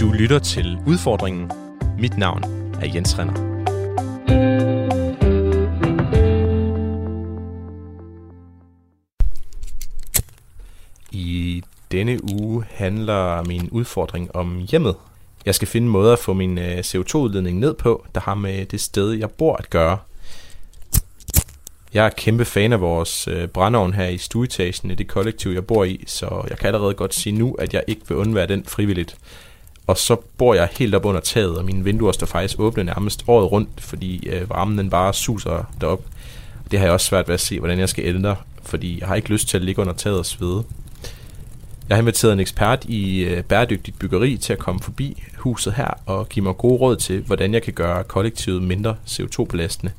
Du 0.00 0.12
lytter 0.12 0.38
til 0.38 0.78
Udfordringen. 0.86 1.50
Mit 1.98 2.18
navn 2.18 2.44
er 2.82 2.90
Jens 2.94 3.18
Renner. 3.18 3.34
I 11.12 11.62
denne 11.92 12.18
uge 12.34 12.64
handler 12.70 13.44
min 13.44 13.68
udfordring 13.70 14.36
om 14.36 14.58
hjemmet. 14.70 14.96
Jeg 15.46 15.54
skal 15.54 15.68
finde 15.68 15.88
måder 15.88 16.12
at 16.12 16.18
få 16.18 16.32
min 16.32 16.58
øh, 16.58 16.78
CO2-udledning 16.78 17.58
ned 17.58 17.74
på, 17.74 18.06
der 18.14 18.20
har 18.20 18.34
med 18.34 18.66
det 18.66 18.80
sted, 18.80 19.12
jeg 19.12 19.30
bor 19.30 19.56
at 19.56 19.70
gøre. 19.70 19.98
Jeg 21.94 22.06
er 22.06 22.10
kæmpe 22.10 22.44
fan 22.44 22.72
af 22.72 22.80
vores 22.80 23.28
øh, 23.28 23.48
brændeovn 23.48 23.94
her 23.94 24.08
i 24.08 24.18
stueetagen 24.18 24.90
i 24.90 24.94
det 24.94 25.08
kollektiv, 25.08 25.50
jeg 25.50 25.66
bor 25.66 25.84
i, 25.84 26.04
så 26.06 26.44
jeg 26.50 26.58
kan 26.58 26.66
allerede 26.66 26.94
godt 26.94 27.14
sige 27.14 27.38
nu, 27.38 27.54
at 27.54 27.74
jeg 27.74 27.84
ikke 27.86 28.02
vil 28.08 28.16
undvære 28.16 28.46
den 28.46 28.64
frivilligt. 28.64 29.16
Og 29.90 29.98
så 29.98 30.16
bor 30.16 30.54
jeg 30.54 30.68
helt 30.72 30.94
op 30.94 31.04
under 31.04 31.20
taget, 31.20 31.58
og 31.58 31.64
mine 31.64 31.84
vinduer 31.84 32.12
står 32.12 32.26
faktisk 32.26 32.60
åbne 32.60 32.84
nærmest 32.84 33.24
året 33.26 33.52
rundt, 33.52 33.68
fordi 33.78 34.28
øh, 34.28 34.50
varmen 34.50 34.78
den 34.78 34.90
bare 34.90 35.14
suser 35.14 35.64
derop. 35.80 36.02
Det 36.70 36.78
har 36.78 36.86
jeg 36.86 36.92
også 36.92 37.06
svært 37.06 37.28
ved 37.28 37.34
at 37.34 37.40
se, 37.40 37.58
hvordan 37.58 37.78
jeg 37.78 37.88
skal 37.88 38.06
ændre, 38.06 38.36
fordi 38.62 39.00
jeg 39.00 39.08
har 39.08 39.14
ikke 39.14 39.28
lyst 39.28 39.48
til 39.48 39.56
at 39.56 39.64
ligge 39.64 39.80
under 39.80 39.94
taget 39.94 40.18
og 40.18 40.26
svede. 40.26 40.64
Jeg 41.88 41.96
har 41.96 42.02
inviteret 42.02 42.32
en 42.32 42.40
ekspert 42.40 42.84
i 42.84 43.20
øh, 43.20 43.42
bæredygtigt 43.42 43.98
byggeri 43.98 44.36
til 44.36 44.52
at 44.52 44.58
komme 44.58 44.80
forbi 44.80 45.22
huset 45.36 45.72
her 45.72 45.90
og 46.06 46.28
give 46.28 46.44
mig 46.44 46.56
gode 46.56 46.80
råd 46.80 46.96
til, 46.96 47.20
hvordan 47.20 47.54
jeg 47.54 47.62
kan 47.62 47.72
gøre 47.72 48.04
kollektivet 48.04 48.62
mindre 48.62 48.96
CO2-belastende. 49.06 49.92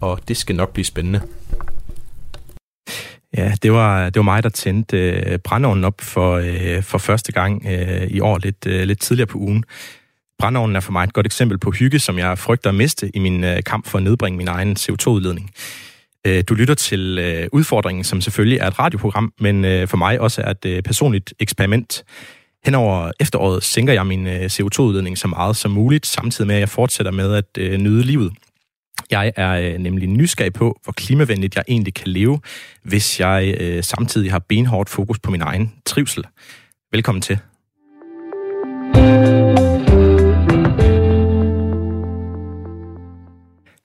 Og 0.00 0.18
det 0.28 0.36
skal 0.36 0.56
nok 0.56 0.72
blive 0.72 0.84
spændende. 0.84 1.20
Ja, 3.36 3.52
det 3.62 3.72
var, 3.72 4.04
det 4.04 4.16
var 4.16 4.22
mig, 4.22 4.42
der 4.42 4.48
tændte 4.48 4.96
øh, 4.96 5.38
brændeovnen 5.38 5.84
op 5.84 6.00
for, 6.00 6.32
øh, 6.36 6.82
for 6.82 6.98
første 6.98 7.32
gang 7.32 7.66
øh, 7.66 8.06
i 8.10 8.20
år, 8.20 8.38
lidt, 8.38 8.66
øh, 8.66 8.82
lidt 8.84 9.00
tidligere 9.00 9.26
på 9.26 9.38
ugen. 9.38 9.64
Brændeovnen 10.38 10.76
er 10.76 10.80
for 10.80 10.92
mig 10.92 11.04
et 11.04 11.12
godt 11.12 11.26
eksempel 11.26 11.58
på 11.58 11.70
hygge, 11.70 11.98
som 11.98 12.18
jeg 12.18 12.38
frygter 12.38 12.68
at 12.68 12.74
miste 12.74 13.16
i 13.16 13.18
min 13.18 13.44
øh, 13.44 13.62
kamp 13.66 13.86
for 13.86 13.98
at 13.98 14.04
nedbringe 14.04 14.36
min 14.36 14.48
egen 14.48 14.76
CO2-udledning. 14.78 15.50
Øh, 16.26 16.44
du 16.48 16.54
lytter 16.54 16.74
til 16.74 17.18
øh, 17.18 17.48
udfordringen, 17.52 18.04
som 18.04 18.20
selvfølgelig 18.20 18.58
er 18.58 18.66
et 18.66 18.78
radioprogram, 18.78 19.32
men 19.40 19.64
øh, 19.64 19.88
for 19.88 19.96
mig 19.96 20.20
også 20.20 20.42
er 20.42 20.50
et 20.50 20.64
øh, 20.64 20.82
personligt 20.82 21.34
eksperiment. 21.40 22.04
Henover 22.64 23.12
efteråret 23.20 23.64
sænker 23.64 23.92
jeg 23.92 24.06
min 24.06 24.26
øh, 24.26 24.44
CO2-udledning 24.44 25.18
så 25.18 25.28
meget 25.28 25.56
som 25.56 25.70
muligt, 25.70 26.06
samtidig 26.06 26.46
med 26.46 26.54
at 26.54 26.60
jeg 26.60 26.68
fortsætter 26.68 27.12
med 27.12 27.34
at 27.34 27.58
øh, 27.58 27.78
nyde 27.78 28.02
livet. 28.02 28.32
Jeg 29.12 29.32
er 29.36 29.52
øh, 29.52 29.78
nemlig 29.78 30.08
nysgerrig 30.08 30.52
på, 30.52 30.80
hvor 30.84 30.92
klimavenligt 30.92 31.56
jeg 31.56 31.64
egentlig 31.68 31.94
kan 31.94 32.08
leve, 32.08 32.40
hvis 32.82 33.20
jeg 33.20 33.56
øh, 33.60 33.82
samtidig 33.82 34.30
har 34.32 34.38
benhårdt 34.38 34.88
fokus 34.88 35.18
på 35.18 35.30
min 35.30 35.40
egen 35.40 35.72
trivsel. 35.86 36.24
Velkommen 36.92 37.22
til. 37.22 37.38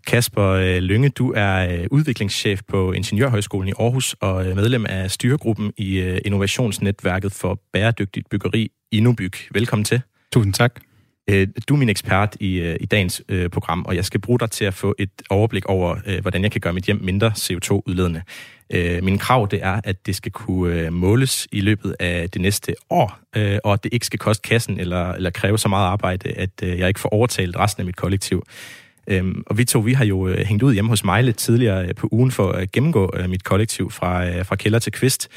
Kasper 0.08 0.44
øh, 0.44 0.78
Lynge, 0.78 1.10
du 1.10 1.34
er 1.36 1.74
øh, 1.74 1.88
udviklingschef 1.92 2.62
på 2.68 2.92
Ingeniørhøjskolen 2.92 3.70
i 3.70 3.74
Aarhus 3.80 4.16
og 4.22 4.46
øh, 4.46 4.56
medlem 4.56 4.86
af 4.90 5.12
styregruppen 5.12 5.74
i 5.78 6.00
Innovationsnetværket 6.26 7.32
for 7.32 7.60
Bæredygtigt 7.74 8.30
Byggeri 8.30 8.72
InnoByg. 8.92 9.34
Velkommen 9.52 9.86
til. 9.86 10.02
Tusind 10.34 10.54
tak. 10.54 10.87
Øh, 11.30 11.48
du 11.70 11.74
er 11.74 11.78
min 11.78 11.90
ekspert 11.90 12.38
i, 12.40 12.60
øh, 12.60 12.78
i 12.80 12.86
dagens 12.86 13.22
øh, 13.30 13.50
program, 13.50 13.86
og 13.86 13.96
jeg 13.96 14.06
skal 14.06 14.20
bruge 14.20 14.40
dig 14.40 14.52
til 14.52 14.66
at 14.66 14.74
få 14.74 14.96
et 15.00 15.10
overblik 15.30 15.66
over, 15.66 16.22
hvordan 16.22 16.44
jeg 16.44 16.52
kan 16.52 16.62
gøre 16.62 16.74
mit 16.74 16.86
hjem 16.86 17.00
mindre 17.04 17.32
CO2-udledende. 17.38 18.22
Min 19.02 19.18
krav 19.18 19.48
det 19.52 19.64
er, 19.64 19.82
at 19.84 20.06
det 20.06 20.16
skal 20.16 20.32
kunne 20.32 20.92
måles 20.92 21.48
i 21.52 21.62
løbet 21.62 21.96
af 22.00 22.30
det 22.30 22.42
næste 22.42 22.76
år, 22.90 23.20
og 23.64 23.74
at 23.74 23.84
det 23.84 23.94
ikke 23.94 24.06
skal 24.06 24.20
koste 24.20 24.48
kassen 24.50 24.80
eller, 24.80 25.12
eller 25.12 25.30
kræve 25.30 25.60
så 25.60 25.68
meget 25.68 25.86
arbejde, 25.86 26.30
at 26.30 26.50
jeg 26.62 26.88
ikke 26.88 27.00
får 27.00 27.10
overtalt 27.10 27.56
resten 27.56 27.82
af 27.82 27.86
mit 27.86 27.96
kollektiv. 27.96 28.44
Øhm, 29.08 29.44
og 29.48 29.58
vi 29.58 29.66
to, 29.66 29.80
vi 29.80 29.94
har 29.94 30.06
jo 30.06 30.28
øh, 30.28 30.38
hængt 30.38 30.64
ud 30.64 30.74
hjemme 30.74 30.90
hos 30.90 31.04
mig 31.04 31.24
lidt 31.24 31.38
tidligere 31.38 31.88
øh, 31.88 31.96
på 31.96 32.08
ugen 32.12 32.32
for 32.32 32.52
at 32.52 32.72
gennemgå 32.72 33.12
øh, 33.18 33.30
mit 33.30 33.44
kollektiv 33.44 33.92
fra, 33.92 34.28
øh, 34.28 34.46
fra 34.46 34.56
kælder 34.56 34.80
til 34.80 34.92
kvist. 34.92 35.30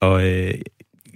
Og 0.00 0.26
øh, 0.26 0.54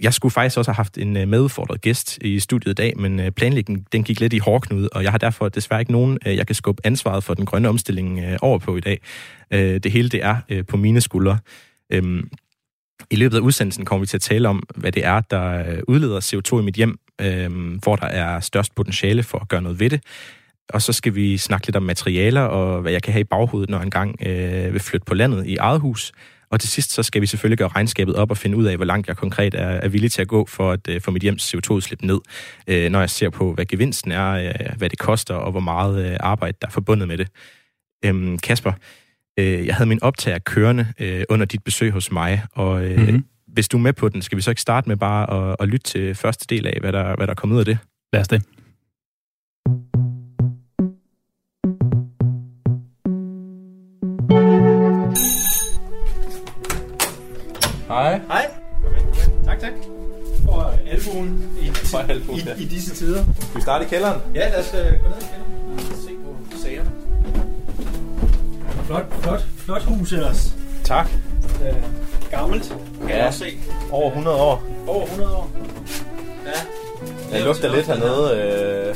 jeg 0.01 0.13
skulle 0.13 0.31
faktisk 0.31 0.57
også 0.57 0.71
have 0.71 0.75
haft 0.75 0.97
en 0.97 1.17
øh, 1.17 1.27
medfordret 1.27 1.81
gæst 1.81 2.17
i 2.21 2.39
studiet 2.39 2.71
i 2.71 2.73
dag, 2.73 2.93
men 2.97 3.19
øh, 3.19 3.31
planlægningen 3.31 3.85
den 3.91 4.03
gik 4.03 4.19
lidt 4.19 4.33
i 4.33 4.37
hårdknude, 4.37 4.89
og 4.91 5.03
jeg 5.03 5.11
har 5.11 5.17
derfor 5.17 5.49
desværre 5.49 5.79
ikke 5.79 5.91
nogen, 5.91 6.17
øh, 6.25 6.35
jeg 6.37 6.47
kan 6.47 6.55
skubbe 6.55 6.81
ansvaret 6.85 7.23
for 7.23 7.33
den 7.33 7.45
grønne 7.45 7.69
omstilling 7.69 8.41
over 8.41 8.59
på 8.59 8.77
i 8.77 8.79
dag. 8.79 8.99
Det 9.51 9.91
hele 9.91 10.09
det 10.09 10.23
er 10.23 10.63
på 10.67 10.77
mine 10.77 11.01
skuldre. 11.01 11.37
Øhm, 11.93 12.29
I 13.11 13.15
løbet 13.15 13.37
af 13.37 13.41
udsendelsen 13.41 13.85
kommer 13.85 13.99
vi 13.99 14.07
til 14.07 14.17
at 14.17 14.21
tale 14.21 14.49
om, 14.49 14.63
hvad 14.75 14.91
det 14.91 15.05
er, 15.05 15.21
der 15.21 15.63
udleder 15.87 16.19
CO2 16.19 16.59
i 16.59 16.63
mit 16.63 16.75
hjem, 16.75 16.99
øhm, 17.21 17.79
hvor 17.83 17.95
der 17.95 18.05
er 18.05 18.39
størst 18.39 18.75
potentiale 18.75 19.23
for 19.23 19.37
at 19.37 19.47
gøre 19.47 19.61
noget 19.61 19.79
ved 19.79 19.89
det 19.89 20.01
og 20.73 20.81
så 20.81 20.93
skal 20.93 21.15
vi 21.15 21.37
snakke 21.37 21.67
lidt 21.67 21.75
om 21.75 21.83
materialer 21.83 22.41
og 22.41 22.81
hvad 22.81 22.91
jeg 22.91 23.03
kan 23.03 23.13
have 23.13 23.21
i 23.21 23.23
baghovedet, 23.23 23.69
når 23.69 23.77
jeg 23.77 23.83
engang 23.83 24.15
øh, 24.25 24.73
vil 24.73 24.81
flytte 24.81 25.05
på 25.05 25.13
landet 25.13 25.45
i 25.45 25.55
eget 25.55 25.79
hus. 25.79 26.11
Og 26.51 26.59
til 26.59 26.69
sidst 26.69 26.93
så 26.93 27.03
skal 27.03 27.21
vi 27.21 27.25
selvfølgelig 27.25 27.57
gøre 27.57 27.67
regnskabet 27.67 28.15
op 28.15 28.31
og 28.31 28.37
finde 28.37 28.57
ud 28.57 28.65
af, 28.65 28.75
hvor 28.75 28.85
langt 28.85 29.07
jeg 29.07 29.17
konkret 29.17 29.53
er, 29.53 29.67
er 29.67 29.87
villig 29.87 30.11
til 30.11 30.21
at 30.21 30.27
gå 30.27 30.45
for 30.45 30.71
at 30.71 30.87
øh, 30.89 31.01
få 31.01 31.11
mit 31.11 31.21
hjems 31.21 31.53
CO2-udslip 31.53 32.01
ned, 32.01 32.19
øh, 32.67 32.91
når 32.91 32.99
jeg 32.99 33.09
ser 33.09 33.29
på, 33.29 33.53
hvad 33.53 33.65
gevinsten 33.65 34.11
er, 34.11 34.31
øh, 34.31 34.77
hvad 34.77 34.89
det 34.89 34.99
koster 34.99 35.33
og 35.33 35.51
hvor 35.51 35.59
meget 35.59 36.11
øh, 36.11 36.17
arbejde, 36.19 36.57
der 36.61 36.67
er 36.67 36.71
forbundet 36.71 37.07
med 37.07 37.17
det. 37.17 37.27
Øhm, 38.05 38.37
Kasper, 38.37 38.73
øh, 39.39 39.65
jeg 39.65 39.75
havde 39.75 39.87
min 39.87 40.03
optager 40.03 40.39
kørende 40.39 40.87
øh, 40.99 41.23
under 41.29 41.45
dit 41.45 41.63
besøg 41.63 41.91
hos 41.91 42.11
mig, 42.11 42.43
og 42.51 42.85
øh, 42.85 42.97
mm-hmm. 42.97 43.25
hvis 43.47 43.67
du 43.67 43.77
er 43.77 43.81
med 43.81 43.93
på 43.93 44.09
den, 44.09 44.21
skal 44.21 44.35
vi 44.35 44.41
så 44.41 44.51
ikke 44.51 44.61
starte 44.61 44.89
med 44.89 44.97
bare 44.97 45.51
at, 45.51 45.55
at 45.59 45.67
lytte 45.67 45.83
til 45.83 46.15
første 46.15 46.45
del 46.55 46.67
af, 46.67 46.77
hvad 46.81 46.91
der, 46.91 47.15
hvad 47.15 47.27
der 47.27 47.31
er 47.31 47.35
kommet 47.35 47.55
ud 47.55 47.59
af 47.59 47.65
det? 47.65 47.77
Lad 48.13 48.21
os 48.21 48.27
det. 48.27 48.43
Hej. 57.91 58.19
Hej. 58.27 58.45
Kom 58.83 58.93
ind, 58.95 59.05
kom 59.05 59.33
ind. 59.37 59.45
Tak, 59.45 59.59
tak. 59.59 59.71
For 60.45 60.73
albuen 60.91 61.49
i, 61.61 61.69
For 61.73 61.97
albuen, 61.97 62.39
i, 62.39 62.43
ja. 62.45 62.53
i 62.57 62.65
disse 62.65 62.95
tider. 62.95 63.23
Skal 63.39 63.55
vi 63.55 63.61
starte 63.61 63.85
i 63.85 63.87
kælderen? 63.87 64.21
Ja, 64.35 64.49
lad 64.49 64.59
os 64.59 64.73
uh, 64.73 64.79
gå 64.79 65.09
ned 65.09 65.17
i 65.17 65.25
kælderen 65.31 65.91
og 65.91 65.97
se 65.97 66.11
på 66.51 66.57
sagerne. 66.63 66.91
Flot, 68.85 69.05
flot, 69.21 69.41
flot 69.57 69.83
hus 69.83 70.11
ellers. 70.13 70.55
Tak. 70.83 71.07
Uh, 71.61 71.75
gammelt, 72.31 72.75
kan 72.99 73.09
Ja. 73.09 73.17
jeg 73.17 73.27
også 73.27 73.39
se. 73.39 73.45
Over 73.91 74.07
100 74.07 74.37
år. 74.37 74.63
Over 74.87 75.05
100 75.05 75.35
år. 75.35 75.51
Ja. 76.45 77.37
Det 77.37 77.45
lugter 77.45 77.75
lidt 77.75 77.87
hernede. 77.87 78.31
Øh, 78.37 78.95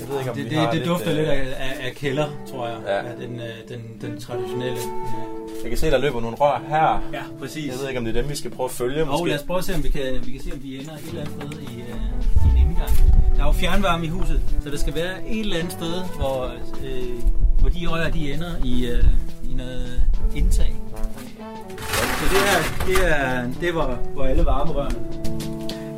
jeg 0.00 0.08
ved 0.08 0.18
ikke, 0.18 0.30
om 0.30 0.36
Det, 0.36 0.44
vi 0.44 0.48
det, 0.50 0.58
har 0.58 0.66
det 0.70 0.74
lidt, 0.74 0.88
dufter 0.88 1.10
øh, 1.10 1.16
lidt 1.16 1.28
af, 1.28 1.38
af, 1.58 1.86
af 1.86 1.92
kælder, 1.96 2.26
tror 2.50 2.66
jeg. 2.66 2.76
Ja. 2.86 2.96
Ja. 2.96 3.02
den, 3.26 3.40
øh, 3.40 3.46
den, 3.68 3.80
den 4.10 4.20
traditionelle. 4.20 4.78
Jeg 5.66 5.70
kan 5.70 5.78
se, 5.78 5.90
der 5.90 5.98
løber 5.98 6.20
nogle 6.20 6.36
rør 6.36 6.62
her. 6.68 7.02
Ja, 7.12 7.22
præcis. 7.40 7.66
Jeg 7.66 7.74
ved 7.80 7.88
ikke, 7.88 7.98
om 7.98 8.04
det 8.04 8.16
er 8.16 8.20
dem, 8.20 8.30
vi 8.30 8.36
skal 8.36 8.50
prøve 8.50 8.64
at 8.64 8.70
følge. 8.70 9.02
Og 9.02 9.08
Måske. 9.08 9.28
lad 9.28 9.38
os 9.38 9.44
prøve 9.44 9.58
at 9.58 9.64
se, 9.64 9.74
om 9.74 9.84
vi 9.84 9.88
kan, 9.88 10.02
vi 10.26 10.32
kan 10.32 10.40
se, 10.40 10.50
om 10.52 10.58
de 10.58 10.78
ender 10.78 10.92
et 10.92 11.00
eller 11.08 11.20
andet 11.20 11.34
sted 11.36 11.60
i, 11.62 11.80
øh, 11.80 11.96
i 12.46 12.50
en 12.50 12.68
indgang. 12.68 12.90
Der 13.36 13.42
er 13.42 13.46
jo 13.46 13.52
fjernvarme 13.52 14.04
i 14.04 14.08
huset, 14.08 14.40
så 14.62 14.70
der 14.70 14.76
skal 14.76 14.94
være 14.94 15.28
et 15.28 15.40
eller 15.40 15.56
andet 15.56 15.72
sted, 15.72 15.94
hvor, 16.16 16.50
øh, 16.84 17.22
hvor 17.60 17.68
de 17.68 17.86
rør 17.86 18.10
de 18.10 18.32
ender 18.32 18.50
i, 18.64 18.86
øh, 18.86 19.04
i 19.50 19.54
noget 19.54 20.02
indtag. 20.36 20.76
Så 22.18 22.24
det 22.30 22.40
her, 22.48 22.86
det 22.86 23.18
er, 23.18 23.44
det 23.60 23.74
var, 23.74 23.98
hvor 24.14 24.24
alle 24.24 24.44
varmerørene. 24.46 24.98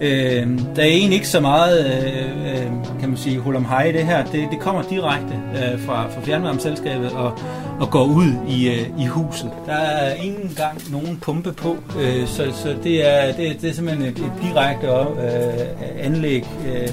Øh, 0.00 0.58
der 0.76 0.82
er 0.82 0.86
egentlig 0.86 1.14
ikke 1.14 1.28
så 1.28 1.40
meget, 1.40 1.86
øh, 1.86 2.62
øh, 2.64 2.72
kan 3.00 3.08
man 3.08 3.16
sige, 3.16 3.38
hul 3.38 3.56
om 3.56 3.64
hej 3.64 3.84
i 3.84 3.92
det 3.92 4.06
her. 4.06 4.24
Det, 4.24 4.48
det 4.50 4.60
kommer 4.60 4.82
direkte 4.82 5.40
øh, 5.54 5.80
fra, 5.80 6.10
fra 6.10 6.20
fjernvarmeselskabet 6.20 7.12
og, 7.12 7.38
og 7.80 7.90
går 7.90 8.04
ud 8.04 8.32
i, 8.48 8.68
øh, 8.68 8.86
i 9.00 9.06
huset. 9.06 9.50
Der 9.66 9.72
er 9.72 10.14
ikke 10.14 10.36
engang 10.42 10.90
nogen 10.90 11.18
pumpe 11.22 11.52
på, 11.52 11.76
øh, 12.00 12.26
så, 12.26 12.52
så 12.62 12.76
det, 12.84 13.08
er, 13.08 13.32
det, 13.36 13.62
det 13.62 13.70
er 13.70 13.74
simpelthen 13.74 14.06
et, 14.06 14.18
et 14.18 14.32
direkte 14.42 14.86
øh, 14.86 16.04
anlæg, 16.06 16.44
øh, 16.66 16.88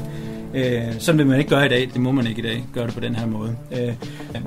øh, 0.53 0.81
som 0.99 1.17
det 1.17 1.27
man 1.27 1.39
ikke 1.39 1.49
gør 1.49 1.63
i 1.63 1.67
dag. 1.69 1.89
Det 1.93 2.01
må 2.01 2.11
man 2.11 2.27
ikke 2.27 2.39
i 2.39 2.43
dag 2.45 2.63
gøre 2.73 2.85
det 2.85 2.93
på 2.93 2.99
den 2.99 3.15
her 3.15 3.25
måde. 3.25 3.55
Øh, 3.71 3.93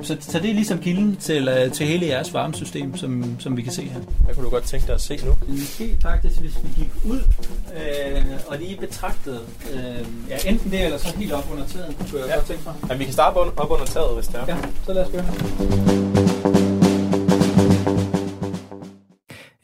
så, 0.01 0.17
så 0.19 0.39
det 0.39 0.49
er 0.49 0.53
ligesom 0.53 0.79
kilden 0.79 1.15
til, 1.15 1.47
øh, 1.47 1.71
til 1.71 1.85
hele 1.87 2.05
jeres 2.05 2.33
varmesystem, 2.33 2.97
som, 2.97 3.35
som 3.39 3.57
vi 3.57 3.61
kan 3.61 3.71
se 3.73 3.81
her. 3.81 3.99
Hvad 4.25 4.35
kunne 4.35 4.45
du 4.45 4.49
godt 4.49 4.63
tænke 4.63 4.87
dig 4.87 4.95
at 4.95 5.01
se 5.01 5.19
nu? 5.25 5.31
Måske 5.47 5.97
faktisk, 6.01 6.39
hvis 6.39 6.57
vi 6.63 6.69
gik 6.83 6.89
ud 7.05 7.19
øh, 7.75 8.23
og 8.47 8.57
lige 8.59 8.77
betragtede, 8.77 9.39
øh, 9.73 9.79
ja, 10.29 10.49
enten 10.49 10.71
det, 10.71 10.85
eller 10.85 10.97
så 10.97 11.13
helt 11.17 11.31
op 11.31 11.47
under 11.51 11.65
taget, 11.65 11.95
kunne 12.11 12.19
jeg 12.21 12.27
Ja. 12.29 12.35
godt 12.35 12.45
tænke 12.45 12.63
mig. 12.65 12.73
Jamen, 12.89 12.99
vi 12.99 13.03
kan 13.03 13.13
starte 13.13 13.35
op, 13.35 13.53
op 13.57 13.71
under 13.71 13.85
taget, 13.85 14.15
hvis 14.15 14.27
det 14.27 14.35
er. 14.35 14.45
Ja, 14.47 14.57
så 14.85 14.93
lad 14.93 15.05
os 15.05 15.11
gøre. 15.11 16.08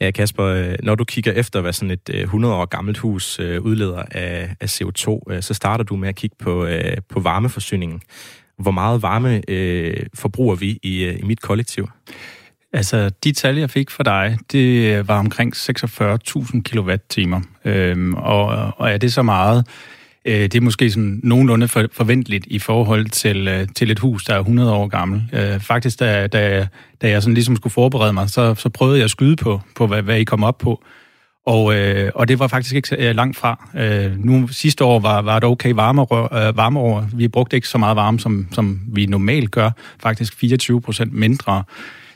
Øh, 0.06 0.12
Kasper, 0.12 0.44
øh, 0.44 0.74
når 0.82 0.94
du 0.94 1.04
kigger 1.04 1.32
efter, 1.32 1.60
hvad 1.60 1.72
sådan 1.72 1.90
et 1.90 2.10
øh, 2.10 2.20
100 2.20 2.54
år 2.54 2.64
gammelt 2.64 2.98
hus 2.98 3.38
udleder 3.38 4.02
af, 4.10 4.56
CO2, 4.64 5.40
så 5.40 5.54
starter 5.54 5.84
du 5.84 5.96
med 5.96 6.08
at 6.08 6.14
kigge 6.14 6.36
på, 6.38 6.68
på 7.08 7.20
varmeforsyningen. 7.20 8.00
Hvor 8.58 8.70
meget 8.70 9.02
varme 9.02 9.50
øh, 9.50 10.06
forbruger 10.14 10.54
vi 10.54 10.78
i, 10.82 11.08
i 11.08 11.22
mit 11.22 11.40
kollektiv? 11.40 11.88
Altså, 12.72 13.10
de 13.24 13.32
tal, 13.32 13.56
jeg 13.56 13.70
fik 13.70 13.90
fra 13.90 14.04
dig, 14.04 14.38
det 14.52 15.08
var 15.08 15.18
omkring 15.18 15.56
46.000 15.56 16.62
kWh. 16.62 17.40
Øhm, 17.64 18.14
og, 18.14 18.72
og 18.76 18.90
er 18.90 18.98
det 18.98 19.12
så 19.12 19.22
meget? 19.22 19.66
Øh, 20.26 20.42
det 20.42 20.54
er 20.54 20.60
måske 20.60 20.90
sådan 20.90 21.20
nogenlunde 21.22 21.68
for, 21.68 21.84
forventeligt 21.92 22.46
i 22.46 22.58
forhold 22.58 23.06
til, 23.06 23.48
øh, 23.48 23.68
til 23.76 23.90
et 23.90 23.98
hus, 23.98 24.24
der 24.24 24.34
er 24.34 24.38
100 24.38 24.72
år 24.72 24.88
gammel. 24.88 25.22
Øh, 25.32 25.60
faktisk, 25.60 26.00
da, 26.00 26.26
da, 26.26 26.68
da 27.02 27.08
jeg 27.08 27.22
sådan 27.22 27.34
ligesom 27.34 27.56
skulle 27.56 27.72
forberede 27.72 28.12
mig, 28.12 28.30
så, 28.30 28.54
så 28.54 28.68
prøvede 28.68 28.96
jeg 28.98 29.04
at 29.04 29.10
skyde 29.10 29.36
på, 29.36 29.60
på 29.76 29.86
hvad, 29.86 30.02
hvad 30.02 30.18
I 30.18 30.24
kom 30.24 30.44
op 30.44 30.58
på. 30.58 30.82
Og, 31.46 31.74
øh, 31.74 32.10
og 32.14 32.28
det 32.28 32.38
var 32.38 32.46
faktisk 32.46 32.74
ikke 32.74 33.08
øh, 33.08 33.16
langt 33.16 33.36
fra. 33.36 33.68
Øh, 33.76 34.24
nu 34.24 34.48
sidste 34.48 34.84
år 34.84 34.98
var, 34.98 35.22
var 35.22 35.38
det 35.38 35.48
okay 35.48 35.72
varmeår. 35.74 36.34
Øh, 36.34 36.56
varmeår. 36.56 37.08
Vi 37.14 37.28
brugte 37.28 37.56
ikke 37.56 37.68
så 37.68 37.78
meget 37.78 37.96
varme, 37.96 38.20
som, 38.20 38.46
som 38.52 38.80
vi 38.88 39.06
normalt 39.06 39.50
gør. 39.50 39.70
Faktisk 40.02 40.36
24 40.36 40.80
procent 40.80 41.12
mindre. 41.12 41.64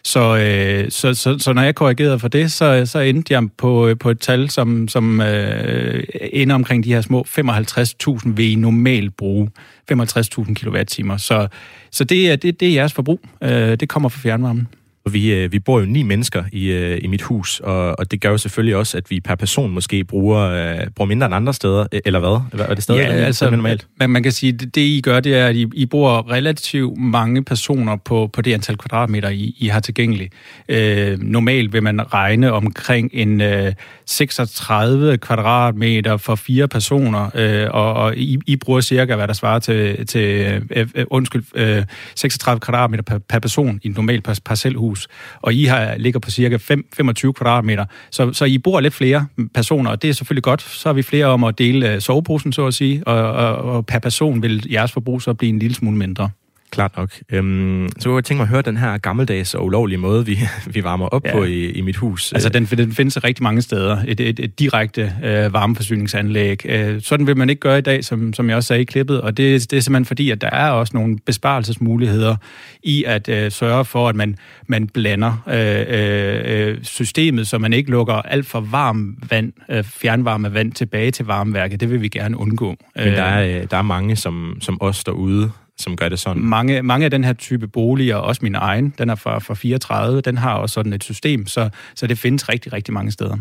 Så, 0.05 0.37
øh, 0.37 0.91
så, 0.91 1.15
så, 1.15 1.39
så 1.39 1.53
når 1.53 1.63
jeg 1.63 1.75
korrigerede 1.75 2.19
for 2.19 2.29
det, 2.29 2.53
så, 2.53 2.83
så 2.87 2.99
endte 2.99 3.35
jeg 3.35 3.43
på, 3.59 3.89
øh, 3.89 3.99
på 3.99 4.11
et 4.11 4.21
tal, 4.21 4.51
som, 4.51 4.89
som 4.89 5.21
øh, 5.21 6.05
ender 6.33 6.55
omkring 6.55 6.85
de 6.85 6.93
her 6.95 7.01
små 7.01 7.27
55.000 7.29 8.19
vil 8.25 8.53
I 8.53 8.55
normalt 8.55 9.17
bruge. 9.17 9.51
55.000 9.93 10.55
kWh. 10.55 11.19
Så, 11.19 11.49
så 11.91 12.05
det, 12.05 12.31
er, 12.31 12.37
det, 12.37 12.61
det 12.61 12.69
er 12.69 12.73
jeres 12.73 12.93
forbrug. 12.93 13.21
Øh, 13.43 13.81
det 13.81 13.89
kommer 13.89 14.09
fra 14.09 14.21
fjernvarmen. 14.23 14.69
Og 15.05 15.13
vi, 15.13 15.33
øh, 15.33 15.53
vi 15.53 15.59
bor 15.59 15.81
jo 15.81 15.87
ni 15.87 16.03
mennesker 16.03 16.45
i, 16.53 16.67
øh, 16.67 16.99
i 17.03 17.07
mit 17.07 17.23
hus, 17.23 17.61
og, 17.61 17.99
og 17.99 18.11
det 18.11 18.21
gør 18.21 18.31
jo 18.31 18.39
selvfølgelig 18.39 18.77
også, 18.77 18.97
at 18.97 19.11
vi 19.11 19.21
per 19.21 19.35
person 19.35 19.71
måske 19.71 20.05
bruger, 20.05 20.41
øh, 20.41 20.87
bruger 20.97 21.09
mindre 21.09 21.27
end 21.27 21.35
andre 21.35 21.55
steder, 21.55 21.87
eller 22.05 22.21
hvad? 22.21 22.65
Er 22.67 22.75
det 22.75 22.83
stadig 22.83 23.01
ja, 23.01 23.07
altså, 23.07 23.51
normalt? 23.51 23.87
Man, 23.99 24.11
man 24.11 24.23
kan 24.23 24.33
sige, 24.33 24.53
det, 24.53 24.75
det 24.75 24.81
I 24.81 25.01
gør, 25.05 25.21
det 25.21 25.35
er, 25.35 25.47
at 25.47 25.57
I, 25.57 25.67
I 25.75 25.87
bruger 25.87 26.31
relativt 26.31 26.99
mange 26.99 27.45
personer 27.45 27.97
på, 27.97 28.31
på 28.33 28.43
det 28.43 28.55
antal 28.55 28.77
kvadratmeter, 28.77 29.29
I, 29.29 29.55
I 29.59 29.69
har 29.69 29.81
tilgængeligt. 29.81 30.33
Øh, 30.69 31.19
normalt 31.19 31.73
vil 31.73 31.83
man 31.83 32.13
regne 32.15 32.53
omkring 32.53 33.11
en 33.13 33.41
øh, 33.41 33.73
36 34.07 35.19
kvadratmeter 35.19 36.17
for 36.17 36.35
fire 36.35 36.69
personer, 36.69 37.31
øh, 37.35 37.69
og, 37.71 37.95
og 37.95 38.17
I, 38.17 38.39
I 38.47 38.57
bruger 38.57 38.81
cirka, 38.81 39.17
hvad 39.17 39.29
der 39.29 39.35
svarer 39.35 39.59
til, 39.59 40.07
til 40.07 40.63
øh, 40.71 40.89
øh, 40.95 41.05
undskyld, 41.11 41.45
øh, 41.55 41.85
36 42.15 42.61
kvadratmeter 42.61 43.03
per, 43.03 43.19
per 43.19 43.39
person 43.39 43.81
i 43.83 43.89
et 43.89 43.97
normalt 43.97 44.29
parcelhus 44.45 44.90
sommerhus, 44.97 45.09
og 45.43 45.55
I 45.55 45.65
har, 45.65 45.95
ligger 45.97 46.21
på 46.21 46.31
cirka 46.31 46.57
5, 46.57 46.87
25 46.97 47.33
kvadratmeter. 47.33 47.85
Så, 48.11 48.33
så 48.33 48.45
I 48.45 48.59
bor 48.59 48.81
lidt 48.81 48.95
flere 48.95 49.27
personer, 49.55 49.91
og 49.91 50.03
det 50.03 50.11
er 50.11 50.15
selvfølgelig 50.15 50.43
godt. 50.43 50.63
Så 50.63 50.89
er 50.89 50.93
vi 50.93 51.03
flere 51.03 51.27
om 51.27 51.45
at 51.45 51.59
dele 51.59 51.95
øh, 51.95 52.01
soveposen, 52.01 52.53
så 52.53 52.67
at 52.67 52.75
sige, 52.75 53.03
og, 53.07 53.33
og, 53.33 53.57
og 53.57 53.87
per 53.87 53.99
person 53.99 54.43
vil 54.43 54.67
jeres 54.71 54.93
forbrug 54.93 55.23
så 55.23 55.35
blive 55.35 55.51
en 55.51 55.59
lille 55.59 55.75
smule 55.75 55.97
mindre. 55.97 56.31
Klart 56.71 56.97
nok. 56.97 57.11
Øhm, 57.33 57.89
så 57.99 58.09
kunne 58.09 58.17
jeg 58.17 58.25
tænke 58.25 58.39
mig 58.39 58.45
at 58.45 58.49
høre 58.49 58.63
den 58.63 58.77
her 58.77 58.99
gammeldags 58.99 59.55
og 59.55 59.65
ulovlige 59.65 59.99
måde, 59.99 60.27
vi, 60.27 60.39
vi 60.75 60.85
varmer 60.85 61.07
op 61.07 61.27
ja. 61.27 61.33
på 61.33 61.45
i, 61.45 61.71
i 61.71 61.81
mit 61.81 61.97
hus. 61.97 62.33
Altså, 62.33 62.49
den, 62.49 62.65
den 62.65 62.93
findes 62.93 63.25
rigtig 63.25 63.43
mange 63.43 63.63
steder. 63.63 63.99
Et, 64.09 64.21
et, 64.21 64.41
et 64.41 64.59
direkte 64.59 65.13
øh, 65.25 65.53
varmeforsyningsanlæg. 65.53 66.67
Øh, 66.67 67.03
sådan 67.03 67.27
vil 67.27 67.37
man 67.37 67.51
ikke 67.51 67.61
gøre 67.61 67.79
i 67.79 67.81
dag, 67.83 68.05
som, 68.05 68.33
som 68.33 68.49
jeg 68.49 68.57
også 68.57 68.67
sagde 68.67 68.83
i 68.83 68.85
klippet, 68.85 69.21
og 69.21 69.37
det, 69.37 69.71
det 69.71 69.77
er 69.77 69.81
simpelthen 69.81 70.05
fordi, 70.05 70.31
at 70.31 70.41
der 70.41 70.51
er 70.51 70.71
også 70.71 70.91
nogle 70.97 71.19
besparelsesmuligheder 71.27 72.37
i 72.83 73.05
at 73.05 73.29
øh, 73.29 73.51
sørge 73.51 73.85
for, 73.85 74.09
at 74.09 74.17
man, 74.17 74.37
man 74.67 74.89
blander 74.89 75.43
øh, 75.49 76.69
øh, 76.69 76.79
systemet, 76.83 77.49
så 77.49 77.59
man 77.59 77.73
ikke 77.73 77.91
lukker 77.91 78.15
alt 78.15 78.47
for 78.47 78.61
varm 78.61 79.17
vand, 79.31 79.53
øh, 79.71 79.85
fjernvarme 79.85 80.55
vand 80.55 80.73
tilbage 80.73 81.11
til 81.11 81.27
varmeværket. 81.27 81.81
Det 81.81 81.91
vil 81.91 82.03
vi 82.03 82.09
gerne 82.09 82.37
undgå. 82.37 82.77
Men 82.97 83.07
der 83.07 83.23
er, 83.23 83.61
øh, 83.61 83.67
der 83.71 83.77
er 83.77 83.83
mange, 83.83 84.17
som, 84.17 84.57
som 84.61 84.79
os 84.81 85.05
derude, 85.05 85.51
som 85.81 85.97
gør 85.97 86.09
det 86.09 86.19
sådan? 86.19 86.43
Mange, 86.43 86.83
mange 86.83 87.05
af 87.05 87.11
den 87.11 87.25
her 87.25 87.33
type 87.33 87.69
boliger, 87.69 88.17
også 88.17 88.41
min 88.43 88.55
egen, 88.55 88.95
den 88.99 89.11
er 89.11 89.15
fra, 89.15 89.39
fra 89.39 89.55
34, 89.55 90.21
den 90.21 90.39
har 90.39 90.55
også 90.55 90.73
sådan 90.73 90.93
et 90.93 91.05
system, 91.05 91.47
så, 91.47 91.69
så 91.95 92.07
det 92.07 92.19
findes 92.19 92.49
rigtig, 92.49 92.73
rigtig 92.73 92.95
mange 92.95 93.13
steder. 93.13 93.37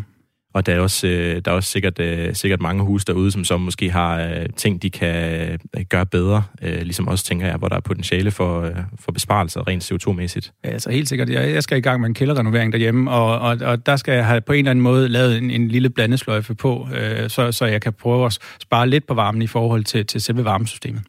Og 0.54 0.66
der 0.66 0.74
er 0.74 0.80
også, 0.80 1.06
øh, 1.06 1.42
der 1.44 1.50
er 1.50 1.54
også 1.54 1.70
sikkert, 1.70 2.00
øh, 2.00 2.34
sikkert 2.34 2.60
mange 2.60 2.84
huse 2.84 3.06
derude, 3.06 3.30
som 3.30 3.44
så 3.44 3.58
måske 3.58 3.90
har 3.90 4.20
øh, 4.20 4.46
ting, 4.56 4.82
de 4.82 4.90
kan 4.90 5.58
gøre 5.88 6.06
bedre. 6.06 6.42
Ligesom 6.62 7.08
også, 7.08 7.24
tænker 7.24 7.46
jeg, 7.46 7.56
hvor 7.56 7.68
der 7.68 7.76
er 7.76 7.80
potentiale 7.80 8.30
for, 8.30 8.70
for 9.00 9.12
besparelser 9.12 9.68
rent 9.68 9.92
CO2-mæssigt. 9.92 10.52
Ja, 10.64 10.70
altså 10.70 10.90
helt 10.90 11.08
sikkert. 11.08 11.30
Jeg, 11.30 11.54
jeg 11.54 11.62
skal 11.62 11.78
i 11.78 11.80
gang 11.80 12.00
med 12.00 12.08
en 12.08 12.14
kælderrenovering 12.14 12.72
derhjemme, 12.72 13.10
og, 13.10 13.38
og, 13.38 13.58
og 13.62 13.86
der 13.86 13.96
skal 13.96 14.14
jeg 14.14 14.26
have 14.26 14.40
på 14.40 14.52
en 14.52 14.58
eller 14.58 14.70
anden 14.70 14.82
måde 14.82 15.08
lavet 15.08 15.38
en, 15.38 15.50
en 15.50 15.68
lille 15.68 15.90
blandesløjfe 15.90 16.54
på, 16.54 16.88
så, 17.28 17.52
så 17.52 17.64
jeg 17.64 17.82
kan 17.82 17.92
prøve 17.92 18.26
at 18.26 18.38
spare 18.60 18.88
lidt 18.88 19.06
på 19.06 19.14
varmen 19.14 19.42
i 19.42 19.46
forhold 19.46 19.84
til, 19.84 20.06
til 20.06 20.20
selve 20.20 20.44
varmesystemet. 20.44 21.02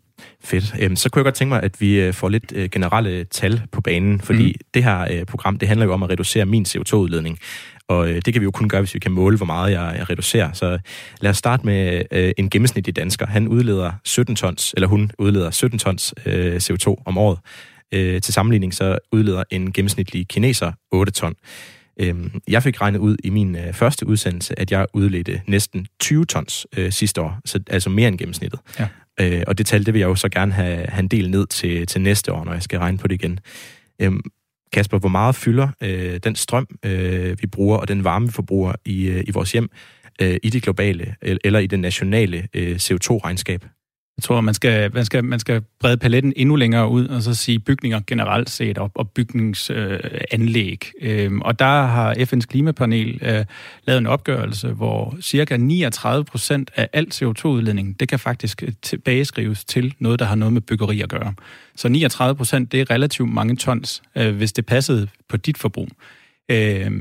Fedt. 0.43 0.75
Øhm, 0.79 0.95
så 0.95 1.09
kunne 1.09 1.19
jeg 1.19 1.23
godt 1.23 1.35
tænke 1.35 1.49
mig, 1.49 1.63
at 1.63 1.81
vi 1.81 1.99
øh, 1.99 2.13
får 2.13 2.29
lidt 2.29 2.53
øh, 2.55 2.69
generelle 2.69 3.23
tal 3.23 3.61
på 3.71 3.81
banen, 3.81 4.19
fordi 4.19 4.47
mm. 4.47 4.67
det 4.73 4.83
her 4.83 5.07
øh, 5.11 5.25
program, 5.25 5.59
det 5.59 5.67
handler 5.67 5.85
jo 5.85 5.93
om 5.93 6.03
at 6.03 6.09
reducere 6.09 6.45
min 6.45 6.65
CO2-udledning. 6.65 7.39
Og 7.87 8.07
det 8.07 8.33
kan 8.33 8.39
vi 8.41 8.43
jo 8.43 8.51
kun 8.51 8.69
gøre, 8.69 8.81
hvis 8.81 8.93
vi 8.93 8.99
kan 8.99 9.11
måle, 9.11 9.37
hvor 9.37 9.45
meget 9.45 9.71
jeg, 9.71 10.05
reducerer. 10.09 10.53
Så 10.53 10.79
lad 11.21 11.31
os 11.31 11.37
starte 11.37 11.65
med 11.65 12.03
en 12.37 12.49
gennemsnitlig 12.49 12.95
dansker. 12.95 13.27
Han 13.27 13.47
udleder 13.47 13.91
17 14.03 14.35
tons, 14.35 14.73
eller 14.77 14.87
hun 14.87 15.11
udleder 15.19 15.51
17 15.51 15.79
tons 15.79 16.13
CO2 16.27 17.03
om 17.05 17.17
året. 17.17 17.39
til 18.21 18.33
sammenligning 18.33 18.73
så 18.73 18.97
udleder 19.11 19.43
en 19.49 19.73
gennemsnitlig 19.73 20.27
kineser 20.27 20.71
8 20.91 21.11
ton. 21.11 21.33
Øhm, 21.99 22.41
jeg 22.47 22.63
fik 22.63 22.81
regnet 22.81 22.99
ud 22.99 23.17
i 23.23 23.29
min 23.29 23.57
første 23.73 24.07
udsendelse, 24.07 24.59
at 24.59 24.71
jeg 24.71 24.85
udledte 24.93 25.41
næsten 25.47 25.87
20 25.99 26.25
tons 26.25 26.67
sidste 26.89 27.21
år, 27.21 27.39
så 27.45 27.59
altså 27.69 27.89
mere 27.89 28.07
end 28.07 28.17
gennemsnittet. 28.17 28.59
Ja. 28.79 28.87
Øh, 29.21 29.43
og 29.47 29.57
det 29.57 29.65
tal, 29.65 29.85
det 29.85 29.93
vil 29.93 29.99
jeg 29.99 30.07
jo 30.07 30.15
så 30.15 30.29
gerne 30.29 30.53
have, 30.53 30.85
have 30.89 30.99
en 30.99 31.07
del 31.07 31.29
ned 31.29 31.47
til, 31.47 31.87
til 31.87 32.01
næste 32.01 32.33
år, 32.33 32.45
når 32.45 32.53
jeg 32.53 32.63
skal 32.63 32.79
regne 32.79 32.97
på 32.97 33.07
det 33.07 33.15
igen. 33.15 33.39
Øh, 34.01 34.11
Kasper, 34.73 34.99
hvor 34.99 35.09
meget 35.09 35.35
fylder 35.35 35.67
øh, 35.81 36.19
den 36.23 36.35
strøm, 36.35 36.67
øh, 36.85 37.41
vi 37.41 37.47
bruger, 37.47 37.77
og 37.77 37.87
den 37.87 38.03
varme, 38.03 38.25
vi 38.25 38.31
forbruger 38.31 38.73
i, 38.85 39.07
øh, 39.07 39.23
i 39.27 39.31
vores 39.31 39.51
hjem, 39.51 39.69
øh, 40.21 40.37
i 40.43 40.49
det 40.49 40.63
globale 40.63 41.15
eller 41.21 41.59
i 41.59 41.67
det 41.67 41.79
nationale 41.79 42.47
øh, 42.53 42.75
CO2-regnskab? 42.75 43.65
Jeg 44.21 44.25
tror, 44.25 44.41
man 44.41 44.53
skal, 44.53 44.93
man 44.93 45.05
skal, 45.05 45.23
man 45.23 45.39
skal 45.39 45.61
brede 45.79 45.97
paletten 45.97 46.33
endnu 46.35 46.55
længere 46.55 46.89
ud, 46.89 47.07
og 47.07 47.21
så 47.21 47.33
sige 47.33 47.59
bygninger 47.59 48.01
generelt 48.07 48.49
set, 48.49 48.77
og, 48.77 48.91
og 48.95 49.09
bygningsanlæg. 49.09 50.91
Øh, 51.01 51.25
øhm, 51.25 51.41
og 51.41 51.59
der 51.59 51.85
har 51.85 52.13
FN's 52.13 52.45
klimapanel 52.45 53.19
øh, 53.21 53.45
lavet 53.87 53.97
en 53.97 54.07
opgørelse, 54.07 54.67
hvor 54.67 55.17
cirka 55.21 55.57
39 55.57 56.25
procent 56.25 56.71
af 56.75 56.89
al 56.93 57.07
CO2-udledning, 57.13 57.99
det 57.99 58.09
kan 58.09 58.19
faktisk 58.19 58.63
øh, 58.63 58.71
tilbageskrives 58.81 59.65
til 59.65 59.93
noget, 59.99 60.19
der 60.19 60.25
har 60.25 60.35
noget 60.35 60.53
med 60.53 60.61
byggeri 60.61 61.01
at 61.01 61.09
gøre. 61.09 61.33
Så 61.75 61.89
39 61.89 62.35
procent, 62.35 62.71
det 62.71 62.81
er 62.81 62.91
relativt 62.91 63.29
mange 63.29 63.55
tons, 63.55 64.01
øh, 64.15 64.35
hvis 64.35 64.53
det 64.53 64.65
passede 64.65 65.07
på 65.29 65.37
dit 65.37 65.57
forbrug. 65.57 65.89
Øh, 66.49 66.91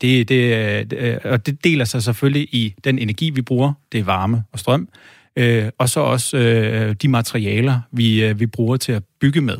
det, 0.00 0.28
det, 0.28 0.92
øh, 0.92 1.16
og 1.24 1.46
det 1.46 1.64
deler 1.64 1.84
sig 1.84 2.02
selvfølgelig 2.02 2.54
i 2.54 2.74
den 2.84 2.98
energi, 2.98 3.30
vi 3.30 3.42
bruger, 3.42 3.72
det 3.92 4.00
er 4.00 4.04
varme 4.04 4.44
og 4.52 4.58
strøm, 4.58 4.88
øh, 5.36 5.68
og 5.78 5.88
så 5.88 6.00
også 6.00 6.36
øh, 6.36 6.94
de 7.02 7.08
materialer, 7.08 7.80
vi, 7.92 8.24
øh, 8.24 8.40
vi 8.40 8.46
bruger 8.46 8.76
til 8.76 8.92
at 8.92 9.02
bygge 9.20 9.40
med. 9.40 9.58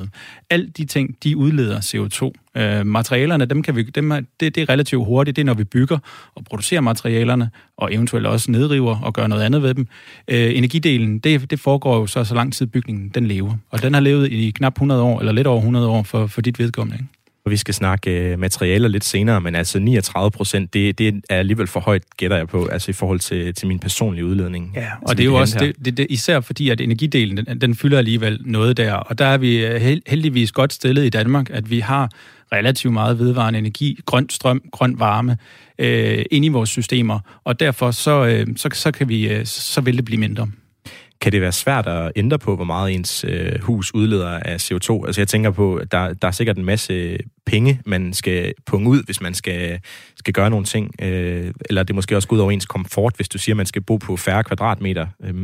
Alt 0.50 0.76
de 0.76 0.84
ting, 0.84 1.16
de 1.22 1.36
udleder 1.36 1.80
CO2. 1.80 2.60
Øh, 2.60 2.86
materialerne, 2.86 3.44
dem 3.44 3.62
kan 3.62 3.76
vi, 3.76 3.82
dem 3.82 4.10
er, 4.10 4.20
det, 4.40 4.54
det 4.54 4.62
er 4.62 4.68
relativt 4.68 5.06
hurtigt, 5.06 5.36
det 5.36 5.42
er 5.42 5.46
når 5.46 5.54
vi 5.54 5.64
bygger 5.64 5.98
og 6.34 6.44
producerer 6.44 6.80
materialerne, 6.80 7.50
og 7.76 7.94
eventuelt 7.94 8.26
også 8.26 8.50
nedriver 8.50 9.00
og 9.00 9.14
gør 9.14 9.26
noget 9.26 9.42
andet 9.42 9.62
ved 9.62 9.74
dem. 9.74 9.86
Øh, 10.28 10.56
energidelen, 10.56 11.18
det, 11.18 11.50
det 11.50 11.60
foregår 11.60 11.96
jo 11.96 12.06
så 12.06 12.24
så 12.24 12.34
lang 12.34 12.52
tid 12.52 12.66
bygningen, 12.66 13.08
den 13.08 13.26
lever. 13.26 13.56
Og 13.70 13.82
den 13.82 13.94
har 13.94 14.00
levet 14.00 14.32
i 14.32 14.50
knap 14.50 14.74
100 14.74 15.02
år, 15.02 15.18
eller 15.18 15.32
lidt 15.32 15.46
over 15.46 15.58
100 15.58 15.88
år 15.88 16.02
for, 16.02 16.26
for 16.26 16.40
dit 16.40 16.58
vedkommende. 16.58 16.96
Ikke? 17.02 17.15
Og 17.46 17.52
vi 17.52 17.56
skal 17.56 17.74
snakke 17.74 18.10
øh, 18.10 18.38
materialer 18.38 18.88
lidt 18.88 19.04
senere, 19.04 19.40
men 19.40 19.54
altså 19.54 19.78
39 19.78 20.30
procent, 20.30 20.74
det, 20.74 20.98
det 20.98 21.22
er 21.30 21.36
alligevel 21.38 21.66
for 21.66 21.80
højt, 21.80 22.02
gætter 22.16 22.36
jeg 22.36 22.48
på, 22.48 22.66
altså 22.66 22.90
i 22.90 22.92
forhold 22.92 23.20
til, 23.20 23.54
til 23.54 23.68
min 23.68 23.78
personlige 23.78 24.24
udledning. 24.24 24.72
Ja, 24.76 24.88
og 25.02 25.16
det 25.16 25.22
er 25.22 25.24
jo 25.24 25.34
også, 25.34 25.58
det, 25.58 25.84
det, 25.84 25.96
det, 25.96 26.06
især 26.10 26.40
fordi, 26.40 26.70
at 26.70 26.80
energidelen, 26.80 27.36
den, 27.36 27.60
den 27.60 27.74
fylder 27.74 27.98
alligevel 27.98 28.40
noget 28.44 28.76
der, 28.76 28.92
og 28.92 29.18
der 29.18 29.24
er 29.24 29.38
vi 29.38 29.66
øh, 29.66 29.80
heldigvis 30.06 30.52
godt 30.52 30.72
stillet 30.72 31.04
i 31.04 31.08
Danmark, 31.08 31.50
at 31.50 31.70
vi 31.70 31.80
har 31.80 32.10
relativt 32.52 32.92
meget 32.92 33.18
vedvarende 33.18 33.58
energi, 33.58 34.00
grøn 34.06 34.28
strøm, 34.30 34.62
grøn 34.72 34.94
varme, 34.98 35.38
øh, 35.78 36.24
ind 36.30 36.44
i 36.44 36.48
vores 36.48 36.70
systemer, 36.70 37.20
og 37.44 37.60
derfor 37.60 37.90
så, 37.90 38.26
øh, 38.26 38.46
så, 38.56 38.68
så, 38.72 38.90
kan 38.90 39.08
vi, 39.08 39.28
øh, 39.28 39.46
så 39.46 39.80
vil 39.80 39.96
det 39.96 40.04
blive 40.04 40.20
mindre. 40.20 40.48
Kan 41.20 41.32
det 41.32 41.40
være 41.40 41.52
svært 41.52 41.86
at 41.86 42.12
ændre 42.16 42.38
på, 42.38 42.56
hvor 42.56 42.64
meget 42.64 42.94
ens 42.94 43.24
øh, 43.28 43.60
hus 43.60 43.94
udleder 43.94 44.30
af 44.30 44.56
CO2? 44.56 45.06
Altså 45.06 45.20
jeg 45.20 45.28
tænker 45.28 45.50
på, 45.50 45.76
at 45.76 45.92
der, 45.92 46.14
der 46.14 46.28
er 46.28 46.32
sikkert 46.32 46.56
en 46.56 46.64
masse 46.64 47.18
penge, 47.46 47.80
man 47.86 48.12
skal 48.12 48.54
punge 48.66 48.88
ud, 48.88 49.02
hvis 49.04 49.20
man 49.20 49.34
skal, 49.34 49.80
skal 50.16 50.34
gøre 50.34 50.50
nogle 50.50 50.66
ting. 50.66 50.94
Øh, 51.02 51.52
eller 51.68 51.82
det 51.82 51.94
måske 51.94 52.16
også 52.16 52.28
gå 52.28 52.34
ud 52.34 52.40
over 52.40 52.50
ens 52.50 52.66
komfort, 52.66 53.12
hvis 53.16 53.28
du 53.28 53.38
siger, 53.38 53.54
at 53.54 53.56
man 53.56 53.66
skal 53.66 53.82
bo 53.82 53.96
på 53.96 54.16
færre 54.16 54.44
kvadratmeter. 54.44 55.06
Øh. 55.24 55.34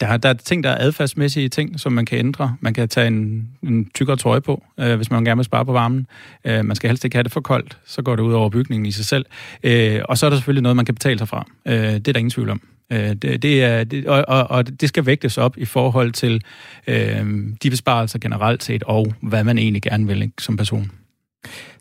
Der, 0.00 0.16
der 0.16 0.28
er 0.28 0.34
ting, 0.34 0.64
der 0.64 0.70
er 0.70 0.84
adfærdsmæssige 0.84 1.48
ting, 1.48 1.80
som 1.80 1.92
man 1.92 2.06
kan 2.06 2.18
ændre. 2.18 2.56
Man 2.60 2.74
kan 2.74 2.88
tage 2.88 3.06
en, 3.06 3.48
en 3.62 3.90
tykkere 3.94 4.16
trøje 4.16 4.40
på, 4.40 4.64
øh, 4.80 4.96
hvis 4.96 5.10
man 5.10 5.24
gerne 5.24 5.38
vil 5.38 5.44
spare 5.44 5.64
på 5.64 5.72
varmen. 5.72 6.06
Øh, 6.44 6.64
man 6.64 6.76
skal 6.76 6.90
helst 6.90 7.04
ikke 7.04 7.16
have 7.16 7.24
det 7.24 7.32
for 7.32 7.40
koldt, 7.40 7.78
så 7.86 8.02
går 8.02 8.16
det 8.16 8.22
ud 8.22 8.32
over 8.32 8.50
bygningen 8.50 8.86
i 8.86 8.92
sig 8.92 9.04
selv. 9.04 9.26
Øh, 9.62 10.00
og 10.04 10.18
så 10.18 10.26
er 10.26 10.30
der 10.30 10.36
selvfølgelig 10.36 10.62
noget, 10.62 10.76
man 10.76 10.84
kan 10.84 10.94
betale 10.94 11.18
sig 11.18 11.28
fra. 11.28 11.46
Øh, 11.66 11.74
det 11.74 12.08
er 12.08 12.12
der 12.12 12.18
ingen 12.18 12.30
tvivl 12.30 12.50
om. 12.50 12.60
Øh, 12.92 13.14
det, 13.14 13.42
det 13.42 13.64
er, 13.64 13.84
det, 13.84 14.06
og, 14.06 14.24
og, 14.28 14.50
og 14.50 14.80
det 14.80 14.88
skal 14.88 15.06
vægtes 15.06 15.38
op 15.38 15.58
i 15.58 15.64
forhold 15.64 16.12
til 16.12 16.42
øh, 16.86 17.26
de 17.62 17.70
besparelser 17.70 18.18
generelt 18.18 18.64
set, 18.64 18.82
og 18.82 19.14
hvad 19.22 19.44
man 19.44 19.58
egentlig 19.58 19.82
gerne 19.82 20.06
vil 20.06 20.22
ikke, 20.22 20.42
som 20.42 20.56
person. 20.56 20.90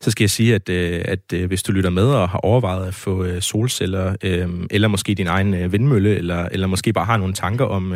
Så 0.01 0.11
skal 0.11 0.23
jeg 0.23 0.29
sige, 0.29 0.55
at, 0.55 0.69
øh, 0.69 1.01
at 1.05 1.33
øh, 1.33 1.47
hvis 1.47 1.63
du 1.63 1.71
lytter 1.71 1.89
med 1.89 2.07
og 2.07 2.29
har 2.29 2.37
overvejet 2.37 2.87
at 2.87 2.93
få 2.93 3.23
øh, 3.23 3.41
solceller, 3.41 4.15
eller 4.71 4.87
måske 4.87 5.13
din 5.13 5.27
egen 5.27 5.71
vindmølle, 5.71 6.15
eller, 6.15 6.49
eller 6.51 6.67
måske 6.67 6.93
bare 6.93 7.05
har 7.05 7.17
nogle 7.17 7.33
tanker 7.33 7.65
om, 7.65 7.93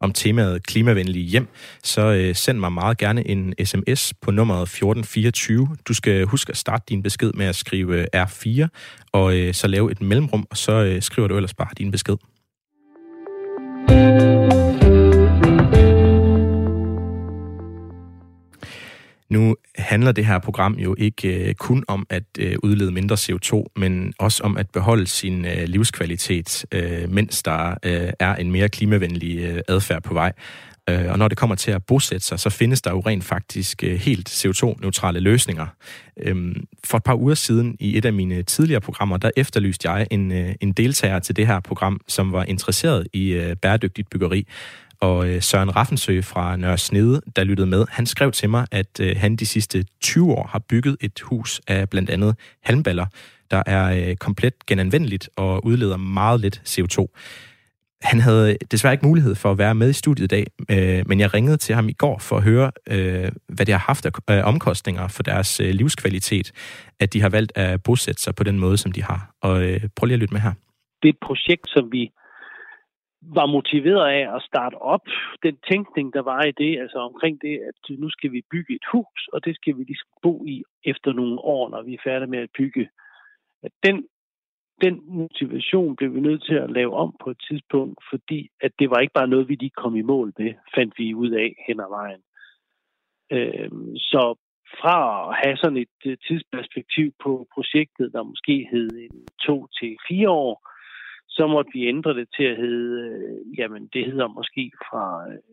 om 0.00 0.12
temaet 0.12 0.66
klimavenlige 0.66 1.24
hjem, 1.24 1.48
så 1.82 2.30
send 2.34 2.58
mig 2.58 2.72
meget 2.72 2.98
gerne 2.98 3.28
en 3.28 3.54
sms 3.64 4.14
på 4.22 4.30
nummeret 4.30 4.62
1424. 4.62 5.68
Du 5.88 5.94
skal 5.94 6.24
huske 6.24 6.50
at 6.50 6.56
starte 6.56 6.84
din 6.88 7.02
besked 7.02 7.32
med 7.32 7.46
at 7.46 7.56
skrive 7.56 8.16
R4, 8.16 8.66
og 9.12 9.34
så 9.52 9.66
lave 9.66 9.92
et 9.92 10.02
mellemrum, 10.02 10.46
og 10.50 10.56
så 10.56 10.98
skriver 11.00 11.28
du 11.28 11.36
ellers 11.36 11.54
bare 11.54 11.68
din 11.78 11.90
besked. 11.90 12.16
Nu 19.28 19.56
handler 19.78 20.12
det 20.12 20.26
her 20.26 20.38
program 20.38 20.74
jo 20.74 20.94
ikke 20.98 21.48
øh, 21.48 21.54
kun 21.54 21.84
om 21.88 22.06
at 22.10 22.22
øh, 22.38 22.56
udlede 22.62 22.90
mindre 22.90 23.16
CO2, 23.16 23.64
men 23.76 24.12
også 24.18 24.42
om 24.42 24.56
at 24.56 24.70
beholde 24.70 25.06
sin 25.06 25.44
øh, 25.44 25.64
livskvalitet, 25.64 26.66
øh, 26.72 27.10
mens 27.10 27.42
der 27.42 27.74
øh, 27.82 28.12
er 28.18 28.34
en 28.34 28.52
mere 28.52 28.68
klimavenlig 28.68 29.38
øh, 29.38 29.60
adfærd 29.68 30.02
på 30.02 30.14
vej. 30.14 30.32
Øh, 30.90 31.10
og 31.10 31.18
når 31.18 31.28
det 31.28 31.38
kommer 31.38 31.56
til 31.56 31.70
at 31.70 31.84
bosætte 31.84 32.26
sig, 32.26 32.40
så 32.40 32.50
findes 32.50 32.82
der 32.82 32.90
jo 32.90 33.00
rent 33.00 33.24
faktisk 33.24 33.84
øh, 33.84 33.94
helt 33.94 34.28
CO2-neutrale 34.28 35.20
løsninger. 35.20 35.66
Øhm, 36.22 36.66
for 36.84 36.96
et 36.96 37.04
par 37.04 37.14
uger 37.14 37.34
siden 37.34 37.76
i 37.80 37.98
et 37.98 38.04
af 38.04 38.12
mine 38.12 38.42
tidligere 38.42 38.80
programmer, 38.80 39.16
der 39.16 39.30
efterlyste 39.36 39.90
jeg 39.90 40.06
en, 40.10 40.32
øh, 40.32 40.54
en 40.60 40.72
deltager 40.72 41.18
til 41.18 41.36
det 41.36 41.46
her 41.46 41.60
program, 41.60 42.00
som 42.08 42.32
var 42.32 42.44
interesseret 42.44 43.06
i 43.12 43.30
øh, 43.30 43.56
bæredygtigt 43.56 44.10
byggeri. 44.10 44.46
Og 45.00 45.26
Søren 45.40 45.76
Raffensø 45.76 46.20
fra 46.22 46.56
Nørre 46.56 46.78
Snede, 46.78 47.20
der 47.36 47.44
lyttede 47.44 47.66
med, 47.66 47.84
han 47.88 48.06
skrev 48.06 48.32
til 48.32 48.50
mig, 48.50 48.66
at 48.70 49.00
han 49.16 49.36
de 49.36 49.46
sidste 49.46 49.84
20 50.00 50.32
år 50.32 50.46
har 50.46 50.58
bygget 50.58 50.96
et 51.00 51.20
hus 51.20 51.60
af 51.66 51.88
blandt 51.88 52.10
andet 52.10 52.36
halmballer, 52.62 53.06
der 53.50 53.62
er 53.66 54.14
komplet 54.14 54.66
genanvendeligt 54.66 55.30
og 55.36 55.66
udleder 55.66 55.96
meget 55.96 56.40
lidt 56.40 56.62
CO2. 56.68 57.06
Han 58.02 58.20
havde 58.20 58.56
desværre 58.70 58.94
ikke 58.94 59.06
mulighed 59.06 59.34
for 59.34 59.50
at 59.50 59.58
være 59.58 59.74
med 59.74 59.90
i 59.90 59.92
studiet 59.92 60.32
i 60.32 60.34
dag, 60.36 60.46
øh, 60.70 61.08
men 61.08 61.20
jeg 61.20 61.34
ringede 61.34 61.56
til 61.56 61.74
ham 61.74 61.88
i 61.88 61.92
går 61.92 62.18
for 62.18 62.36
at 62.36 62.42
høre, 62.42 62.70
øh, 62.90 63.28
hvad 63.48 63.66
det 63.66 63.74
har 63.74 63.84
haft 63.92 64.06
af 64.06 64.38
øh, 64.38 64.44
omkostninger 64.46 65.08
for 65.08 65.22
deres 65.22 65.58
livskvalitet, 65.58 66.52
at 67.00 67.12
de 67.12 67.20
har 67.20 67.28
valgt 67.28 67.52
at 67.56 67.82
bosætte 67.82 68.22
sig 68.22 68.34
på 68.34 68.44
den 68.44 68.58
måde, 68.58 68.76
som 68.76 68.92
de 68.92 69.02
har. 69.02 69.30
Og 69.42 69.54
prøv 69.96 70.06
lige 70.06 70.14
at 70.14 70.20
lytte 70.20 70.34
med 70.34 70.40
her. 70.40 70.52
Det 71.02 71.08
er 71.08 71.12
et 71.12 71.26
projekt, 71.28 71.66
som 71.68 71.92
vi 71.92 72.10
var 73.22 73.46
motiveret 73.46 74.06
af 74.18 74.36
at 74.36 74.42
starte 74.42 74.74
op. 74.74 75.06
Den 75.42 75.56
tænkning, 75.70 76.12
der 76.12 76.22
var 76.22 76.42
i 76.44 76.52
det, 76.62 76.80
altså 76.80 76.98
omkring 76.98 77.42
det, 77.42 77.54
at 77.68 77.98
nu 77.98 78.10
skal 78.10 78.32
vi 78.32 78.40
bygge 78.50 78.74
et 78.74 78.86
hus, 78.92 79.28
og 79.32 79.44
det 79.44 79.54
skal 79.56 79.76
vi 79.78 79.82
ligesom 79.84 80.10
bo 80.22 80.44
i 80.46 80.62
efter 80.84 81.12
nogle 81.12 81.38
år, 81.38 81.70
når 81.70 81.82
vi 81.82 81.94
er 81.94 82.04
færdige 82.04 82.30
med 82.30 82.38
at 82.38 82.54
bygge. 82.58 82.88
At 83.62 83.72
den, 83.86 84.04
den 84.84 85.02
motivation 85.06 85.96
blev 85.96 86.14
vi 86.14 86.20
nødt 86.20 86.44
til 86.44 86.54
at 86.54 86.70
lave 86.70 86.94
om 86.94 87.16
på 87.24 87.30
et 87.30 87.40
tidspunkt, 87.48 87.98
fordi 88.10 88.48
at 88.60 88.72
det 88.78 88.90
var 88.90 88.98
ikke 89.00 89.12
bare 89.12 89.28
noget, 89.28 89.48
vi 89.48 89.54
lige 89.54 89.80
kom 89.82 89.96
i 89.96 90.02
mål 90.02 90.32
med, 90.38 90.54
fandt 90.74 90.94
vi 90.98 91.14
ud 91.14 91.30
af 91.30 91.64
hen 91.68 91.80
ad 91.80 91.88
vejen. 91.88 92.22
Øh, 93.32 93.70
så 93.96 94.34
fra 94.80 95.28
at 95.28 95.36
have 95.44 95.56
sådan 95.56 95.76
et 95.76 95.98
øh, 96.06 96.16
tidsperspektiv 96.26 97.12
på 97.24 97.48
projektet, 97.54 98.12
der 98.12 98.22
måske 98.22 98.68
hed 98.72 98.90
en 98.90 99.26
to 99.46 99.66
til 99.78 99.96
fire 100.08 100.30
år, 100.30 100.54
så 101.36 101.46
måtte 101.46 101.70
vi 101.74 101.88
ændre 101.92 102.14
det 102.14 102.28
til 102.36 102.44
at 102.52 102.56
hedde, 102.56 102.92
øh, 103.08 103.58
jamen 103.58 103.82
det 103.92 104.04
hedder 104.06 104.28
måske 104.28 104.72
fra 104.88 105.04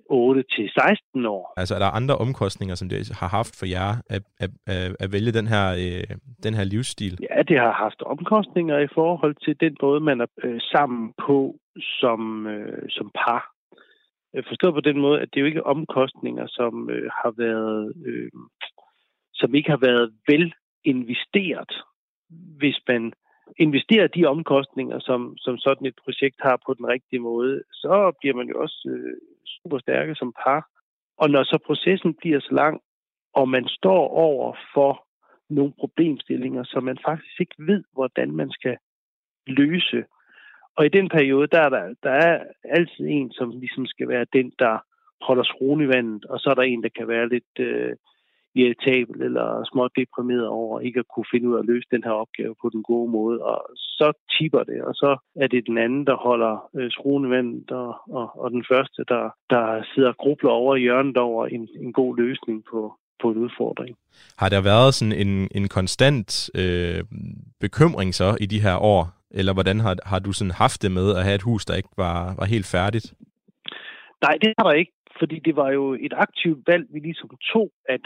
8 0.10 0.40
øh, 0.40 0.46
til 0.56 0.70
16 0.70 1.25
år. 1.25 1.54
Altså 1.58 1.75
er 1.75 1.80
der 1.80 1.98
andre 2.00 2.16
omkostninger, 2.16 2.75
som 2.75 2.90
det 2.90 3.12
har 3.22 3.28
haft 3.28 3.54
for 3.60 3.66
jer 3.66 3.90
at, 4.16 4.24
at, 4.44 4.52
at, 4.68 4.96
at 5.00 5.12
vælge 5.12 5.32
den 5.40 5.48
her, 5.48 5.66
øh, 5.84 6.18
den 6.46 6.54
her 6.54 6.63
livsstil? 6.63 7.18
Ja, 7.30 7.42
det 7.42 7.58
har 7.60 7.74
haft 7.86 8.02
omkostninger 8.02 8.78
i 8.80 8.88
forhold 8.94 9.36
til 9.46 9.56
den 9.60 9.75
måde, 9.82 10.00
man 10.00 10.22
er 10.22 10.30
øh, 10.44 10.60
sammen 10.74 11.13
på 11.28 11.56
som, 12.00 12.48
øh, 12.48 12.90
som 12.90 13.12
par. 13.22 13.44
Forstået 14.48 14.74
på 14.74 14.82
den 14.90 15.00
måde, 15.02 15.22
at 15.22 15.30
det 15.34 15.42
jo 15.42 15.46
ikke 15.46 15.60
er 15.60 15.72
omkostninger, 15.75 16.46
som 16.48 16.90
øh, 16.90 17.10
har 17.22 17.34
været, 17.38 17.94
øh, 18.06 18.32
som 19.34 19.56
ikke 19.56 19.70
har 19.70 19.82
været 19.90 20.13
vel 20.28 20.54
investeret, 20.84 21.72
hvis 22.60 22.78
man 22.88 23.13
investerer 23.57 24.07
de 24.07 24.25
omkostninger, 24.25 25.00
som, 25.00 25.38
som 25.38 25.57
sådan 25.57 25.88
et 25.88 25.95
projekt 26.03 26.35
har 26.39 26.57
på 26.65 26.73
den 26.73 26.88
rigtige 26.88 27.19
måde, 27.19 27.63
så 27.71 28.12
bliver 28.19 28.35
man 28.35 28.47
jo 28.47 28.62
også 28.62 28.89
øh, 28.89 29.17
super 29.45 29.79
stærke 29.79 30.15
som 30.15 30.33
par. 30.43 30.69
Og 31.17 31.29
når 31.29 31.43
så 31.43 31.57
processen 31.65 32.13
bliver 32.13 32.39
så 32.39 32.51
lang, 32.51 32.81
og 33.33 33.50
man 33.50 33.67
står 33.67 34.07
over 34.07 34.55
for 34.73 35.07
nogle 35.50 35.73
problemstillinger, 35.79 36.63
som 36.63 36.83
man 36.83 36.97
faktisk 37.05 37.39
ikke 37.39 37.55
ved, 37.57 37.83
hvordan 37.93 38.31
man 38.31 38.51
skal 38.51 38.77
løse. 39.47 40.03
Og 40.77 40.85
i 40.85 40.89
den 40.89 41.09
periode, 41.09 41.47
der 41.47 41.62
er 41.62 41.69
der, 41.69 41.93
der 42.03 42.12
er 42.12 42.43
altid 42.63 43.05
en, 43.07 43.31
som 43.31 43.59
ligesom 43.59 43.85
skal 43.85 44.07
være 44.07 44.25
den, 44.33 44.53
der 44.59 44.77
holder 45.21 45.43
skruen 45.43 45.81
i 45.81 45.88
vandet, 45.88 46.25
og 46.25 46.39
så 46.39 46.50
er 46.50 46.53
der 46.53 46.62
en, 46.62 46.83
der 46.83 46.89
kan 46.89 47.07
være 47.07 47.29
lidt 47.29 47.59
øh, 47.59 47.95
irritabel 48.55 49.22
eller 49.22 49.48
småt 49.72 49.91
deprimeret 49.95 50.48
over 50.48 50.79
ikke 50.79 51.00
at 51.00 51.12
kunne 51.15 51.31
finde 51.31 51.50
ud 51.50 51.55
af 51.55 51.60
at 51.60 51.65
løse 51.65 51.88
den 51.91 52.03
her 52.03 52.12
opgave 52.12 52.55
på 52.62 52.69
den 52.74 52.83
gode 52.83 53.12
måde. 53.12 53.38
Og 53.41 53.60
så 53.75 54.07
tipper 54.36 54.63
det, 54.63 54.81
og 54.83 54.93
så 54.93 55.17
er 55.36 55.48
det 55.48 55.67
den 55.67 55.77
anden, 55.77 56.05
der 56.07 56.15
holder 56.15 56.69
øh, 56.75 56.91
skruen 56.91 57.29
vendt, 57.31 57.72
og, 57.72 57.95
og, 58.10 58.39
og 58.41 58.51
den 58.51 58.65
første, 58.72 59.03
der, 59.07 59.24
der 59.50 59.83
sidder 59.93 60.10
og 60.10 60.17
grubler 60.17 60.51
over 60.51 60.75
i 60.75 60.79
hjørnet 60.79 61.17
over 61.17 61.48
en, 61.48 61.67
en 61.75 61.93
god 61.93 62.17
løsning 62.17 62.63
på, 62.72 62.93
på 63.22 63.31
en 63.31 63.38
udfordring. 63.38 63.95
Har 64.38 64.50
der 64.50 64.62
været 64.62 64.93
sådan 64.93 65.27
en, 65.27 65.48
en 65.55 65.67
konstant 65.67 66.50
øh, 66.62 67.03
bekymring 67.60 68.13
så 68.13 68.38
i 68.41 68.45
de 68.45 68.62
her 68.62 68.77
år? 68.77 69.03
Eller 69.31 69.53
hvordan 69.53 69.79
har, 69.79 69.95
har 70.05 70.19
du 70.19 70.31
sådan 70.33 70.51
haft 70.51 70.81
det 70.81 70.91
med 70.91 71.15
at 71.17 71.24
have 71.24 71.36
et 71.36 71.41
hus, 71.41 71.65
der 71.65 71.75
ikke 71.75 71.93
var, 71.98 72.36
var 72.39 72.45
helt 72.45 72.65
færdigt? 72.65 73.13
Nej, 74.25 74.36
det 74.41 74.53
har 74.57 74.65
der 74.69 74.75
ikke, 74.81 74.91
fordi 75.19 75.39
det 75.48 75.55
var 75.55 75.69
jo 75.72 75.93
et 75.93 76.13
aktivt 76.25 76.67
valg, 76.67 76.86
vi 76.93 77.00
ligesom 77.00 77.29
tog, 77.53 77.69
at 77.89 78.05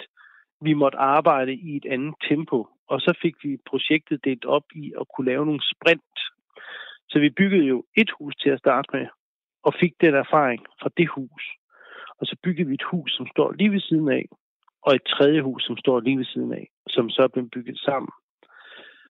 vi 0.61 0.73
måtte 0.73 0.97
arbejde 0.97 1.53
i 1.53 1.75
et 1.75 1.85
andet 1.85 2.15
tempo. 2.29 2.67
Og 2.87 3.01
så 3.01 3.13
fik 3.21 3.35
vi 3.43 3.57
projektet 3.69 4.25
delt 4.25 4.45
op 4.45 4.63
i 4.75 4.93
at 4.99 5.05
kunne 5.15 5.25
lave 5.31 5.45
nogle 5.45 5.61
sprint. 5.63 6.17
Så 7.09 7.19
vi 7.19 7.29
byggede 7.29 7.65
jo 7.65 7.83
et 7.97 8.11
hus 8.19 8.35
til 8.35 8.49
at 8.49 8.59
starte 8.59 8.89
med, 8.93 9.07
og 9.63 9.73
fik 9.79 9.93
den 10.01 10.13
erfaring 10.13 10.65
fra 10.81 10.89
det 10.97 11.09
hus. 11.09 11.43
Og 12.19 12.27
så 12.27 12.35
byggede 12.43 12.67
vi 12.67 12.73
et 12.73 12.89
hus, 12.91 13.11
som 13.17 13.27
står 13.27 13.51
lige 13.51 13.71
ved 13.71 13.79
siden 13.79 14.09
af, 14.09 14.25
og 14.81 14.95
et 14.95 15.03
tredje 15.03 15.41
hus, 15.41 15.63
som 15.63 15.77
står 15.77 15.99
lige 15.99 16.17
ved 16.17 16.25
siden 16.25 16.53
af, 16.53 16.67
som 16.87 17.09
så 17.09 17.21
er 17.23 17.27
blevet 17.27 17.51
bygget 17.51 17.79
sammen. 17.79 18.11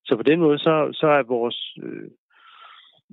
Så 0.06 0.16
på 0.16 0.24
den 0.24 0.40
måde, 0.40 0.60
så, 0.60 0.90
så 0.94 1.08
er 1.08 1.24
vores 1.24 1.78
øh, 1.84 2.12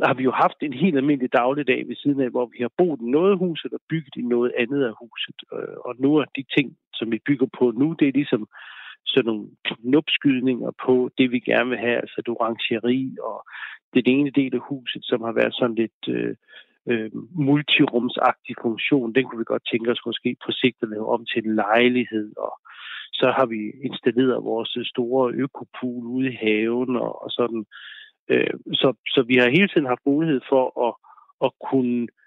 har 0.03 0.15
vi 0.15 0.23
jo 0.23 0.33
haft 0.33 0.59
en 0.61 0.73
helt 0.73 0.97
almindelig 0.97 1.33
dagligdag 1.33 1.89
ved 1.89 1.97
siden 1.97 2.21
af, 2.21 2.31
hvor 2.31 2.47
vi 2.47 2.59
har 2.61 2.71
boet 2.79 3.01
i 3.01 3.11
noget 3.11 3.39
hus, 3.39 3.65
eller 3.65 3.79
bygget 3.89 4.17
i 4.17 4.23
noget 4.23 4.53
andet 4.59 4.85
af 4.85 4.93
huset. 5.01 5.39
Øh, 5.53 5.77
og 5.85 5.95
nu 5.99 6.17
er 6.17 6.25
de 6.37 6.45
ting, 6.57 6.77
som 6.95 7.13
vi 7.13 7.19
bygger 7.27 7.47
på 7.59 7.71
nu, 7.71 7.97
det 7.99 8.09
er 8.09 8.13
ligesom 8.13 8.49
sådan 9.07 9.27
nogle 9.27 9.47
knopskydninger 9.65 10.71
på 10.87 11.11
det, 11.19 11.31
vi 11.31 11.41
gerne 11.41 11.71
vil 11.71 11.79
have, 11.79 11.97
altså 11.97 12.17
et 12.19 12.29
orangeri 12.29 13.17
og 13.23 13.47
den 13.95 14.03
ene 14.07 14.31
del 14.31 14.55
af 14.55 14.61
huset, 14.69 15.05
som 15.05 15.21
har 15.23 15.33
været 15.33 15.55
sådan 15.55 15.75
lidt 15.75 16.03
øh, 16.09 16.35
øh, 16.91 17.11
multirumsagtig 17.49 18.55
funktion, 18.63 19.15
den 19.15 19.25
kunne 19.25 19.39
vi 19.39 19.53
godt 19.53 19.69
tænke 19.73 19.91
os 19.91 20.07
måske 20.07 20.37
på 20.45 20.53
sigt 20.53 20.83
at 20.83 20.89
lave 20.89 21.09
om 21.09 21.27
til 21.27 21.45
en 21.45 21.55
lejlighed, 21.55 22.33
og 22.37 22.53
så 23.13 23.31
har 23.37 23.47
vi 23.47 23.61
installeret 23.89 24.45
vores 24.45 24.79
store 24.93 25.33
økopool 25.33 26.07
ude 26.07 26.33
i 26.33 26.39
haven 26.43 26.97
og, 26.97 27.23
og 27.25 27.31
sådan. 27.31 27.65
Øh, 28.29 28.55
så, 28.73 28.95
så 29.07 29.23
vi 29.23 29.37
har 29.37 29.49
hele 29.49 29.69
tiden 29.69 29.87
haft 29.87 30.07
mulighed 30.07 30.41
for 30.49 30.65
at, 30.89 30.95
at 31.47 31.51
kunne 31.71 32.03
øh, 32.03 32.24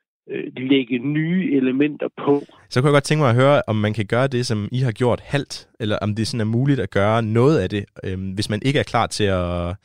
lægge 0.58 1.00
nye 1.00 1.56
elementer 1.56 2.08
på. 2.18 2.44
Så 2.70 2.82
kunne 2.82 2.90
jeg 2.90 2.96
godt 2.96 3.04
tænke 3.04 3.22
mig 3.22 3.30
at 3.30 3.36
høre, 3.36 3.62
om 3.68 3.76
man 3.76 3.94
kan 3.94 4.06
gøre 4.06 4.28
det, 4.28 4.46
som 4.46 4.68
I 4.72 4.80
har 4.80 4.92
gjort 4.92 5.20
halvt, 5.20 5.70
eller 5.80 5.98
om 6.02 6.16
det 6.16 6.28
sådan 6.28 6.42
er 6.48 6.52
muligt 6.58 6.80
at 6.80 6.92
gøre 6.92 7.22
noget 7.22 7.60
af 7.60 7.70
det, 7.70 7.86
øh, 8.04 8.18
hvis 8.36 8.50
man 8.50 8.62
ikke 8.66 8.80
er 8.80 8.84
klar 8.94 9.08
til 9.08 9.24
at, 9.24 9.76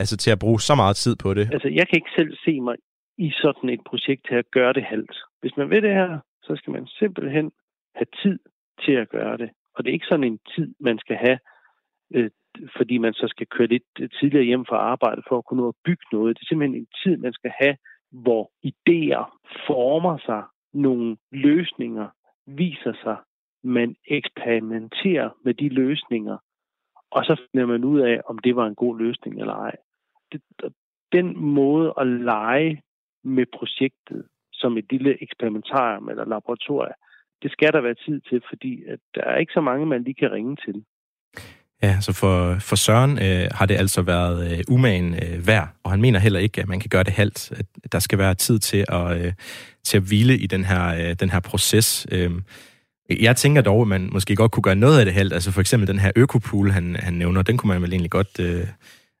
altså 0.00 0.16
til 0.16 0.30
at 0.30 0.38
bruge 0.38 0.60
så 0.60 0.74
meget 0.74 0.96
tid 0.96 1.16
på 1.16 1.34
det. 1.34 1.48
Altså, 1.52 1.68
jeg 1.68 1.88
kan 1.88 1.96
ikke 2.00 2.14
selv 2.18 2.32
se 2.44 2.60
mig 2.60 2.76
i 3.18 3.30
sådan 3.42 3.70
et 3.70 3.80
projekt 3.90 4.22
til 4.28 4.34
at 4.34 4.50
gøre 4.50 4.72
det 4.72 4.84
halvt. 4.84 5.16
Hvis 5.40 5.56
man 5.56 5.70
vil 5.70 5.82
det 5.82 5.94
her, 6.00 6.18
så 6.42 6.56
skal 6.56 6.70
man 6.72 6.86
simpelthen 6.86 7.50
have 7.94 8.10
tid 8.22 8.38
til 8.84 8.92
at 8.92 9.08
gøre 9.08 9.36
det. 9.36 9.50
Og 9.74 9.84
det 9.84 9.90
er 9.90 9.98
ikke 9.98 10.12
sådan 10.12 10.24
en 10.32 10.38
tid, 10.54 10.74
man 10.80 10.98
skal 10.98 11.16
have 11.16 11.38
øh, 12.14 12.30
fordi 12.76 12.98
man 12.98 13.14
så 13.14 13.26
skal 13.28 13.46
køre 13.46 13.66
lidt 13.66 13.88
tidligere 14.20 14.44
hjem 14.44 14.64
fra 14.68 14.76
arbejde 14.76 15.22
for 15.28 15.38
at 15.38 15.44
kunne 15.44 15.60
nå 15.62 15.68
at 15.68 15.80
bygge 15.84 16.06
noget. 16.12 16.36
Det 16.36 16.42
er 16.42 16.48
simpelthen 16.48 16.80
en 16.80 16.88
tid, 17.02 17.16
man 17.16 17.32
skal 17.32 17.52
have, 17.60 17.76
hvor 18.10 18.50
idéer 18.62 19.40
former 19.66 20.18
sig, 20.18 20.42
nogle 20.72 21.16
løsninger 21.32 22.08
viser 22.46 22.92
sig, 23.02 23.16
man 23.62 23.96
eksperimenterer 24.06 25.30
med 25.44 25.54
de 25.54 25.68
løsninger, 25.68 26.38
og 27.10 27.24
så 27.24 27.36
finder 27.50 27.66
man 27.66 27.84
ud 27.84 28.00
af, 28.00 28.20
om 28.26 28.38
det 28.38 28.56
var 28.56 28.66
en 28.66 28.74
god 28.74 28.98
løsning 28.98 29.40
eller 29.40 29.54
ej. 29.54 29.76
Det, 30.32 30.42
den 31.12 31.38
måde 31.38 31.94
at 32.00 32.06
lege 32.06 32.82
med 33.24 33.46
projektet 33.58 34.28
som 34.52 34.78
et 34.78 34.92
lille 34.92 35.22
eksperimentarium 35.22 36.08
eller 36.08 36.24
laboratorium, 36.24 36.94
det 37.42 37.52
skal 37.52 37.72
der 37.72 37.80
være 37.80 37.94
tid 37.94 38.20
til, 38.20 38.42
fordi 38.48 38.84
at 38.84 38.98
der 39.14 39.22
er 39.22 39.36
ikke 39.36 39.52
så 39.52 39.60
mange, 39.60 39.86
man 39.86 40.02
lige 40.02 40.14
kan 40.14 40.32
ringe 40.32 40.56
til. 40.56 40.84
Ja, 41.82 42.00
så 42.00 42.12
for, 42.12 42.56
for 42.58 42.76
Søren 42.76 43.18
øh, 43.18 43.48
har 43.50 43.66
det 43.66 43.74
altså 43.74 44.02
været 44.02 44.52
øh, 44.52 44.64
umagen 44.68 45.14
øh, 45.14 45.46
værd, 45.46 45.68
og 45.84 45.90
han 45.90 46.00
mener 46.00 46.18
heller 46.18 46.40
ikke, 46.40 46.60
at 46.60 46.68
man 46.68 46.80
kan 46.80 46.88
gøre 46.88 47.02
det 47.02 47.12
halvt. 47.12 47.52
At 47.84 47.92
der 47.92 47.98
skal 47.98 48.18
være 48.18 48.34
tid 48.34 48.58
til 48.58 48.84
at, 48.88 49.16
øh, 49.16 49.32
til 49.84 49.96
at 49.96 50.02
hvile 50.02 50.38
i 50.38 50.46
den 50.46 50.64
her, 50.64 50.86
øh, 50.88 51.16
den 51.20 51.30
her 51.30 51.40
proces. 51.40 52.06
Øh, 52.10 52.30
jeg 53.20 53.36
tænker 53.36 53.62
dog, 53.62 53.82
at 53.82 53.88
man 53.88 54.08
måske 54.12 54.36
godt 54.36 54.52
kunne 54.52 54.62
gøre 54.62 54.76
noget 54.76 54.98
af 54.98 55.04
det 55.04 55.14
halvt. 55.14 55.32
Altså 55.32 55.50
for 55.50 55.60
eksempel 55.60 55.88
den 55.88 55.98
her 55.98 56.10
økopool, 56.16 56.70
han, 56.70 56.96
han 56.98 57.14
nævner, 57.14 57.42
den 57.42 57.56
kunne 57.56 57.68
man 57.68 57.82
vel 57.82 57.92
egentlig 57.92 58.10
godt 58.10 58.40
øh, 58.40 58.66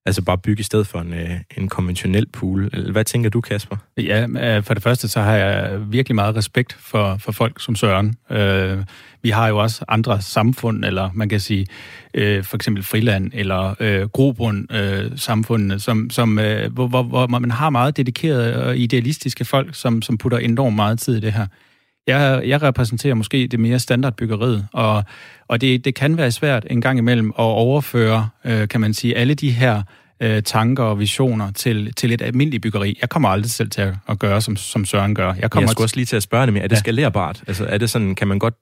altså 0.08 0.22
bare 0.22 0.38
bygge 0.38 0.60
i 0.60 0.64
stedet 0.64 0.86
for 0.86 0.98
en, 0.98 1.14
øh, 1.14 1.30
en 1.56 1.68
konventionel 1.68 2.26
pool. 2.32 2.90
Hvad 2.90 3.04
tænker 3.04 3.30
du, 3.30 3.40
Kasper? 3.40 3.76
Ja, 3.96 4.26
øh, 4.26 4.62
for 4.62 4.74
det 4.74 4.82
første 4.82 5.08
så 5.08 5.20
har 5.20 5.34
jeg 5.34 5.80
virkelig 5.92 6.14
meget 6.14 6.36
respekt 6.36 6.76
for, 6.80 7.16
for 7.16 7.32
folk 7.32 7.62
som 7.62 7.76
Søren. 7.76 8.14
Øh, 8.30 8.78
vi 9.22 9.30
har 9.30 9.48
jo 9.48 9.58
også 9.58 9.84
andre 9.88 10.22
samfund, 10.22 10.84
eller 10.84 11.10
man 11.14 11.28
kan 11.28 11.40
sige 11.40 11.66
øh, 12.14 12.44
for 12.44 12.56
eksempel 12.56 12.84
friland 12.84 13.30
eller 13.34 13.74
øh, 13.80 14.08
grobund 14.08 14.74
øh, 14.74 15.12
samfundene, 15.16 15.80
som, 15.80 16.10
som, 16.10 16.38
øh, 16.38 16.72
hvor, 16.72 16.86
hvor, 16.86 17.02
hvor 17.02 17.26
man 17.26 17.50
har 17.50 17.70
meget 17.70 17.96
dedikerede 17.96 18.64
og 18.64 18.76
idealistiske 18.76 19.44
folk, 19.44 19.74
som, 19.74 20.02
som 20.02 20.18
putter 20.18 20.38
enormt 20.38 20.76
meget 20.76 20.98
tid 20.98 21.16
i 21.16 21.20
det 21.20 21.32
her. 21.32 21.46
Jeg, 22.08 22.42
jeg 22.46 22.62
repræsenterer 22.62 23.14
måske 23.14 23.46
det 23.46 23.60
mere 23.60 23.78
standardbyggeriet, 23.78 24.66
og, 24.72 25.04
og 25.48 25.60
det, 25.60 25.84
det 25.84 25.94
kan 25.94 26.16
være 26.16 26.30
svært 26.30 26.66
en 26.70 26.80
gang 26.80 26.98
imellem 26.98 27.28
at 27.28 27.44
overføre, 27.44 28.28
øh, 28.44 28.68
kan 28.68 28.80
man 28.80 28.94
sige, 28.94 29.16
alle 29.16 29.34
de 29.34 29.50
her 29.50 29.82
øh, 30.20 30.42
tanker 30.42 30.84
og 30.84 30.98
visioner 30.98 31.50
til, 31.50 31.94
til 31.94 32.12
et 32.12 32.22
almindeligt 32.22 32.62
byggeri. 32.62 32.98
Jeg 33.00 33.08
kommer 33.08 33.28
aldrig 33.28 33.50
selv 33.50 33.70
til 33.70 33.80
at, 33.80 33.94
at 34.08 34.18
gøre, 34.18 34.40
som, 34.40 34.56
som 34.56 34.84
Søren 34.84 35.14
gør. 35.14 35.34
Jeg, 35.34 35.50
kommer 35.50 35.62
jeg 35.62 35.70
skulle 35.70 35.84
også 35.84 35.96
lige 35.96 36.06
til 36.06 36.16
at 36.16 36.22
spørge 36.22 36.50
mere. 36.52 36.62
Er 36.62 36.68
det 36.68 36.76
ja. 36.76 36.78
skalerbart? 36.78 37.42
Altså, 37.46 37.64
er 37.64 37.78
det 37.78 37.90
sådan, 37.90 38.14
kan 38.14 38.28
man 38.28 38.38
godt 38.38 38.54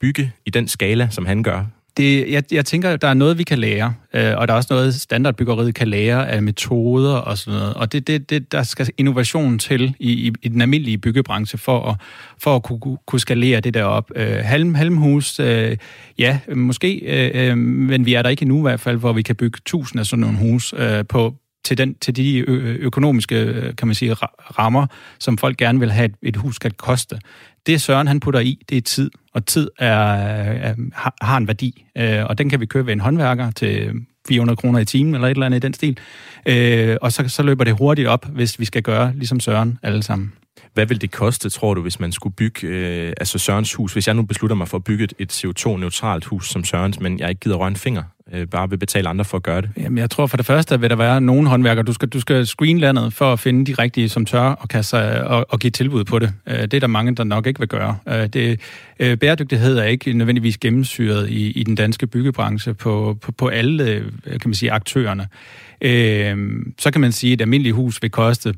bygge 0.00 0.32
i 0.46 0.50
den 0.50 0.68
skala, 0.68 1.08
som 1.10 1.26
han 1.26 1.42
gør? 1.42 1.64
Det, 1.96 2.32
jeg, 2.32 2.42
jeg 2.52 2.64
tænker, 2.64 2.96
der 2.96 3.08
er 3.08 3.14
noget, 3.14 3.38
vi 3.38 3.42
kan 3.42 3.58
lære, 3.58 3.94
øh, 4.14 4.36
og 4.36 4.48
der 4.48 4.54
er 4.54 4.56
også 4.56 4.68
noget, 4.70 4.94
standardbyggeriet 4.94 5.74
kan 5.74 5.88
lære 5.88 6.28
af 6.28 6.42
metoder 6.42 7.14
og 7.14 7.38
sådan 7.38 7.58
noget. 7.58 7.74
Og 7.74 7.92
det, 7.92 8.06
det, 8.06 8.30
det 8.30 8.52
der 8.52 8.62
skal 8.62 8.88
innovation 8.98 9.58
til 9.58 9.94
i, 9.98 10.12
i, 10.12 10.32
i 10.42 10.48
den 10.48 10.62
almindelige 10.62 10.98
byggebranche 10.98 11.58
for 11.58 11.90
at, 11.90 11.96
for 12.38 12.56
at 12.56 12.62
kunne, 12.62 12.96
kunne 13.06 13.20
skalere 13.20 13.60
det 13.60 13.74
der 13.74 13.84
op. 13.84 14.10
Øh, 14.16 14.36
halm, 14.44 14.74
halmhus, 14.74 15.40
øh, 15.40 15.76
ja, 16.18 16.38
måske, 16.54 16.94
øh, 16.98 17.50
øh, 17.50 17.58
men 17.58 18.06
vi 18.06 18.14
er 18.14 18.22
der 18.22 18.30
ikke 18.30 18.42
endnu 18.42 18.58
i 18.58 18.62
hvert 18.62 18.80
fald, 18.80 18.98
hvor 18.98 19.12
vi 19.12 19.22
kan 19.22 19.36
bygge 19.36 19.58
tusind 19.64 20.00
af 20.00 20.06
sådan 20.06 20.20
nogle 20.20 20.38
hus 20.38 20.74
øh, 20.76 21.04
på, 21.08 21.34
til, 21.64 21.78
den, 21.78 21.94
til 21.94 22.16
de 22.16 22.38
økonomiske 22.80 23.36
øh, 23.36 23.76
kan 23.76 23.88
man 23.88 23.94
sige, 23.94 24.14
rammer, 24.58 24.86
som 25.18 25.38
folk 25.38 25.56
gerne 25.56 25.80
vil 25.80 25.90
have, 25.90 26.04
et, 26.04 26.14
et 26.22 26.36
hus 26.36 26.54
skal 26.54 26.72
koste. 26.72 27.18
Det 27.66 27.80
Søren 27.80 28.06
han 28.06 28.20
putter 28.20 28.40
i, 28.40 28.58
det 28.68 28.76
er 28.76 28.80
tid, 28.80 29.10
og 29.36 29.46
tid 29.46 29.70
er, 29.78 29.94
er, 29.94 30.74
har 31.22 31.36
en 31.36 31.46
værdi, 31.46 31.84
øh, 31.98 32.24
og 32.24 32.38
den 32.38 32.50
kan 32.50 32.60
vi 32.60 32.66
købe 32.66 32.86
ved 32.86 32.92
en 32.92 33.00
håndværker 33.00 33.50
til 33.50 33.92
400 34.28 34.56
kroner 34.56 34.78
i 34.78 34.84
timen, 34.84 35.14
eller 35.14 35.28
et 35.28 35.30
eller 35.30 35.46
andet 35.46 35.58
i 35.58 35.66
den 35.66 35.74
stil. 35.74 35.98
Øh, 36.46 36.96
og 37.02 37.12
så, 37.12 37.28
så 37.28 37.42
løber 37.42 37.64
det 37.64 37.76
hurtigt 37.78 38.08
op, 38.08 38.26
hvis 38.26 38.60
vi 38.60 38.64
skal 38.64 38.82
gøre 38.82 39.12
ligesom 39.14 39.40
Søren 39.40 39.78
alle 39.82 40.02
sammen. 40.02 40.32
Hvad 40.76 40.86
vil 40.86 41.00
det 41.00 41.10
koste, 41.10 41.50
tror 41.50 41.74
du, 41.74 41.82
hvis 41.82 42.00
man 42.00 42.12
skulle 42.12 42.34
bygge 42.34 42.66
øh, 42.66 43.12
altså 43.16 43.38
Sørens 43.38 43.74
hus? 43.74 43.92
Hvis 43.92 44.06
jeg 44.06 44.14
nu 44.14 44.22
beslutter 44.22 44.56
mig 44.56 44.68
for 44.68 44.76
at 44.76 44.84
bygge 44.84 45.08
et 45.18 45.32
CO2-neutralt 45.32 46.24
hus 46.24 46.48
som 46.48 46.64
Sørens, 46.64 47.00
men 47.00 47.18
jeg 47.18 47.28
ikke 47.28 47.40
gider 47.40 47.56
røre 47.56 47.68
en 47.68 47.76
finger, 47.76 48.02
øh, 48.32 48.46
bare 48.46 48.70
vil 48.70 48.76
betale 48.76 49.08
andre 49.08 49.24
for 49.24 49.36
at 49.36 49.42
gøre 49.42 49.60
det? 49.60 49.70
Jamen, 49.76 49.98
jeg 49.98 50.10
tror 50.10 50.26
for 50.26 50.36
det 50.36 50.46
første, 50.46 50.74
at 50.74 50.80
vil 50.80 50.90
der 50.90 50.96
være 50.96 51.20
nogle 51.20 51.48
håndværkere, 51.48 51.84
du 51.84 51.92
skal, 51.92 52.08
du 52.08 52.20
skal 52.20 52.46
screen 52.46 52.78
landet 52.78 53.12
for 53.12 53.32
at 53.32 53.40
finde 53.40 53.66
de 53.66 53.74
rigtige, 53.82 54.08
som 54.08 54.26
tør 54.26 54.40
og, 54.40 54.68
kan 54.68 54.84
sig, 54.84 55.24
og, 55.24 55.46
og 55.48 55.58
give 55.58 55.70
tilbud 55.70 56.04
på 56.04 56.18
det. 56.18 56.32
Øh, 56.46 56.58
det 56.58 56.74
er 56.74 56.80
der 56.80 56.86
mange, 56.86 57.14
der 57.14 57.24
nok 57.24 57.46
ikke 57.46 57.60
vil 57.60 57.68
gøre. 57.68 57.98
Øh, 58.08 58.26
det, 58.26 58.60
øh, 59.00 59.16
bæredygtighed 59.16 59.78
er 59.78 59.84
ikke 59.84 60.12
nødvendigvis 60.12 60.58
gennemsyret 60.58 61.30
i, 61.30 61.50
i 61.50 61.62
den 61.62 61.74
danske 61.74 62.06
byggebranche 62.06 62.74
på, 62.74 63.18
på, 63.22 63.32
på 63.32 63.48
alle 63.48 63.84
øh, 63.92 64.04
kan 64.26 64.48
man 64.48 64.54
sige, 64.54 64.72
aktørerne. 64.72 65.28
Øh, 65.80 66.62
så 66.78 66.90
kan 66.90 67.00
man 67.00 67.12
sige, 67.12 67.32
at 67.32 67.36
et 67.36 67.42
almindeligt 67.42 67.74
hus 67.74 68.02
vil 68.02 68.10
koste 68.10 68.54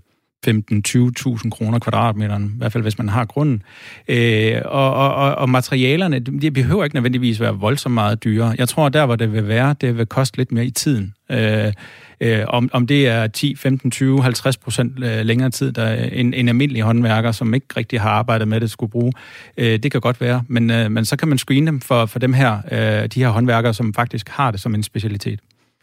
15-20.000 0.47 1.51
kroner 1.51 1.79
kvadratmeteren, 1.79 2.45
i 2.45 2.59
hvert 2.59 2.73
fald 2.73 2.83
hvis 2.83 2.99
man 2.99 3.09
har 3.09 3.25
grunden. 3.25 3.63
Øh, 4.09 4.63
og, 4.65 4.95
og, 4.95 5.35
og 5.35 5.51
materialerne, 5.51 6.19
de 6.19 6.51
behøver 6.51 6.85
ikke 6.85 6.97
nødvendigvis 6.97 7.41
være 7.41 7.55
voldsomt 7.55 7.95
meget 7.95 8.25
dyre. 8.25 8.55
Jeg 8.59 8.69
tror, 8.69 8.89
der 8.89 9.07
hvor 9.07 9.17
det 9.17 9.33
vil 9.33 9.49
være, 9.49 9.75
det 9.81 9.99
vil 9.99 10.07
koste 10.07 10.37
lidt 10.37 10.53
mere 10.53 10.67
i 10.67 10.71
tiden. 10.71 11.15
Øh, 11.31 11.73
øh, 12.21 12.45
om, 12.49 12.71
om 12.73 12.87
det 12.87 13.09
er 13.09 13.27
10, 13.27 13.55
15, 13.57 13.91
20, 13.91 14.23
50 14.23 14.57
procent 14.57 15.05
øh, 15.05 15.27
længere 15.27 15.51
tid, 15.51 15.73
der 15.73 15.95
en, 15.95 16.35
en 16.35 16.49
almindelig 16.49 16.83
håndværker, 16.83 17.33
som 17.33 17.55
ikke 17.55 17.67
rigtig 17.77 18.01
har 18.01 18.11
arbejdet 18.11 18.49
med 18.49 18.61
det, 18.61 18.71
skulle 18.71 18.91
bruge. 18.91 19.13
Øh, 19.57 19.79
det 19.79 19.93
kan 19.93 20.01
godt 20.01 20.21
være, 20.21 20.43
men, 20.49 20.71
øh, 20.71 20.91
men 20.91 21.05
så 21.05 21.17
kan 21.17 21.29
man 21.29 21.39
screene 21.39 21.67
dem 21.67 21.81
for, 21.81 22.07
for 22.07 22.19
dem 22.19 22.33
her, 22.33 22.59
øh, 22.73 23.09
de 23.09 23.21
her 23.21 23.29
håndværkere, 23.29 23.75
som 23.75 23.95
faktisk 23.95 24.29
har 24.29 24.51
det 24.51 24.61
som 24.61 24.75
en 24.75 24.83
specialitet. 24.83 25.41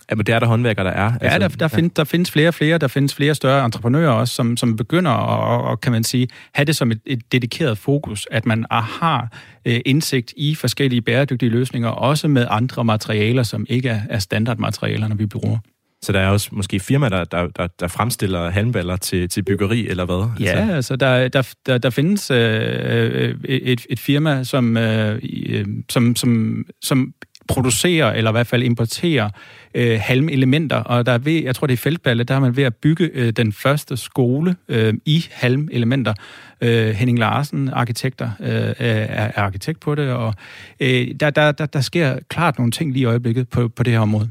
Ja, 0.10 0.16
men 0.16 0.26
det 0.26 0.36
er 0.36 0.40
der 0.40 0.48
håndværkere, 0.48 0.86
der 0.86 0.92
er. 0.92 1.12
Ja, 1.22 1.28
altså, 1.28 1.40
der, 1.40 1.48
der, 1.48 1.70
ja. 1.72 1.78
Find, 1.78 1.92
der 1.96 2.04
findes 2.04 2.32
flere 2.32 2.48
og 2.48 2.54
flere. 2.54 2.78
Der 2.78 2.88
findes 2.88 3.16
flere 3.16 3.36
større 3.36 3.66
entreprenører 3.66 4.12
også, 4.12 4.34
som, 4.34 4.58
som 4.58 4.76
begynder 4.76 5.12
at, 5.12 5.62
og, 5.66 5.82
kan 5.82 5.92
man 5.92 6.04
sige, 6.04 6.28
have 6.54 6.66
det 6.66 6.76
som 6.76 6.92
et, 6.92 7.02
et 7.06 7.32
dedikeret 7.32 7.78
fokus, 7.78 8.28
at 8.32 8.46
man 8.46 8.66
har 8.72 9.28
øh, 9.66 9.82
indsigt 9.86 10.34
i 10.38 10.56
forskellige 10.56 11.02
bæredygtige 11.02 11.50
løsninger, 11.50 11.90
også 11.90 12.28
med 12.28 12.48
andre 12.50 12.86
materialer, 12.86 13.44
som 13.44 13.66
ikke 13.70 13.90
er, 13.90 14.02
er 14.10 14.20
standardmaterialerne, 14.20 15.18
vi 15.18 15.26
bruger. 15.26 15.58
Så 16.02 16.12
der 16.12 16.20
er 16.20 16.30
også 16.30 16.50
måske 16.52 16.80
firmaer, 16.80 17.10
der, 17.10 17.24
der, 17.24 17.48
der, 17.48 17.68
der 17.80 17.88
fremstiller 17.88 18.50
handballer 18.50 18.96
til, 18.96 19.30
til 19.30 19.44
byggeri, 19.44 19.88
eller 19.88 20.06
hvad? 20.06 20.30
Ja, 20.40 20.52
altså, 20.52 20.74
altså 20.74 20.96
der, 20.96 21.28
der, 21.28 21.54
der, 21.66 21.78
der 21.78 21.90
findes 21.90 22.32
øh, 22.32 23.36
et, 23.46 23.86
et 23.90 24.00
firma, 24.00 24.44
som, 24.44 24.78
øh, 24.78 25.66
som, 25.90 26.16
som, 26.16 26.64
som 26.82 27.14
producerer, 27.48 28.14
eller 28.14 28.32
i 28.32 28.34
hvert 28.34 28.48
fald 28.48 28.64
importerer 28.64 29.30
øh, 29.74 30.00
halmelementer, 30.02 30.78
og 30.78 31.06
der 31.06 31.12
er 31.12 31.18
ved, 31.18 31.44
jeg 31.44 31.56
tror 31.56 31.68
det 31.68 31.74
er 31.74 31.78
Feltballe, 31.78 32.24
der 32.24 32.36
er 32.36 32.40
man 32.40 32.56
ved 32.56 32.64
at 32.64 32.76
bygge 32.76 33.10
øh, 33.14 33.32
den 33.32 33.54
første 33.54 33.98
skole 33.98 34.56
øh, 34.68 34.94
i 35.06 35.26
halmelementer. 35.32 36.14
Øh, 36.62 36.90
Henning 36.90 37.20
Larsen, 37.20 37.70
arkitekter, 37.70 38.32
øh, 38.40 38.50
er, 38.50 39.32
er 39.36 39.42
arkitekt 39.42 39.80
på 39.80 39.96
det, 39.96 40.10
og 40.10 40.34
øh, 40.80 41.08
der, 41.20 41.30
der, 41.30 41.52
der, 41.52 41.66
der 41.66 41.82
sker 41.82 42.20
klart 42.30 42.58
nogle 42.58 42.72
ting 42.72 42.92
lige 42.92 43.02
i 43.02 43.06
øjeblikket 43.06 43.50
på, 43.50 43.68
på 43.68 43.84
det 43.84 43.94
her 43.94 44.00
område. 44.00 44.30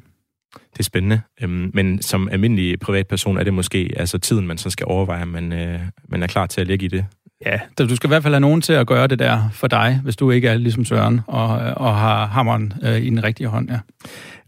Det 0.55 0.79
er 0.79 0.85
spændende. 0.85 1.21
Øhm, 1.43 1.71
men 1.75 2.03
som 2.03 2.29
almindelig 2.29 2.81
privatperson 2.81 3.39
er 3.39 3.45
det 3.45 3.55
måske 3.55 3.91
altså 3.97 4.19
tiden, 4.19 4.47
man 4.47 4.59
så 4.59 4.71
skal 4.71 4.87
overveje, 4.87 5.23
om 5.23 5.29
man, 5.29 5.53
øh, 5.53 5.81
man 6.09 6.23
er 6.23 6.27
klar 6.27 6.47
til 6.47 6.61
at 6.61 6.67
lægge 6.67 6.85
i 6.85 6.89
det. 6.89 7.05
Ja, 7.47 7.59
du 7.79 7.97
skal 7.97 8.09
i 8.09 8.11
hvert 8.11 8.23
fald 8.23 8.35
have 8.35 8.41
nogen 8.41 8.61
til 8.61 8.73
at 8.73 8.87
gøre 8.87 9.07
det 9.07 9.19
der 9.19 9.49
for 9.53 9.67
dig, 9.67 10.01
hvis 10.05 10.17
du 10.17 10.31
ikke 10.31 10.49
er 10.49 10.55
ligesom 10.55 10.85
Søren 10.85 11.21
og, 11.27 11.49
og 11.77 11.97
har 11.97 12.27
hammeren 12.27 12.73
øh, 12.83 12.97
i 12.97 13.11
den 13.11 13.25
rigtige 13.25 13.49
hånd. 13.49 13.71
Ja. 13.71 13.79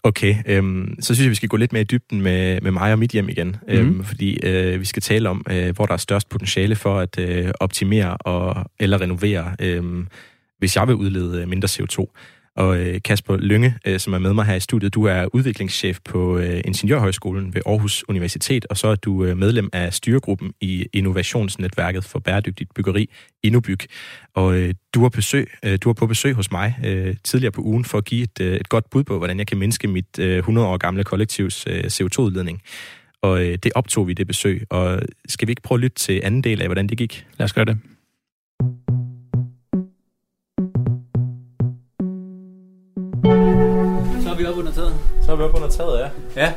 Okay, 0.03 0.35
øhm, 0.47 0.97
så 1.01 1.15
synes 1.15 1.25
jeg, 1.25 1.31
vi 1.31 1.35
skal 1.35 1.49
gå 1.49 1.57
lidt 1.57 1.73
mere 1.73 1.81
i 1.81 1.85
dybden 1.85 2.23
med, 2.23 2.61
med 2.61 2.71
mig 2.71 2.93
og 2.93 2.99
mit 2.99 3.11
hjem 3.11 3.29
igen, 3.29 3.49
mm. 3.49 3.75
øhm, 3.75 4.05
fordi 4.05 4.39
øh, 4.43 4.81
vi 4.81 4.85
skal 4.85 5.03
tale 5.03 5.29
om, 5.29 5.47
øh, 5.51 5.75
hvor 5.75 5.87
der 5.87 5.93
er 5.93 5.97
størst 5.99 6.29
potentiale 6.29 6.77
for 6.77 6.99
at 6.99 7.19
øh, 7.19 7.51
optimere 7.61 8.17
og 8.17 8.71
eller 8.81 9.01
renovere, 9.01 9.55
øh, 9.61 10.05
hvis 10.59 10.77
jeg 10.77 10.89
vil 10.89 10.95
udlede 10.95 11.47
mindre 11.47 11.69
CO2. 11.69 12.07
Og 12.57 12.79
øh, 12.79 13.01
Kasper 13.05 13.37
Lynge, 13.37 13.75
øh, 13.87 14.01
som 14.01 14.13
er 14.13 14.19
med 14.19 14.33
mig 14.33 14.45
her 14.45 14.55
i 14.55 14.61
studiet, 14.61 14.95
du 14.95 15.05
er 15.05 15.27
udviklingschef 15.35 15.99
på 16.05 16.39
øh, 16.39 16.61
Ingeniørhøjskolen 16.65 17.55
ved 17.55 17.63
Aarhus 17.67 18.05
Universitet, 18.09 18.67
og 18.71 18.77
så 18.77 18.89
er 18.89 18.95
du 18.95 19.25
øh, 19.25 19.37
medlem 19.37 19.71
af 19.73 19.95
styregruppen 19.95 20.53
i 20.61 20.87
Innovationsnetværket 20.93 22.05
for 22.05 22.19
Bæredygtigt 22.19 22.75
Byggeri, 22.75 23.11
Innobyg. 23.43 23.79
Og 24.35 24.57
øh, 24.57 24.75
du 24.95 25.01
var, 25.01 25.09
besøg, 25.09 25.51
øh, 25.65 25.79
du 25.83 25.89
var 25.89 25.95
på 25.95 26.07
besøg 26.07 26.35
hos 26.35 26.51
mig 26.51 26.77
tidligere 27.25 27.53
på 27.53 27.63
ugen 27.63 27.85
for 27.85 27.99
at 27.99 28.05
give 28.05 28.23
et, 28.23 28.41
et 28.41 28.69
godt 28.69 28.91
bud 28.91 29.05
på, 29.05 29.19
hvordan 29.19 29.39
jeg 29.39 29.47
kan 29.47 29.59
mindske 29.59 29.89
mit 29.89 30.19
100 30.19 30.67
år 30.67 30.77
gamle 30.77 31.05
kollektivs 31.05 31.67
CO2-udledning. 31.67 32.63
Og 33.23 33.39
det 33.39 33.73
optog 33.75 34.09
vi 34.09 34.13
det 34.13 34.27
besøg, 34.27 34.63
og 34.71 35.01
skal 35.29 35.49
vi 35.49 35.53
ikke 35.53 35.63
prøve 35.63 35.77
at 35.77 35.81
lytte 35.81 35.97
til 35.97 36.21
anden 36.25 36.45
del 36.45 36.61
af, 36.61 36.69
hvordan 36.69 36.87
det 36.87 36.99
gik? 36.99 37.27
Lad 37.39 37.45
os 37.45 37.53
gøre 37.53 37.65
det. 37.65 37.79
Oppe 44.57 44.69
under 44.69 44.73
taget. 44.73 44.95
Så 45.23 45.33
er 45.33 45.37
vi 45.37 45.43
oppe 45.43 45.57
under 45.57 45.69
taget, 45.69 46.01
ja. 46.01 46.09
Ja, 46.43 46.53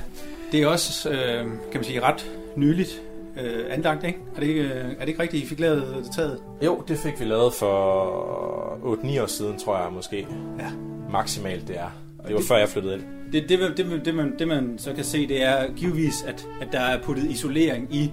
det 0.51 0.62
er 0.62 0.67
også, 0.67 1.09
øh, 1.09 1.43
kan 1.43 1.51
man 1.73 1.83
sige, 1.83 2.01
ret 2.01 2.31
nyligt 2.55 3.01
øh, 3.41 3.65
anlagt, 3.69 4.03
ikke? 4.03 4.19
Er 4.35 4.39
det 4.39 4.47
ikke, 4.47 4.62
øh, 4.62 4.85
er 4.91 4.99
det 4.99 5.07
ikke 5.07 5.21
rigtigt, 5.21 5.43
I 5.43 5.47
fik 5.47 5.59
lavet 5.59 6.09
taget? 6.15 6.39
Jo, 6.65 6.83
det 6.88 6.97
fik 6.97 7.19
vi 7.19 7.25
lavet 7.25 7.53
for 7.53 8.95
8-9 9.03 9.21
år 9.21 9.25
siden, 9.25 9.59
tror 9.59 9.77
jeg 9.77 9.93
måske. 9.93 10.27
Ja. 10.59 10.69
Maksimalt 11.12 11.67
det 11.67 11.77
er. 11.77 11.91
Det 12.25 12.33
var 12.33 12.39
det, 12.39 12.47
før 12.47 12.57
jeg 12.57 12.69
flyttede 12.69 12.93
ind. 12.93 13.03
Det, 13.31 13.49
det, 13.49 13.59
det, 13.59 13.77
det, 13.77 14.05
det, 14.05 14.15
man, 14.15 14.39
det 14.39 14.47
man 14.47 14.75
så 14.77 14.93
kan 14.93 15.03
se, 15.03 15.27
det 15.27 15.43
er 15.43 15.73
givetvis, 15.75 16.23
at, 16.27 16.47
at 16.62 16.67
der 16.71 16.79
er 16.79 17.01
puttet 17.01 17.31
isolering 17.31 17.95
i 17.95 18.12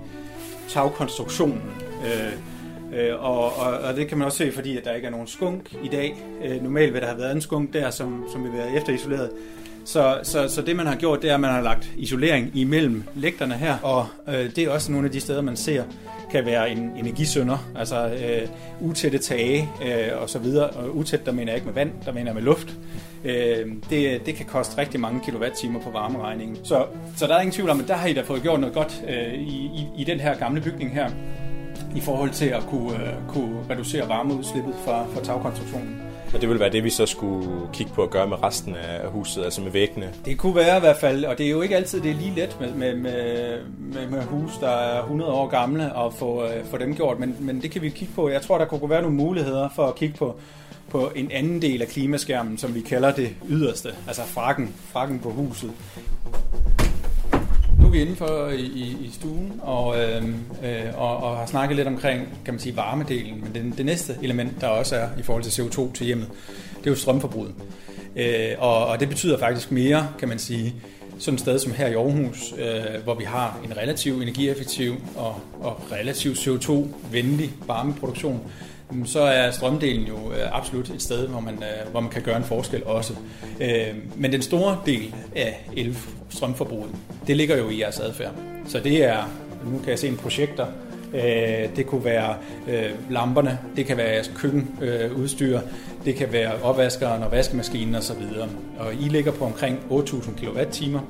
tagkonstruktionen. 0.68 1.62
Øh, 2.04 2.32
Øh, 2.94 3.24
og, 3.24 3.56
og, 3.56 3.78
og 3.78 3.96
det 3.96 4.08
kan 4.08 4.18
man 4.18 4.26
også 4.26 4.38
se, 4.38 4.52
fordi 4.52 4.76
at 4.76 4.84
der 4.84 4.92
ikke 4.92 5.06
er 5.06 5.10
nogen 5.10 5.26
skunk 5.26 5.74
i 5.84 5.88
dag. 5.88 6.24
Øh, 6.44 6.62
normalt 6.62 6.92
vil 6.92 7.00
der 7.00 7.08
have 7.08 7.18
været 7.18 7.32
en 7.32 7.40
skunk 7.40 7.72
der, 7.72 7.90
som, 7.90 8.24
som 8.32 8.44
vil 8.44 8.52
være 8.52 8.76
efterisoleret. 8.76 9.30
Så, 9.86 10.18
så, 10.22 10.48
så 10.48 10.62
det 10.62 10.76
man 10.76 10.86
har 10.86 10.96
gjort, 10.96 11.22
det 11.22 11.30
er, 11.30 11.34
at 11.34 11.40
man 11.40 11.50
har 11.50 11.60
lagt 11.60 11.90
isolering 11.96 12.50
imellem 12.54 13.04
lægterne 13.14 13.54
her, 13.54 13.78
og 13.82 14.06
øh, 14.28 14.56
det 14.56 14.58
er 14.58 14.70
også 14.70 14.92
nogle 14.92 15.06
af 15.06 15.12
de 15.12 15.20
steder, 15.20 15.42
man 15.42 15.56
ser 15.56 15.84
kan 16.30 16.46
være 16.46 16.70
en 16.70 16.92
energisønder, 16.96 17.58
altså 17.76 18.06
øh, 18.06 18.48
utætte 18.80 19.18
tage 19.18 19.68
øh, 19.84 20.22
og 20.22 20.30
så 20.30 20.38
videre. 20.38 20.70
Og 20.70 20.96
utæt, 20.96 21.26
der 21.26 21.32
mener 21.32 21.52
jeg 21.52 21.56
ikke 21.56 21.66
med 21.66 21.74
vand, 21.74 21.90
der 22.04 22.12
mener 22.12 22.26
jeg 22.26 22.34
med 22.34 22.42
luft. 22.42 22.74
Øh, 23.24 23.66
det, 23.90 24.26
det 24.26 24.34
kan 24.34 24.46
koste 24.46 24.78
rigtig 24.78 25.00
mange 25.00 25.20
kilowattimer 25.24 25.80
på 25.80 25.90
varmeregningen. 25.90 26.56
Så, 26.64 26.86
så 27.16 27.26
der 27.26 27.34
er 27.34 27.40
ingen 27.40 27.52
tvivl 27.52 27.70
om, 27.70 27.80
at 27.80 27.88
der 27.88 27.94
har 27.94 28.08
I 28.08 28.12
da 28.12 28.20
fået 28.20 28.42
gjort 28.42 28.60
noget 28.60 28.74
godt 28.74 29.02
øh, 29.08 29.34
i, 29.34 29.56
i, 29.56 29.86
i 29.98 30.04
den 30.04 30.20
her 30.20 30.38
gamle 30.38 30.60
bygning 30.60 30.94
her 30.94 31.10
i 31.96 32.00
forhold 32.00 32.30
til 32.30 32.46
at 32.46 32.62
kunne, 32.62 32.92
øh, 32.92 33.12
kunne 33.28 33.56
reducere 33.70 34.08
varmeudslippet 34.08 34.74
fra, 34.84 35.06
fra 35.14 35.20
tagkonstruktionen. 35.22 36.05
Og 36.34 36.40
det 36.40 36.48
vil 36.48 36.60
være 36.60 36.70
det, 36.70 36.84
vi 36.84 36.90
så 36.90 37.06
skulle 37.06 37.48
kigge 37.72 37.92
på 37.92 38.02
at 38.02 38.10
gøre 38.10 38.28
med 38.28 38.42
resten 38.42 38.74
af 38.74 39.08
huset, 39.08 39.44
altså 39.44 39.60
med 39.60 39.70
væggene? 39.70 40.12
Det 40.24 40.38
kunne 40.38 40.54
være 40.54 40.76
i 40.76 40.80
hvert 40.80 40.96
fald, 40.96 41.24
og 41.24 41.38
det 41.38 41.46
er 41.46 41.50
jo 41.50 41.62
ikke 41.62 41.76
altid 41.76 42.00
det 42.00 42.10
er 42.10 42.14
lige 42.14 42.34
let 42.34 42.56
med, 42.60 42.72
med, 42.72 42.96
med, 42.96 43.58
med, 43.78 44.08
med 44.10 44.22
hus, 44.22 44.58
der 44.60 44.68
er 44.68 45.02
100 45.02 45.32
år 45.32 45.46
gamle, 45.46 45.84
at 45.84 46.12
få, 46.14 46.44
øh, 46.44 46.64
få 46.64 46.78
dem 46.78 46.94
gjort, 46.94 47.18
men, 47.18 47.36
men 47.40 47.62
det 47.62 47.70
kan 47.70 47.82
vi 47.82 47.90
kigge 47.90 48.14
på. 48.14 48.28
Jeg 48.28 48.42
tror, 48.42 48.58
der 48.58 48.64
kunne 48.64 48.90
være 48.90 49.02
nogle 49.02 49.16
muligheder 49.16 49.68
for 49.74 49.86
at 49.86 49.94
kigge 49.94 50.16
på, 50.18 50.36
på 50.90 51.12
en 51.14 51.30
anden 51.30 51.62
del 51.62 51.82
af 51.82 51.88
klimaskærmen, 51.88 52.58
som 52.58 52.74
vi 52.74 52.80
kalder 52.80 53.12
det 53.12 53.30
yderste, 53.48 53.88
altså 54.06 54.22
frakken, 54.22 54.74
frakken 54.92 55.18
på 55.18 55.30
huset 55.30 55.70
nu 57.86 57.90
er 57.90 57.92
vi 57.92 58.00
indenfor 58.00 58.48
i, 58.48 58.96
i, 59.00 59.10
stuen 59.12 59.60
og, 59.62 59.98
øh, 59.98 60.24
øh, 60.64 60.98
og, 60.98 61.16
og 61.16 61.36
har 61.36 61.46
snakket 61.46 61.76
lidt 61.76 61.88
omkring, 61.88 62.28
kan 62.44 62.54
man 62.54 62.60
sige, 62.60 62.76
varmedelen. 62.76 63.40
Men 63.40 63.54
det, 63.54 63.78
det 63.78 63.86
næste 63.86 64.16
element, 64.22 64.60
der 64.60 64.66
også 64.66 64.96
er 64.96 65.08
i 65.18 65.22
forhold 65.22 65.42
til 65.42 65.62
CO2 65.62 65.92
til 65.92 66.06
hjemmet, 66.06 66.28
det 66.78 66.86
er 66.86 66.90
jo 66.90 66.96
strømforbruget. 66.96 67.54
Øh, 68.16 68.50
og, 68.58 68.86
og 68.86 69.00
det 69.00 69.08
betyder 69.08 69.38
faktisk 69.38 69.72
mere, 69.72 70.08
kan 70.18 70.28
man 70.28 70.38
sige, 70.38 70.74
sådan 71.18 71.34
et 71.34 71.40
sted 71.40 71.58
som 71.58 71.72
her 71.72 71.86
i 71.86 71.94
Aarhus, 71.94 72.54
øh, 72.58 73.02
hvor 73.04 73.14
vi 73.14 73.24
har 73.24 73.60
en 73.64 73.76
relativt 73.76 74.22
energieffektiv 74.22 74.94
og, 75.16 75.40
og 75.60 75.80
relativt 75.92 76.38
CO2-venlig 76.38 77.50
varmeproduktion, 77.66 78.40
Øhm, 78.92 79.06
så 79.06 79.20
er 79.20 79.50
strømdelen 79.50 80.06
jo 80.06 80.32
øh, 80.32 80.58
absolut 80.58 80.90
et 80.90 81.02
sted, 81.02 81.28
hvor 81.28 81.40
man, 81.40 81.54
øh, 81.54 81.90
hvor 81.90 82.00
man 82.00 82.10
kan 82.10 82.22
gøre 82.22 82.36
en 82.36 82.44
forskel 82.44 82.84
også. 82.84 83.12
Øhm, 83.60 84.02
men 84.16 84.32
den 84.32 84.42
store 84.42 84.78
del 84.86 85.14
af 85.36 85.68
el-strømforbruget, 85.76 86.90
det 87.26 87.36
ligger 87.36 87.56
jo 87.56 87.70
i 87.70 87.80
jeres 87.80 88.00
adfærd. 88.00 88.32
Så 88.66 88.80
det 88.80 89.04
er, 89.04 89.30
nu 89.72 89.78
kan 89.78 89.90
jeg 89.90 89.98
se 89.98 90.08
en 90.08 90.16
projekter, 90.16 90.66
øh, 91.14 91.76
det 91.76 91.86
kunne 91.86 92.04
være 92.04 92.34
lamperne, 93.10 93.58
det 93.76 93.86
kan 93.86 93.96
være 93.96 94.08
jeres 94.08 94.32
køkkenudstyr, 94.36 95.60
det 96.04 96.14
kan 96.14 96.32
være 96.32 96.52
opvaskeren 96.62 97.22
og 97.22 97.32
vaskemaskinen 97.32 97.94
osv. 97.94 98.22
Og 98.78 98.94
I 98.94 99.08
ligger 99.08 99.32
på 99.32 99.44
omkring 99.44 99.78
8.000 99.90 100.44
kWh, 100.44 101.00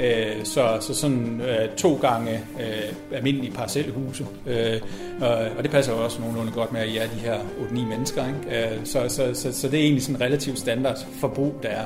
Øh, 0.00 0.44
så, 0.44 0.76
så 0.80 0.94
sådan 0.94 1.40
øh, 1.40 1.76
to 1.76 1.98
gange 2.02 2.32
øh, 2.32 2.92
almindelige 3.12 3.52
parcelhuse. 3.52 4.26
Øh, 4.46 4.80
og 5.20 5.28
og 5.28 5.62
det 5.62 5.70
passer 5.70 5.92
jo 5.92 6.04
også 6.04 6.20
nogenlunde 6.20 6.52
godt 6.52 6.72
med, 6.72 6.80
at 6.80 6.88
I 6.88 6.96
er 6.96 7.06
de 7.06 7.20
her 7.20 7.38
8-9 7.38 7.74
mennesker. 7.74 8.24
Ikke? 8.26 8.74
Øh, 8.74 8.84
så, 8.84 9.04
så, 9.08 9.30
så, 9.34 9.52
så 9.52 9.68
det 9.68 9.80
er 9.80 9.82
egentlig 9.82 10.02
sådan 10.02 10.20
relativt 10.20 10.58
standard 10.58 10.98
forbrug, 11.20 11.54
der 11.62 11.68
er. 11.68 11.84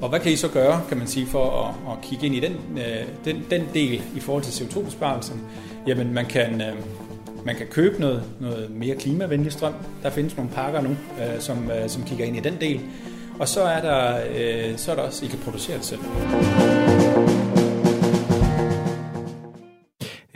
Og 0.00 0.08
hvad 0.08 0.20
kan 0.20 0.32
I 0.32 0.36
så 0.36 0.48
gøre, 0.48 0.82
kan 0.88 0.98
man 0.98 1.06
sige, 1.06 1.26
for 1.26 1.50
at, 1.50 1.92
at 1.92 2.02
kigge 2.02 2.26
ind 2.26 2.34
i 2.34 2.40
den, 2.40 2.78
øh, 2.78 3.06
den, 3.24 3.44
den 3.50 3.62
del 3.74 4.02
i 4.16 4.20
forhold 4.20 4.42
til 4.42 4.64
CO2-besparelsen? 4.64 5.40
Jamen, 5.86 6.14
man 6.14 6.26
kan, 6.26 6.60
øh, 6.60 6.76
man 7.44 7.56
kan 7.56 7.66
købe 7.66 8.00
noget, 8.00 8.22
noget 8.40 8.70
mere 8.70 8.96
klimavenlig 8.96 9.52
strøm. 9.52 9.74
Der 10.02 10.10
findes 10.10 10.36
nogle 10.36 10.50
pakker 10.50 10.80
nu, 10.80 10.90
øh, 10.90 11.40
som, 11.40 11.70
øh, 11.70 11.88
som 11.88 12.04
kigger 12.04 12.24
ind 12.24 12.36
i 12.36 12.40
den 12.40 12.56
del. 12.60 12.80
Og 13.38 13.48
så 13.48 13.62
er 13.62 13.80
der, 13.80 14.20
øh, 14.36 14.76
så 14.76 14.90
er 14.90 14.94
der 14.94 15.02
også, 15.02 15.24
I 15.24 15.28
kan 15.28 15.38
producere 15.38 15.76
det 15.76 15.84
selv. 15.84 16.00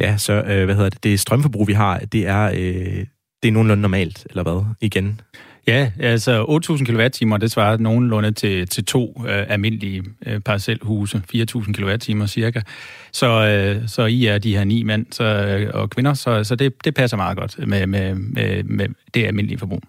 Ja, 0.01 0.17
så 0.17 0.33
øh, 0.33 0.65
hvad 0.65 0.75
hedder 0.75 0.91
det? 0.91 1.05
Det 1.05 1.21
strømforbrug, 1.21 1.69
vi 1.69 1.73
har, 1.73 1.99
det 1.99 2.27
er, 2.27 2.45
øh, 2.45 3.07
det 3.43 3.49
er 3.49 3.53
nogenlunde 3.53 3.83
normalt, 3.83 4.27
eller 4.31 4.43
hvad? 4.43 4.65
Igen. 4.81 5.21
Ja, 5.67 5.91
altså 6.01 6.45
8.000 6.45 6.85
kWh, 6.85 7.41
det 7.41 7.51
svarer 7.51 7.77
nogenlunde 7.77 8.33
til, 8.33 8.69
til 8.69 8.85
to 8.85 9.25
øh, 9.29 9.45
almindelige 9.49 10.03
øh, 10.27 10.41
parcelhuse, 10.41 11.23
4.000 11.35 11.73
kWh 11.73 12.27
cirka. 12.27 12.61
Så, 13.13 13.47
øh, 13.47 13.89
så 13.89 14.07
I 14.07 14.27
er 14.27 14.39
de 14.39 14.57
her 14.57 14.65
ni 14.65 14.83
mænd 14.83 15.07
så, 15.11 15.25
øh, 15.25 15.71
og 15.75 15.91
kvinder, 15.91 16.15
så, 16.15 16.45
så 16.45 16.55
det, 16.55 16.85
det 16.85 16.95
passer 16.95 17.17
meget 17.17 17.37
godt 17.39 17.69
med, 17.69 17.87
med, 17.87 18.15
med, 18.15 18.63
med 18.63 18.89
det 19.15 19.25
almindelige 19.25 19.59
forbrug. 19.59 19.83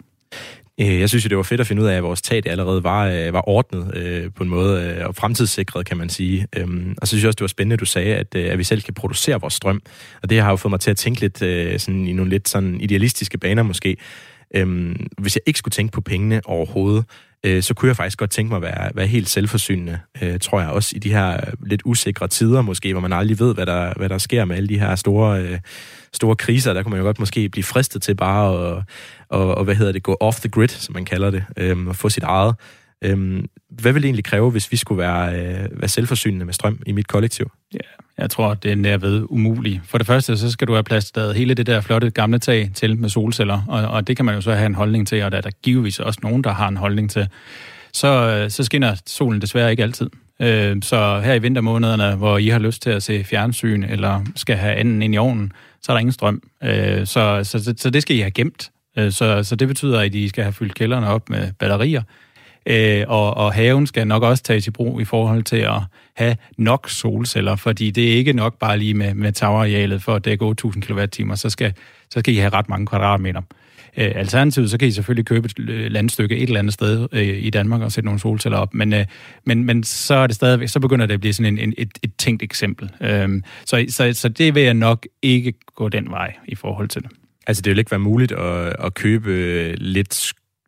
Øh, 0.81 0.99
jeg 0.99 1.09
synes 1.09 1.25
jo, 1.25 1.29
det 1.29 1.37
var 1.37 1.43
fedt 1.43 1.61
at 1.61 1.67
finde 1.67 1.81
ud 1.81 1.87
af, 1.87 1.95
at 1.95 2.03
vores 2.03 2.21
tag 2.21 2.47
allerede 2.47 2.83
var, 2.83 3.07
øh, 3.07 3.33
var 3.33 3.49
ordnet 3.49 3.97
øh, 3.97 4.31
på 4.35 4.43
en 4.43 4.49
måde, 4.49 4.83
øh, 4.83 5.07
og 5.07 5.15
fremtidssikret, 5.15 5.85
kan 5.85 5.97
man 5.97 6.09
sige. 6.09 6.47
Øhm, 6.57 6.95
og 7.01 7.07
så 7.07 7.09
synes 7.11 7.23
jeg 7.23 7.27
også, 7.27 7.35
det 7.35 7.41
var 7.41 7.47
spændende, 7.47 7.73
at 7.73 7.79
du 7.79 7.85
sagde, 7.85 8.15
at, 8.15 8.35
øh, 8.35 8.51
at 8.51 8.57
vi 8.57 8.63
selv 8.63 8.81
kan 8.81 8.93
producere 8.93 9.41
vores 9.41 9.53
strøm. 9.53 9.81
Og 10.23 10.29
det 10.29 10.41
har 10.41 10.49
jo 10.49 10.55
fået 10.55 10.69
mig 10.69 10.79
til 10.79 10.91
at 10.91 10.97
tænke 10.97 11.21
lidt 11.21 11.41
øh, 11.41 11.79
sådan, 11.79 12.07
i 12.07 12.13
nogle 12.13 12.31
lidt 12.31 12.49
sådan 12.49 12.81
idealistiske 12.81 13.37
baner 13.37 13.63
måske. 13.63 13.97
Øhm, 14.55 15.07
hvis 15.17 15.35
jeg 15.35 15.41
ikke 15.45 15.59
skulle 15.59 15.71
tænke 15.71 15.91
på 15.91 16.01
pengene 16.01 16.41
overhovedet, 16.45 17.05
øh, 17.43 17.63
så 17.63 17.73
kunne 17.73 17.89
jeg 17.89 17.95
faktisk 17.95 18.17
godt 18.17 18.29
tænke 18.29 18.49
mig 18.49 18.55
at 18.57 18.61
være, 18.61 18.91
være 18.95 19.07
helt 19.07 19.29
selvforsynende, 19.29 19.99
øh, 20.21 20.39
tror 20.39 20.61
jeg, 20.61 20.69
også 20.69 20.93
i 20.95 20.99
de 20.99 21.11
her 21.11 21.33
øh, 21.33 21.53
lidt 21.65 21.81
usikre 21.85 22.27
tider 22.27 22.61
måske, 22.61 22.91
hvor 22.91 23.01
man 23.01 23.13
aldrig 23.13 23.39
ved, 23.39 23.53
hvad 23.53 23.65
der, 23.65 23.93
hvad 23.97 24.09
der 24.09 24.17
sker 24.17 24.45
med 24.45 24.55
alle 24.55 24.69
de 24.69 24.79
her 24.79 24.95
store, 24.95 25.41
øh, 25.41 25.59
store 26.13 26.35
kriser. 26.35 26.73
Der 26.73 26.83
kunne 26.83 26.89
man 26.89 26.99
jo 26.99 27.05
godt 27.05 27.19
måske 27.19 27.49
blive 27.49 27.63
fristet 27.63 28.01
til 28.01 28.15
bare 28.15 28.67
at, 28.67 28.83
og, 29.29 29.55
og 29.55 29.63
hvad 29.63 29.75
hedder 29.75 29.91
det, 29.91 30.03
gå 30.03 30.17
off 30.19 30.39
the 30.39 30.49
grid, 30.49 30.67
som 30.67 30.93
man 30.93 31.05
kalder 31.05 31.31
det, 31.31 31.43
øh, 31.57 31.87
og 31.87 31.95
få 31.95 32.09
sit 32.09 32.23
eget. 32.23 32.55
Øhm, 33.03 33.45
hvad 33.69 33.93
vil 33.93 34.01
det 34.01 34.07
egentlig 34.07 34.23
kræve, 34.23 34.51
hvis 34.51 34.71
vi 34.71 34.77
skulle 34.77 34.99
være, 34.99 35.35
øh, 35.35 35.81
være 35.81 35.87
selvforsynende 35.87 36.45
med 36.45 36.53
strøm 36.53 36.81
i 36.85 36.91
mit 36.91 37.07
kollektiv? 37.07 37.51
Ja, 37.73 37.79
jeg 38.17 38.29
tror, 38.29 38.53
det 38.53 38.71
er 38.71 38.75
nærved 38.75 39.25
umuligt. 39.29 39.81
For 39.85 39.97
det 39.97 40.07
første, 40.07 40.37
så 40.37 40.51
skal 40.51 40.67
du 40.67 40.73
have 40.73 40.83
plads 40.83 41.11
til 41.11 41.33
hele 41.33 41.53
det 41.53 41.67
der 41.67 41.81
flotte 41.81 42.09
gamle 42.09 42.39
tag 42.39 42.71
til 42.75 42.97
med 42.97 43.09
solceller, 43.09 43.61
og, 43.67 43.87
og 43.87 44.07
det 44.07 44.15
kan 44.15 44.25
man 44.25 44.35
jo 44.35 44.41
så 44.41 44.53
have 44.53 44.65
en 44.65 44.75
holdning 44.75 45.07
til, 45.07 45.23
og 45.23 45.31
der 45.31 45.37
er 45.37 45.41
der 45.41 45.51
givetvis 45.63 45.99
også 45.99 46.19
nogen, 46.23 46.43
der 46.43 46.51
har 46.51 46.67
en 46.67 46.77
holdning 46.77 47.09
til. 47.09 47.27
Så, 47.93 48.07
øh, 48.07 48.49
så 48.49 48.63
skinner 48.63 48.95
solen 49.05 49.41
desværre 49.41 49.71
ikke 49.71 49.83
altid. 49.83 50.09
Øh, 50.41 50.77
så 50.81 51.21
her 51.23 51.33
i 51.33 51.39
vintermånederne, 51.39 52.15
hvor 52.15 52.37
I 52.37 52.47
har 52.47 52.59
lyst 52.59 52.81
til 52.81 52.89
at 52.89 53.03
se 53.03 53.23
fjernsyn, 53.23 53.83
eller 53.83 54.21
skal 54.35 54.55
have 54.55 54.75
anden 54.75 55.01
ind 55.01 55.15
i 55.15 55.17
ovnen, 55.17 55.51
så 55.81 55.91
er 55.91 55.93
der 55.93 55.99
ingen 55.99 56.13
strøm. 56.13 56.41
Øh, 56.63 57.07
så, 57.07 57.39
så, 57.43 57.73
så 57.77 57.89
det 57.89 58.01
skal 58.01 58.15
I 58.15 58.19
have 58.19 58.31
gemt. 58.31 58.71
Øh, 58.97 59.11
så, 59.11 59.43
så 59.43 59.55
det 59.55 59.67
betyder, 59.67 59.99
at 59.99 60.15
I 60.15 60.27
skal 60.27 60.43
have 60.43 60.53
fyldt 60.53 60.75
kælderne 60.75 61.07
op 61.07 61.29
med 61.29 61.51
batterier. 61.59 62.01
Øh, 62.65 63.03
og, 63.07 63.37
og 63.37 63.53
haven 63.53 63.87
skal 63.87 64.07
nok 64.07 64.23
også 64.23 64.43
tages 64.43 64.67
i 64.67 64.71
brug 64.71 65.01
i 65.01 65.05
forhold 65.05 65.43
til 65.43 65.57
at 65.57 65.81
have 66.13 66.35
nok 66.57 66.89
solceller, 66.89 67.55
fordi 67.55 67.91
det 67.91 68.11
er 68.11 68.13
ikke 68.13 68.33
nok 68.33 68.59
bare 68.59 68.77
lige 68.77 68.93
med, 68.93 69.13
med 69.13 69.31
tagarealet 69.31 70.03
for 70.03 70.15
at 70.15 70.25
dække 70.25 70.45
8.000 70.65 70.79
kWh, 70.79 71.35
så 71.35 71.49
skal, 71.49 71.73
så 72.09 72.19
skal 72.19 72.33
I 72.33 72.37
have 72.37 72.53
ret 72.53 72.69
mange 72.69 72.87
kvadratmeter. 72.87 73.41
Øh, 73.97 74.11
alternativt, 74.15 74.69
så 74.69 74.77
kan 74.77 74.87
I 74.87 74.91
selvfølgelig 74.91 75.25
købe 75.25 75.45
et 75.45 75.69
øh, 75.69 75.91
landstykke 75.91 76.37
et 76.37 76.43
eller 76.43 76.59
andet 76.59 76.73
sted 76.73 77.07
øh, 77.11 77.43
i 77.43 77.49
Danmark 77.49 77.81
og 77.81 77.91
sætte 77.91 78.05
nogle 78.05 78.19
solceller 78.19 78.57
op, 78.57 78.73
men, 78.73 78.93
øh, 78.93 79.05
men, 79.45 79.63
men 79.63 79.83
så 79.83 80.13
er 80.13 80.27
det 80.27 80.35
stadigvæk, 80.35 80.67
så 80.67 80.79
begynder 80.79 81.05
det 81.05 81.13
at 81.13 81.19
blive 81.19 81.33
sådan 81.33 81.53
en, 81.53 81.59
en, 81.59 81.73
et, 81.77 81.89
et 82.03 82.11
tænkt 82.17 82.43
eksempel. 82.43 82.89
Øh, 83.01 83.29
så, 83.65 83.85
så, 83.89 84.13
så 84.13 84.29
det 84.29 84.55
vil 84.55 84.63
jeg 84.63 84.73
nok 84.73 85.07
ikke 85.21 85.53
gå 85.75 85.89
den 85.89 86.09
vej 86.09 86.33
i 86.45 86.55
forhold 86.55 86.87
til 86.87 87.03
det. 87.03 87.11
Altså, 87.47 87.61
det 87.61 87.69
vil 87.71 87.79
ikke 87.79 87.91
være 87.91 87.99
muligt 87.99 88.31
at, 88.31 88.75
at 88.79 88.93
købe 88.93 89.75
lidt 89.75 90.13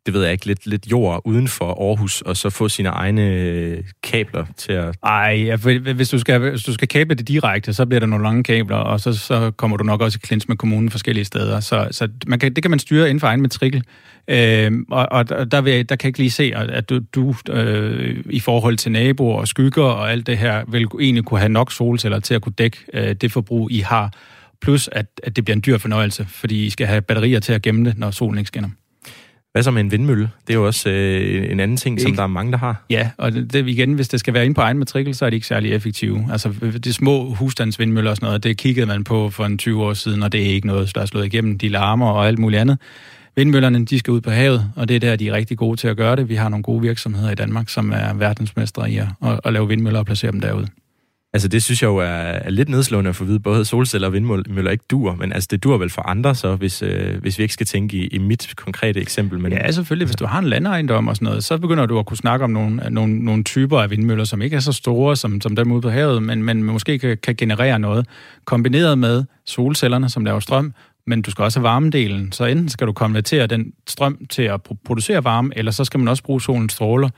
det 0.06 0.14
ved 0.14 0.22
jeg 0.22 0.32
ikke, 0.32 0.46
lidt, 0.46 0.66
lidt 0.66 0.90
jord 0.90 1.22
uden 1.24 1.48
for 1.48 1.88
Aarhus, 1.88 2.20
og 2.20 2.36
så 2.36 2.50
få 2.50 2.68
sine 2.68 2.88
egne 2.88 3.22
øh, 3.22 3.84
kabler 4.02 4.46
til 4.56 4.72
at... 4.72 4.96
Ej, 5.02 5.42
ja, 5.46 5.56
hvis, 5.94 6.08
du 6.08 6.18
skal, 6.18 6.50
hvis 6.50 6.62
du 6.62 6.72
skal 6.72 6.88
kable 6.88 7.14
det 7.14 7.28
direkte, 7.28 7.72
så 7.72 7.86
bliver 7.86 8.00
der 8.00 8.06
nogle 8.06 8.22
lange 8.22 8.42
kabler, 8.42 8.76
og 8.76 9.00
så, 9.00 9.12
så 9.12 9.50
kommer 9.50 9.76
du 9.76 9.84
nok 9.84 10.00
også 10.00 10.18
i 10.22 10.26
klins 10.26 10.48
med 10.48 10.56
kommunen 10.56 10.90
forskellige 10.90 11.24
steder. 11.24 11.60
Så, 11.60 11.88
så 11.90 12.08
man 12.26 12.38
kan, 12.38 12.54
det 12.54 12.64
kan 12.64 12.70
man 12.70 12.78
styre 12.78 13.08
inden 13.08 13.20
for 13.20 13.26
egen 13.26 13.42
matrikel. 13.42 13.84
Øh, 14.28 14.72
og, 14.90 15.08
og 15.10 15.50
der, 15.50 15.60
vil, 15.60 15.88
der 15.88 15.96
kan 15.96 16.06
jeg 16.06 16.08
ikke 16.08 16.18
lige 16.18 16.30
se, 16.30 16.52
at 16.54 16.90
du, 16.90 17.00
du 17.14 17.34
øh, 17.50 18.24
i 18.30 18.40
forhold 18.40 18.76
til 18.76 18.92
naboer 18.92 19.40
og 19.40 19.48
skygger 19.48 19.84
og 19.84 20.12
alt 20.12 20.26
det 20.26 20.38
her, 20.38 20.64
vil 20.68 20.86
egentlig 21.00 21.24
kunne 21.24 21.40
have 21.40 21.52
nok 21.52 21.72
solceller 21.72 22.20
til 22.20 22.34
at 22.34 22.42
kunne 22.42 22.54
dække 22.58 22.78
øh, 22.94 23.14
det 23.14 23.32
forbrug, 23.32 23.70
I 23.70 23.78
har. 23.78 24.12
Plus, 24.60 24.88
at, 24.92 25.06
at 25.22 25.36
det 25.36 25.44
bliver 25.44 25.56
en 25.56 25.62
dyr 25.66 25.78
fornøjelse, 25.78 26.26
fordi 26.28 26.66
I 26.66 26.70
skal 26.70 26.86
have 26.86 27.00
batterier 27.00 27.40
til 27.40 27.52
at 27.52 27.62
gemme 27.62 27.84
det, 27.84 27.98
når 27.98 28.10
solen 28.10 28.38
ikke 28.38 28.48
skinner. 28.48 28.68
Hvad 29.54 29.62
så 29.62 29.70
med 29.70 29.80
en 29.80 29.90
vindmølle? 29.90 30.30
Det 30.46 30.54
er 30.54 30.58
jo 30.58 30.66
også 30.66 30.90
øh, 30.90 31.50
en 31.52 31.60
anden 31.60 31.76
ting, 31.76 31.98
ikke? 31.98 32.02
som 32.02 32.16
der 32.16 32.22
er 32.22 32.26
mange, 32.26 32.52
der 32.52 32.58
har. 32.58 32.84
Ja, 32.90 33.10
og 33.16 33.32
det, 33.32 33.52
det, 33.52 33.68
igen, 33.68 33.92
hvis 33.92 34.08
det 34.08 34.20
skal 34.20 34.34
være 34.34 34.44
inde 34.44 34.54
på 34.54 34.60
egen 34.60 34.78
matrikel, 34.78 35.14
så 35.14 35.26
er 35.26 35.30
de 35.30 35.36
ikke 35.36 35.46
særlig 35.46 35.72
effektive. 35.72 36.28
Altså, 36.32 36.52
de 36.84 36.92
små 36.92 37.34
husstandsvindmøller 37.34 38.10
og 38.10 38.16
sådan 38.16 38.26
noget, 38.26 38.44
det 38.44 38.56
kiggede 38.56 38.86
man 38.86 39.04
på 39.04 39.30
for 39.30 39.44
en 39.44 39.58
20 39.58 39.84
år 39.84 39.92
siden, 39.92 40.22
og 40.22 40.32
det 40.32 40.42
er 40.42 40.46
ikke 40.46 40.66
noget, 40.66 40.94
der 40.94 41.00
er 41.00 41.06
slået 41.06 41.26
igennem. 41.26 41.58
De 41.58 41.68
larmer 41.68 42.06
og 42.06 42.26
alt 42.26 42.38
muligt 42.38 42.60
andet. 42.60 42.78
Vindmøllerne, 43.36 43.84
de 43.84 43.98
skal 43.98 44.10
ud 44.10 44.20
på 44.20 44.30
havet, 44.30 44.72
og 44.76 44.88
det 44.88 44.96
er 44.96 45.00
der, 45.00 45.16
de 45.16 45.28
er 45.28 45.32
rigtig 45.32 45.58
gode 45.58 45.76
til 45.76 45.88
at 45.88 45.96
gøre 45.96 46.16
det. 46.16 46.28
Vi 46.28 46.34
har 46.34 46.48
nogle 46.48 46.62
gode 46.62 46.82
virksomheder 46.82 47.30
i 47.30 47.34
Danmark, 47.34 47.68
som 47.68 47.92
er 47.92 48.14
verdensmestre 48.14 48.90
i 48.90 48.96
at, 48.96 49.06
at, 49.24 49.40
at 49.44 49.52
lave 49.52 49.68
vindmøller 49.68 50.00
og 50.00 50.06
placere 50.06 50.32
dem 50.32 50.40
derude. 50.40 50.66
Altså 51.34 51.48
det 51.48 51.62
synes 51.62 51.82
jeg 51.82 51.88
jo 51.88 51.96
er, 51.96 52.04
er 52.06 52.50
lidt 52.50 52.68
nedslående 52.68 53.08
at 53.10 53.16
få 53.16 53.24
at 53.24 53.28
vide, 53.28 53.40
både 53.40 53.64
solceller 53.64 54.08
og 54.08 54.12
vindmøller 54.12 54.70
ikke 54.70 54.84
dur, 54.90 55.14
men 55.14 55.32
altså 55.32 55.48
det 55.50 55.64
dur 55.64 55.78
vel 55.78 55.90
for 55.90 56.02
andre 56.02 56.34
så, 56.34 56.56
hvis, 56.56 56.82
øh, 56.82 57.20
hvis 57.20 57.38
vi 57.38 57.42
ikke 57.42 57.54
skal 57.54 57.66
tænke 57.66 57.96
i, 57.96 58.06
i 58.06 58.18
mit 58.18 58.52
konkrete 58.56 59.00
eksempel. 59.00 59.38
Men, 59.38 59.52
ja, 59.52 59.70
selvfølgelig. 59.70 60.06
Hvis 60.06 60.16
du 60.16 60.26
har 60.26 60.38
en 60.38 60.44
landejendom 60.44 61.08
og 61.08 61.16
sådan 61.16 61.26
noget, 61.26 61.44
så 61.44 61.58
begynder 61.58 61.86
du 61.86 61.98
at 61.98 62.06
kunne 62.06 62.16
snakke 62.16 62.44
om 62.44 62.50
nogle, 62.50 62.76
nogle, 62.90 63.18
nogle 63.18 63.44
typer 63.44 63.80
af 63.80 63.90
vindmøller, 63.90 64.24
som 64.24 64.42
ikke 64.42 64.56
er 64.56 64.60
så 64.60 64.72
store 64.72 65.16
som, 65.16 65.40
som 65.40 65.56
dem 65.56 65.72
ude 65.72 65.80
på 65.80 65.90
havet, 65.90 66.22
men, 66.22 66.42
men 66.42 66.62
måske 66.62 66.98
kan, 66.98 67.18
kan 67.22 67.36
generere 67.36 67.78
noget, 67.78 68.06
kombineret 68.44 68.98
med 68.98 69.24
solcellerne, 69.46 70.08
som 70.08 70.24
laver 70.24 70.40
strøm, 70.40 70.74
men 71.06 71.22
du 71.22 71.30
skal 71.30 71.42
også 71.42 71.58
have 71.58 71.64
varmedelen, 71.64 72.32
så 72.32 72.44
enten 72.44 72.68
skal 72.68 72.86
du 72.86 72.92
konvertere 72.92 73.46
den 73.46 73.72
strøm 73.88 74.26
til 74.30 74.42
at 74.42 74.60
producere 74.84 75.24
varme, 75.24 75.52
eller 75.56 75.72
så 75.72 75.84
skal 75.84 76.00
man 76.00 76.08
også 76.08 76.22
bruge 76.22 76.42
solens 76.42 76.72
stråler 76.72 77.08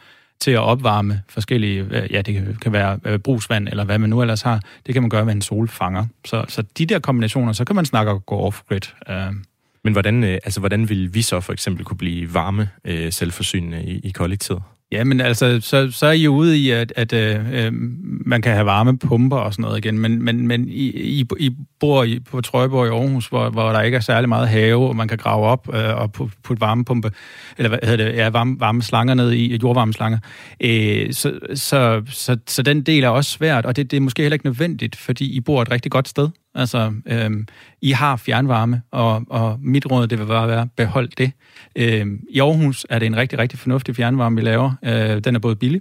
til 0.40 0.50
at 0.50 0.58
opvarme 0.58 1.22
forskellige, 1.28 1.86
øh, 1.90 2.12
ja, 2.12 2.22
det 2.22 2.60
kan 2.60 2.72
være 2.72 2.98
brusvand, 2.98 3.20
brugsvand, 3.20 3.68
eller 3.68 3.84
hvad 3.84 3.98
man 3.98 4.10
nu 4.10 4.20
ellers 4.20 4.42
har. 4.42 4.60
Det 4.86 4.94
kan 4.94 5.02
man 5.02 5.10
gøre 5.10 5.24
med 5.24 5.34
en 5.34 5.42
solfanger. 5.42 6.06
Så, 6.24 6.44
så 6.48 6.62
de 6.78 6.86
der 6.86 6.98
kombinationer, 6.98 7.52
så 7.52 7.64
kan 7.64 7.76
man 7.76 7.84
snakke 7.84 8.12
og 8.12 8.26
gå 8.26 8.36
off-grid. 8.36 9.10
Øh. 9.10 9.32
Men 9.84 9.92
hvordan, 9.92 10.24
altså, 10.24 10.60
hvordan 10.60 10.88
vil 10.88 11.14
vi 11.14 11.22
så 11.22 11.40
for 11.40 11.52
eksempel 11.52 11.84
kunne 11.84 11.96
blive 11.96 12.34
varme 12.34 12.68
selvforsynende 13.10 13.84
i, 13.84 13.98
i 13.98 14.10
kollektivet? 14.10 14.62
Ja, 14.92 15.04
men 15.04 15.20
altså, 15.20 15.60
så, 15.60 15.90
så 15.90 16.06
er 16.06 16.12
I 16.12 16.22
jo 16.22 16.34
ude 16.34 16.58
i, 16.58 16.70
at, 16.70 16.92
at 16.96 17.12
øh, 17.12 17.52
øh, 17.52 17.72
man 18.26 18.42
kan 18.42 18.52
have 18.52 18.66
varmepumper 18.66 19.36
og 19.36 19.52
sådan 19.52 19.62
noget 19.62 19.78
igen, 19.78 19.98
men, 19.98 20.22
men, 20.22 20.46
men 20.46 20.68
I, 20.68 20.90
I, 20.90 21.24
I 21.38 21.50
bor 21.80 22.04
i, 22.04 22.20
på 22.20 22.40
Trøjborg 22.40 22.86
i 22.86 22.90
Aarhus, 22.90 23.26
hvor, 23.26 23.50
hvor 23.50 23.72
der 23.72 23.82
ikke 23.82 23.96
er 23.96 24.00
særlig 24.00 24.28
meget 24.28 24.48
have, 24.48 24.88
og 24.88 24.96
man 24.96 25.08
kan 25.08 25.18
grave 25.18 25.46
op 25.46 25.74
øh, 25.74 25.96
og 25.96 26.12
putte 26.12 26.60
varmepumpe, 26.60 27.10
eller 27.58 27.68
hvad 27.68 27.78
hedder 27.82 28.04
det, 28.04 28.16
ja, 28.16 28.30
varme, 28.30 28.60
varme 28.60 28.82
slanger 28.82 29.14
ned 29.14 29.32
i, 29.32 29.58
jordvarmeslanger. 29.62 30.18
Øh, 30.60 31.12
så, 31.12 31.38
så, 31.54 32.02
så, 32.10 32.36
så 32.46 32.62
den 32.62 32.82
del 32.82 33.04
er 33.04 33.08
også 33.08 33.30
svært, 33.30 33.66
og 33.66 33.76
det, 33.76 33.90
det 33.90 33.96
er 33.96 34.00
måske 34.00 34.22
heller 34.22 34.34
ikke 34.34 34.46
nødvendigt, 34.46 34.96
fordi 34.96 35.36
I 35.36 35.40
bor 35.40 35.62
et 35.62 35.70
rigtig 35.70 35.92
godt 35.92 36.08
sted. 36.08 36.28
Altså, 36.56 36.92
øhm, 37.06 37.46
I 37.82 37.90
har 37.90 38.16
fjernvarme, 38.16 38.82
og, 38.90 39.24
og 39.30 39.58
mit 39.60 39.86
råd, 39.90 40.06
det 40.06 40.18
vil 40.18 40.26
bare 40.26 40.48
være, 40.48 40.68
behold 40.76 41.08
det. 41.08 41.32
Øhm, 41.76 42.20
I 42.30 42.40
Aarhus 42.40 42.86
er 42.90 42.98
det 42.98 43.06
en 43.06 43.16
rigtig, 43.16 43.38
rigtig 43.38 43.58
fornuftig 43.58 43.96
fjernvarme, 43.96 44.36
vi 44.36 44.42
laver. 44.42 44.72
Øh, 44.84 45.24
den 45.24 45.34
er 45.34 45.38
både 45.38 45.56
billig, 45.56 45.80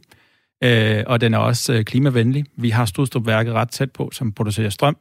øh, 0.63 1.03
og 1.07 1.21
den 1.21 1.33
er 1.33 1.37
også 1.37 1.73
øh, 1.73 1.83
klimavenlig. 1.83 2.45
Vi 2.57 2.69
har 2.69 2.85
Studstrupværket 2.85 3.53
ret 3.53 3.69
tæt 3.69 3.91
på, 3.91 4.09
som 4.13 4.31
producerer 4.31 4.69
strøm. 4.69 4.97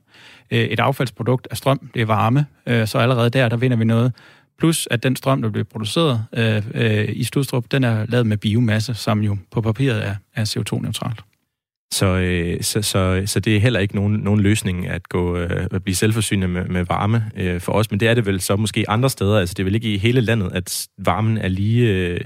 Øh, 0.51 0.59
et 0.59 0.81
affaldsprodukt 0.81 1.49
af 1.51 1.57
strøm, 1.57 1.91
det 1.95 2.03
er 2.03 2.07
varme, 2.07 2.47
øh, 2.67 2.87
så 2.87 2.99
allerede 2.99 3.31
der, 3.31 3.49
der 3.49 3.57
vinder 3.57 3.77
vi 3.77 3.85
noget. 3.85 4.13
Plus, 4.59 4.89
at 4.91 5.03
den 5.03 5.17
strøm, 5.17 5.43
der 5.43 5.51
bliver 5.51 5.65
produceret 5.65 6.25
øh, 6.33 6.63
øh, 6.75 7.09
i 7.09 7.25
Studstrup, 7.25 7.65
den 7.71 7.85
er 7.85 8.07
lavet 8.09 8.27
med 8.27 8.37
biomasse, 8.37 8.95
som 8.95 9.21
jo 9.21 9.37
på 9.51 9.61
papiret 9.61 10.07
er, 10.07 10.15
er 10.35 10.45
CO2-neutralt. 10.45 11.21
Så, 11.93 12.07
øh, 12.07 12.63
så, 12.63 12.83
så, 12.83 13.23
så 13.27 13.41
det 13.41 13.57
er 13.57 13.61
heller 13.61 13.81
ikke 13.81 13.95
nogen, 13.95 14.13
nogen 14.13 14.41
løsning 14.41 14.89
at 14.89 15.09
gå 15.09 15.37
øh, 15.37 15.67
at 15.71 15.83
blive 15.83 15.95
selvforsynende 15.95 16.49
med, 16.49 16.65
med 16.65 16.85
varme 16.85 17.31
øh, 17.37 17.61
for 17.61 17.73
os, 17.73 17.91
men 17.91 18.01
det 18.01 18.09
er 18.09 18.15
det 18.15 18.27
vel 18.27 18.41
så 18.41 18.57
måske 18.57 18.91
andre 18.91 19.11
steder. 19.11 19.39
Altså 19.39 19.55
det 19.55 19.63
er 19.63 19.65
vel 19.65 19.75
ikke 19.75 19.95
i 19.95 19.99
hele 19.99 20.21
landet, 20.21 20.53
at 20.53 20.89
varmen 20.99 21.39
er 21.39 21.49
lige, 21.49 21.89
øh, 21.89 22.21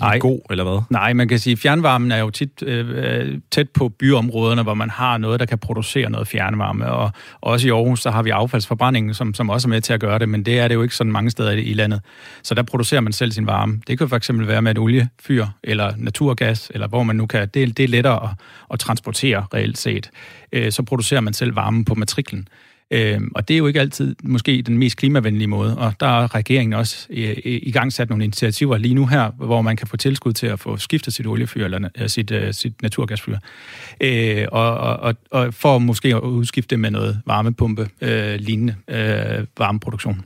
Nej. 0.00 0.18
god, 0.18 0.40
eller 0.50 0.64
hvad? 0.64 0.82
Nej, 0.90 1.12
man 1.12 1.28
kan 1.28 1.38
sige, 1.38 1.52
at 1.52 1.58
fjernvarmen 1.58 2.12
er 2.12 2.18
jo 2.18 2.30
tit 2.30 2.62
øh, 2.62 3.38
tæt 3.50 3.70
på 3.70 3.88
byområderne, 3.88 4.62
hvor 4.62 4.74
man 4.74 4.90
har 4.90 5.18
noget, 5.18 5.40
der 5.40 5.46
kan 5.46 5.58
producere 5.58 6.10
noget 6.10 6.28
fjernvarme. 6.28 6.86
Og 6.86 7.10
også 7.40 7.68
i 7.68 7.70
Aarhus, 7.70 8.02
så 8.02 8.10
har 8.10 8.22
vi 8.22 8.30
affaldsforbrændingen, 8.30 9.14
som, 9.14 9.34
som 9.34 9.50
også 9.50 9.68
er 9.68 9.70
med 9.70 9.80
til 9.80 9.92
at 9.92 10.00
gøre 10.00 10.18
det, 10.18 10.28
men 10.28 10.42
det 10.42 10.58
er 10.58 10.68
det 10.68 10.74
jo 10.74 10.82
ikke 10.82 10.96
sådan 10.96 11.12
mange 11.12 11.30
steder 11.30 11.50
i 11.50 11.72
landet. 11.72 12.00
Så 12.42 12.54
der 12.54 12.62
producerer 12.62 13.00
man 13.00 13.12
selv 13.12 13.32
sin 13.32 13.46
varme. 13.46 13.80
Det 13.86 13.98
kan 13.98 14.08
fx 14.08 14.30
være 14.32 14.62
med 14.62 14.70
et 14.70 14.78
oliefyr, 14.78 15.46
eller 15.64 15.92
naturgas, 15.96 16.70
eller 16.74 16.88
hvor 16.88 17.02
man 17.02 17.16
nu 17.16 17.26
kan. 17.26 17.48
Det, 17.54 17.76
det 17.76 17.84
er 17.84 17.88
lettere 17.88 18.24
at, 18.24 18.30
at 18.72 18.78
transportere 18.78 19.46
reelt 19.54 19.78
set. 19.78 20.10
Øh, 20.52 20.72
så 20.72 20.82
producerer 20.82 21.20
man 21.20 21.32
selv 21.32 21.56
varme 21.56 21.84
på 21.84 21.94
matriklen. 21.94 22.48
Øh, 22.90 23.20
og 23.34 23.48
det 23.48 23.54
er 23.54 23.58
jo 23.58 23.66
ikke 23.66 23.80
altid 23.80 24.16
måske 24.22 24.62
den 24.62 24.78
mest 24.78 24.96
klimavenlige 24.96 25.48
måde, 25.48 25.78
og 25.78 25.94
der 26.00 26.06
har 26.06 26.34
regeringen 26.34 26.72
også 26.72 27.06
øh, 27.10 27.28
øh 27.28 27.34
i 27.44 27.70
gang 27.70 27.92
sat 27.92 28.08
nogle 28.08 28.24
initiativer 28.24 28.78
lige 28.78 28.94
nu 28.94 29.06
her, 29.06 29.30
hvor 29.30 29.62
man 29.62 29.76
kan 29.76 29.86
få 29.86 29.96
tilskud 29.96 30.32
til 30.32 30.46
at 30.46 30.60
få 30.60 30.76
skiftet 30.76 31.14
sit 31.14 31.26
oliefyr 31.26 31.64
eller 31.64 31.88
øh, 31.98 32.08
sit, 32.08 32.30
øh, 32.30 32.54
sit 32.54 32.82
naturgasfyr, 32.82 33.38
øh, 34.00 34.46
og, 34.52 34.76
og, 34.76 35.14
og 35.30 35.54
for 35.54 35.78
måske 35.78 36.08
at 36.08 36.20
udskifte 36.20 36.70
det 36.70 36.80
med 36.80 36.90
noget 36.90 37.20
varmepumpe 37.26 37.88
øh, 38.00 38.34
lignende 38.34 38.74
øh, 38.88 39.46
varmeproduktion. 39.58 40.24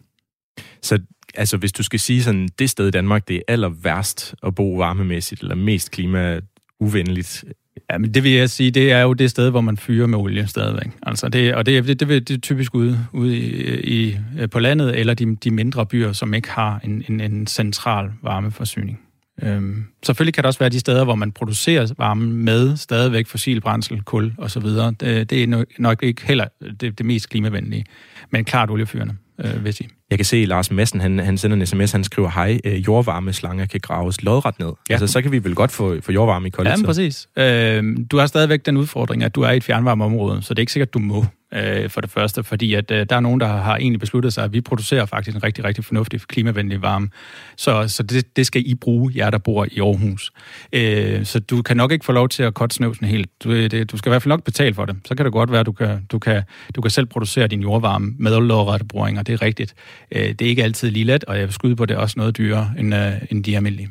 Så 0.83 0.99
altså, 1.35 1.57
hvis 1.57 1.73
du 1.73 1.83
skal 1.83 2.01
sige 2.01 2.23
sådan, 2.23 2.49
det 2.59 2.71
sted 2.71 2.88
i 2.88 2.90
Danmark, 2.90 3.29
det 3.29 3.37
er 3.37 3.42
aller 3.49 3.69
værst 3.69 4.35
at 4.42 4.55
bo 4.55 4.75
varmemæssigt, 4.75 5.40
eller 5.40 5.55
mest 5.55 5.90
klima 5.90 6.40
uvenligt, 6.81 7.45
Ja, 7.91 7.99
men 7.99 8.15
det 8.15 8.25
vil 8.25 8.33
jeg 8.33 8.51
sige, 8.51 8.71
det 8.71 8.93
er 8.93 9.01
jo 9.01 9.12
det 9.12 9.31
sted, 9.31 9.51
hvor 9.51 9.61
man 9.61 9.77
fyrer 9.77 10.07
med 10.07 10.19
olie 10.19 10.47
stadigvæk. 10.47 10.91
Altså 11.03 11.29
det, 11.29 11.55
og 11.55 11.67
det, 11.67 11.87
det, 11.87 12.01
det, 12.01 12.29
det 12.29 12.37
er 12.37 12.41
typisk 12.41 12.75
ude, 12.75 13.07
ude 13.12 13.37
i, 13.39 14.11
i, 14.11 14.17
på 14.51 14.59
landet, 14.59 14.99
eller 14.99 15.15
de, 15.15 15.37
de 15.37 15.51
mindre 15.51 15.87
byer, 15.87 16.12
som 16.12 16.35
ikke 16.35 16.51
har 16.51 16.81
en, 16.85 17.05
en, 17.09 17.21
en 17.21 17.47
central 17.47 18.11
varmeforsyning. 18.23 19.01
Øhm, 19.43 19.85
selvfølgelig 20.07 20.35
kan 20.35 20.43
der 20.43 20.49
også 20.49 20.59
være 20.59 20.69
de 20.69 20.81
steder, 20.81 21.05
hvor 21.05 21.15
man 21.15 21.33
producerer 21.33 21.95
varme 21.99 22.33
med 22.33 22.77
stadigvæk 22.77 23.27
fossil 23.27 23.61
brændsel, 23.61 24.03
kul 24.03 24.35
osv. 24.39 24.62
Det, 24.62 25.31
det 25.31 25.43
er 25.43 25.65
nok 25.79 26.03
ikke 26.03 26.27
heller 26.27 26.45
det, 26.81 26.99
det 26.99 27.07
mest 27.07 27.29
klimavenlige, 27.29 27.85
men 28.31 28.45
klart 28.45 28.71
oliefyrene, 28.71 29.17
øh, 29.44 29.55
vil 29.55 29.64
jeg 29.64 29.75
sige. 29.75 29.88
Jeg 30.11 30.18
kan 30.18 30.25
se, 30.25 30.37
at 30.37 30.49
Lars 30.49 30.70
Madsen, 30.70 31.01
han, 31.01 31.18
han 31.18 31.38
sender 31.38 31.57
en 31.57 31.66
sms, 31.66 31.92
han 31.92 32.05
skriver, 32.05 32.31
hej, 32.31 32.61
øh, 32.64 32.87
jordvarmeslanger 32.87 33.66
kan 33.66 33.81
graves 33.81 34.22
lodret 34.22 34.59
ned. 34.59 34.72
Ja. 34.88 34.94
Altså, 34.94 35.07
så 35.07 35.22
kan 35.22 35.33
vi 35.33 35.44
vel 35.44 35.55
godt 35.55 35.70
få, 35.70 36.01
få 36.01 36.12
jordvarme 36.12 36.46
i 36.46 36.51
kollektivet. 36.51 36.83
Ja, 36.83 36.87
præcis. 36.87 37.29
Øh, 37.37 37.96
du 38.11 38.18
har 38.18 38.27
stadigvæk 38.27 38.66
den 38.66 38.77
udfordring, 38.77 39.22
at 39.22 39.35
du 39.35 39.42
er 39.42 39.51
i 39.51 39.57
et 39.57 39.64
fjernvarmeområde, 39.64 40.42
så 40.42 40.55
det 40.55 40.59
er 40.59 40.62
ikke 40.62 40.72
sikkert, 40.72 40.94
du 40.94 40.99
må 40.99 41.25
øh, 41.57 41.90
for 41.90 42.01
det 42.01 42.11
første, 42.11 42.45
fordi 42.45 42.75
at 42.75 42.90
øh, 42.90 43.07
der 43.11 43.16
er 43.16 43.21
nogen, 43.21 43.40
der 43.40 43.47
har 43.47 43.77
egentlig 43.77 44.01
besluttet 44.01 44.35
sig, 44.35 44.45
at 44.45 44.53
vi 44.53 44.61
producerer 44.61 45.07
faktisk 45.07 45.37
en 45.37 45.45
rigtig, 45.45 45.64
rigtig 45.64 45.85
fornuftig 45.85 46.21
klimavenlig 46.21 46.83
varme. 46.83 47.09
Så, 47.57 47.88
så 47.88 48.03
det, 48.03 48.37
det 48.37 48.47
skal 48.47 48.62
I 48.66 48.75
bruge, 48.75 49.12
jer 49.16 49.31
der 49.31 49.38
bor 49.38 49.66
i 49.73 49.81
Aarhus. 49.81 50.33
Øh, 50.73 51.25
så 51.25 51.40
du 51.40 51.62
kan 51.62 51.77
nok 51.77 51.92
ikke 51.92 52.05
få 52.05 52.12
lov 52.12 52.29
til 52.29 52.42
at 52.42 52.55
korte 52.55 52.75
snøvsen 52.75 53.07
helt. 53.07 53.31
Du, 53.45 53.51
øh, 53.51 53.71
det, 53.71 53.92
du 53.92 53.97
skal 53.97 54.11
i 54.11 54.12
hvert 54.12 54.23
fald 54.23 54.31
nok 54.31 54.45
betale 54.45 54.75
for 54.75 54.85
det. 54.85 54.97
Så 55.05 55.14
kan 55.14 55.25
det 55.25 55.33
godt 55.33 55.51
være, 55.51 55.61
at 55.61 55.66
du 55.66 55.73
kan, 55.73 56.07
du 56.12 56.19
kan, 56.19 56.42
du 56.75 56.81
kan 56.81 56.90
selv 56.90 57.07
producere 57.07 57.47
din 57.47 57.62
jordvarme 57.62 58.14
med 58.19 58.40
lodrette 58.40 58.87
boringer. 58.87 59.23
Det 59.23 59.33
er 59.33 59.42
rigtigt. 59.42 59.75
Øh, 60.12 60.29
det 60.29 60.42
er 60.42 60.49
ikke 60.49 60.64
altid 60.64 60.90
lige 60.90 61.05
let, 61.05 61.25
og 61.25 61.37
jeg 61.37 61.45
vil 61.45 61.53
skyde 61.53 61.77
på, 61.77 61.87
det 61.87 61.95
er 61.95 61.99
også 61.99 62.14
noget 62.16 62.37
dyrere 62.37 62.73
end, 62.79 62.95
øh, 62.95 63.12
end 63.31 63.45
de 63.45 63.57
almindelige. 63.57 63.90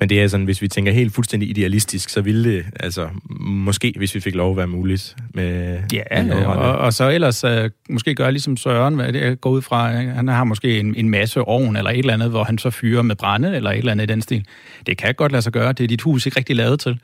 Men 0.00 0.08
det 0.08 0.22
er 0.22 0.28
sådan, 0.28 0.44
hvis 0.44 0.62
vi 0.62 0.68
tænker 0.68 0.92
helt 0.92 1.14
fuldstændig 1.14 1.50
idealistisk, 1.50 2.08
så 2.08 2.20
ville 2.20 2.52
det, 2.52 2.64
altså, 2.80 3.08
måske, 3.40 3.94
hvis 3.96 4.14
vi 4.14 4.20
fik 4.20 4.34
lov 4.34 4.50
at 4.50 4.56
være 4.56 4.66
muligt 4.66 5.16
med... 5.34 5.78
Ja, 5.92 6.22
med 6.22 6.44
og, 6.44 6.78
og 6.78 6.92
så 6.92 7.10
ellers 7.10 7.44
uh, 7.44 7.50
måske 7.90 8.14
gøre 8.14 8.32
ligesom 8.32 8.56
Søren, 8.56 8.94
hvad 8.94 9.12
det 9.12 9.40
går 9.40 9.50
ud 9.50 9.62
fra. 9.62 9.90
Han 9.92 10.28
har 10.28 10.44
måske 10.44 10.80
en, 10.80 10.94
en 10.94 11.10
masse 11.10 11.40
ovn 11.40 11.76
eller 11.76 11.90
et 11.90 11.98
eller 11.98 12.14
andet, 12.14 12.30
hvor 12.30 12.44
han 12.44 12.58
så 12.58 12.70
fyrer 12.70 13.02
med 13.02 13.16
brænde 13.16 13.56
eller 13.56 13.70
et 13.70 13.78
eller 13.78 13.92
andet 13.92 14.10
i 14.10 14.12
den 14.12 14.22
stil. 14.22 14.44
Det 14.86 14.98
kan 14.98 15.14
godt 15.14 15.32
lade 15.32 15.42
sig 15.42 15.52
gøre. 15.52 15.72
Det 15.72 15.84
er 15.84 15.88
dit 15.88 16.02
hus 16.02 16.26
ikke 16.26 16.38
rigtig 16.38 16.56
lavet 16.56 16.80
til. 16.80 16.98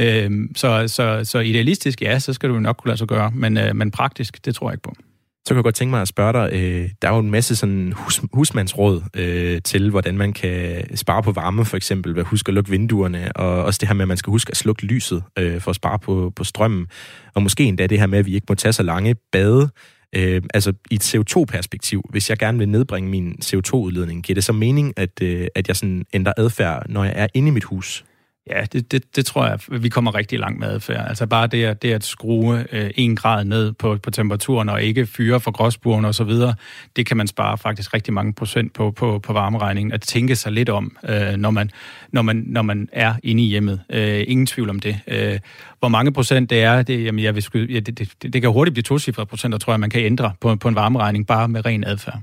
Uh, 0.00 0.32
så, 0.56 0.88
så, 0.88 1.20
så 1.24 1.38
idealistisk, 1.38 2.02
ja, 2.02 2.18
så 2.18 2.32
skal 2.32 2.48
du 2.48 2.58
nok 2.58 2.76
kunne 2.76 2.88
lade 2.88 2.98
sig 2.98 3.08
gøre. 3.08 3.30
Men, 3.34 3.56
uh, 3.56 3.76
men 3.76 3.90
praktisk, 3.90 4.44
det 4.44 4.54
tror 4.54 4.70
jeg 4.70 4.74
ikke 4.74 4.82
på. 4.82 4.94
Så 5.44 5.48
kan 5.48 5.56
jeg 5.56 5.64
godt 5.64 5.74
tænke 5.74 5.90
mig 5.90 6.00
at 6.00 6.08
spørge 6.08 6.32
dig, 6.32 6.50
øh, 6.52 6.90
der 7.02 7.08
er 7.08 7.12
jo 7.12 7.18
en 7.18 7.30
masse 7.30 7.56
sådan 7.56 7.92
hus, 7.96 8.20
husmandsråd 8.32 9.02
øh, 9.16 9.62
til, 9.62 9.90
hvordan 9.90 10.18
man 10.18 10.32
kan 10.32 10.84
spare 10.96 11.22
på 11.22 11.32
varme, 11.32 11.64
for 11.64 11.76
eksempel, 11.76 12.14
ved 12.14 12.20
at 12.20 12.26
huske 12.26 12.48
at 12.48 12.54
lukke 12.54 12.70
vinduerne, 12.70 13.36
og 13.36 13.64
også 13.64 13.78
det 13.78 13.88
her 13.88 13.94
med, 13.94 14.02
at 14.02 14.08
man 14.08 14.16
skal 14.16 14.30
huske 14.30 14.50
at 14.50 14.56
slukke 14.56 14.84
lyset 14.84 15.22
øh, 15.38 15.60
for 15.60 15.70
at 15.70 15.76
spare 15.76 15.98
på, 15.98 16.32
på 16.36 16.44
strømmen, 16.44 16.86
og 17.34 17.42
måske 17.42 17.64
endda 17.64 17.86
det 17.86 17.98
her 17.98 18.06
med, 18.06 18.18
at 18.18 18.26
vi 18.26 18.34
ikke 18.34 18.46
må 18.48 18.54
tage 18.54 18.72
så 18.72 18.82
lange 18.82 19.14
bade, 19.32 19.70
Øh, 20.16 20.42
altså 20.54 20.72
i 20.90 20.94
et 20.94 21.14
CO2-perspektiv, 21.14 22.02
hvis 22.10 22.30
jeg 22.30 22.38
gerne 22.38 22.58
vil 22.58 22.68
nedbringe 22.68 23.10
min 23.10 23.36
CO2-udledning, 23.44 24.22
giver 24.22 24.34
det 24.34 24.44
så 24.44 24.52
mening, 24.52 24.92
at, 24.96 25.22
øh, 25.22 25.46
at 25.54 25.68
jeg 25.68 25.76
sådan 25.76 26.04
ændrer 26.12 26.32
adfærd, 26.36 26.88
når 26.88 27.04
jeg 27.04 27.12
er 27.16 27.26
inde 27.34 27.48
i 27.48 27.50
mit 27.50 27.64
hus? 27.64 28.04
Ja, 28.50 28.64
det, 28.72 28.92
det, 28.92 29.16
det 29.16 29.26
tror 29.26 29.46
jeg, 29.46 29.58
vi 29.82 29.88
kommer 29.88 30.14
rigtig 30.14 30.38
langt 30.38 30.60
med 30.60 30.68
adfærd. 30.68 31.08
Altså 31.08 31.26
bare 31.26 31.46
det, 31.46 31.64
at, 31.64 31.82
det 31.82 31.92
at 31.92 32.04
skrue 32.04 32.64
øh, 32.72 32.90
en 32.94 33.16
grad 33.16 33.44
ned 33.44 33.72
på, 33.72 33.96
på 34.02 34.10
temperaturen 34.10 34.68
og 34.68 34.82
ikke 34.82 35.06
fyre 35.06 35.40
for 35.40 35.50
gråsburen 35.50 36.04
og 36.04 36.14
så 36.14 36.24
videre, 36.24 36.54
det 36.96 37.06
kan 37.06 37.16
man 37.16 37.26
spare 37.26 37.58
faktisk 37.58 37.94
rigtig 37.94 38.14
mange 38.14 38.32
procent 38.32 38.72
på, 38.72 38.90
på, 38.90 39.18
på 39.18 39.32
varmeregningen. 39.32 39.92
At 39.92 40.00
tænke 40.00 40.36
sig 40.36 40.52
lidt 40.52 40.68
om, 40.68 40.96
øh, 41.08 41.36
når, 41.36 41.50
man, 41.50 41.70
når, 42.12 42.22
man, 42.22 42.44
når 42.46 42.62
man 42.62 42.88
er 42.92 43.14
inde 43.22 43.42
i 43.42 43.46
hjemmet. 43.46 43.80
Øh, 43.90 44.24
ingen 44.28 44.46
tvivl 44.46 44.70
om 44.70 44.80
det. 44.80 45.00
Øh, 45.06 45.38
hvor 45.78 45.88
mange 45.88 46.12
procent 46.12 46.50
det 46.50 46.62
er, 46.62 46.82
det, 46.82 47.04
jamen, 47.04 47.24
jeg 47.24 47.34
vil, 47.34 47.70
ja, 47.70 47.80
det, 47.80 47.98
det, 47.98 48.32
det 48.32 48.42
kan 48.42 48.50
hurtigt 48.50 48.74
blive 48.74 48.82
tocifrede 48.82 49.26
procent, 49.26 49.60
tror 49.60 49.72
jeg, 49.72 49.80
man 49.80 49.90
kan 49.90 50.04
ændre 50.04 50.32
på, 50.40 50.56
på 50.56 50.68
en 50.68 50.74
varmeregning 50.74 51.26
bare 51.26 51.48
med 51.48 51.66
ren 51.66 51.84
adfærd. 51.84 52.20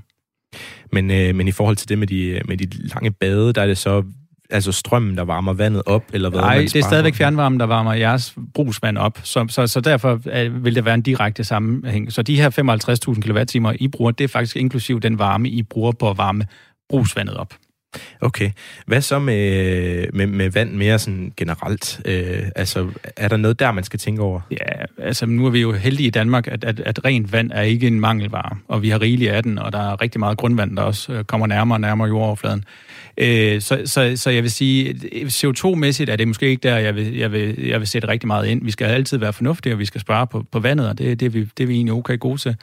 Men, 0.92 1.10
øh, 1.10 1.34
men 1.34 1.48
i 1.48 1.52
forhold 1.52 1.76
til 1.76 1.88
det 1.88 1.98
med 1.98 2.06
de, 2.06 2.40
med 2.48 2.56
de 2.56 2.66
lange 2.70 3.10
bade, 3.10 3.52
der 3.52 3.62
er 3.62 3.66
det 3.66 3.78
så 3.78 4.04
altså 4.50 4.72
strømmen, 4.72 5.16
der 5.16 5.24
varmer 5.24 5.52
vandet 5.52 5.82
op, 5.86 6.02
eller 6.12 6.30
hvad? 6.30 6.40
Nej, 6.40 6.58
det 6.58 6.76
er 6.76 6.82
stadigvæk 6.82 7.14
fjernvarmen, 7.14 7.60
der 7.60 7.66
varmer 7.66 7.92
jeres 7.92 8.34
brugsvand 8.54 8.98
op, 8.98 9.18
så, 9.22 9.46
så, 9.48 9.66
så 9.66 9.80
derfor 9.80 10.20
øh, 10.32 10.64
vil 10.64 10.74
det 10.74 10.84
være 10.84 10.94
en 10.94 11.02
direkte 11.02 11.44
sammenhæng. 11.44 12.12
Så 12.12 12.22
de 12.22 12.36
her 12.36 12.50
55.000 13.14 13.20
kWh, 13.20 13.74
I 13.74 13.88
bruger, 13.88 14.10
det 14.10 14.24
er 14.24 14.28
faktisk 14.28 14.56
inklusiv 14.56 15.00
den 15.00 15.18
varme, 15.18 15.48
I 15.48 15.62
bruger 15.62 15.92
på 15.92 16.10
at 16.10 16.18
varme 16.18 16.46
brugsvandet 16.88 17.36
op. 17.36 17.54
Okay. 18.20 18.50
Hvad 18.86 19.00
så 19.00 19.18
med, 19.18 20.06
med, 20.12 20.26
med 20.26 20.50
vand 20.50 20.72
mere 20.72 20.98
sådan 20.98 21.32
generelt? 21.36 22.00
Øh, 22.04 22.42
altså, 22.56 22.88
er 23.16 23.28
der 23.28 23.36
noget 23.36 23.58
der, 23.58 23.72
man 23.72 23.84
skal 23.84 23.98
tænke 23.98 24.22
over? 24.22 24.40
Ja, 24.50 25.04
altså 25.06 25.26
nu 25.26 25.46
er 25.46 25.50
vi 25.50 25.60
jo 25.60 25.72
heldige 25.72 26.06
i 26.06 26.10
Danmark, 26.10 26.48
at, 26.48 26.64
at, 26.64 26.80
at 26.80 27.04
rent 27.04 27.32
vand 27.32 27.50
er 27.54 27.62
ikke 27.62 27.86
en 27.86 28.00
mangelvare, 28.00 28.56
og 28.68 28.82
vi 28.82 28.88
har 28.88 29.00
rigeligt 29.00 29.30
af 29.30 29.42
den, 29.42 29.58
og 29.58 29.72
der 29.72 29.78
er 29.78 30.02
rigtig 30.02 30.18
meget 30.18 30.38
grundvand, 30.38 30.76
der 30.76 30.82
også 30.82 31.12
øh, 31.12 31.24
kommer 31.24 31.46
nærmere 31.46 31.76
og 31.76 31.80
nærmere 31.80 32.08
jordoverfladen. 32.08 32.64
Øh, 33.18 33.60
så, 33.60 33.82
så, 33.84 34.12
så 34.16 34.30
jeg 34.30 34.42
vil 34.42 34.50
sige, 34.50 34.94
CO2-mæssigt 35.26 36.10
er 36.10 36.16
det 36.16 36.28
måske 36.28 36.48
ikke 36.48 36.68
der, 36.68 36.76
jeg 36.76 36.94
vil, 36.94 37.16
jeg, 37.16 37.32
vil, 37.32 37.66
jeg 37.66 37.80
vil 37.80 37.88
sætte 37.88 38.08
rigtig 38.08 38.26
meget 38.26 38.46
ind. 38.46 38.64
Vi 38.64 38.70
skal 38.70 38.84
altid 38.84 39.18
være 39.18 39.32
fornuftige, 39.32 39.72
og 39.72 39.78
vi 39.78 39.84
skal 39.84 40.00
spare 40.00 40.26
på, 40.26 40.44
på 40.52 40.60
vandet, 40.60 40.88
og 40.88 40.98
det, 40.98 41.20
det, 41.20 41.26
er 41.26 41.30
vi, 41.30 41.44
det 41.58 41.62
er 41.62 41.66
vi 41.66 41.74
egentlig 41.74 41.94
okay 41.94 42.18
gode 42.18 42.40
til. 42.40 42.56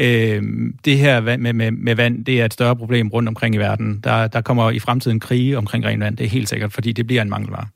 Øh, 0.00 0.42
det 0.84 0.98
her 0.98 1.20
med, 1.36 1.52
med, 1.52 1.70
med 1.70 1.94
vand, 1.94 2.24
det 2.24 2.40
er 2.40 2.44
et 2.44 2.52
større 2.52 2.76
problem 2.76 3.08
rundt 3.08 3.28
omkring 3.28 3.54
i 3.54 3.58
verden. 3.58 4.00
Der, 4.04 4.26
der 4.26 4.40
kommer 4.40 4.70
i 4.70 4.78
fremtiden 4.78 5.20
krige 5.20 5.58
omkring 5.58 5.84
ren 5.84 6.00
vand, 6.00 6.16
det 6.16 6.24
er 6.24 6.30
helt 6.30 6.48
sikkert, 6.48 6.72
fordi 6.72 6.92
det 6.92 7.06
bliver 7.06 7.22
en 7.22 7.30
mangelvare. 7.30 7.66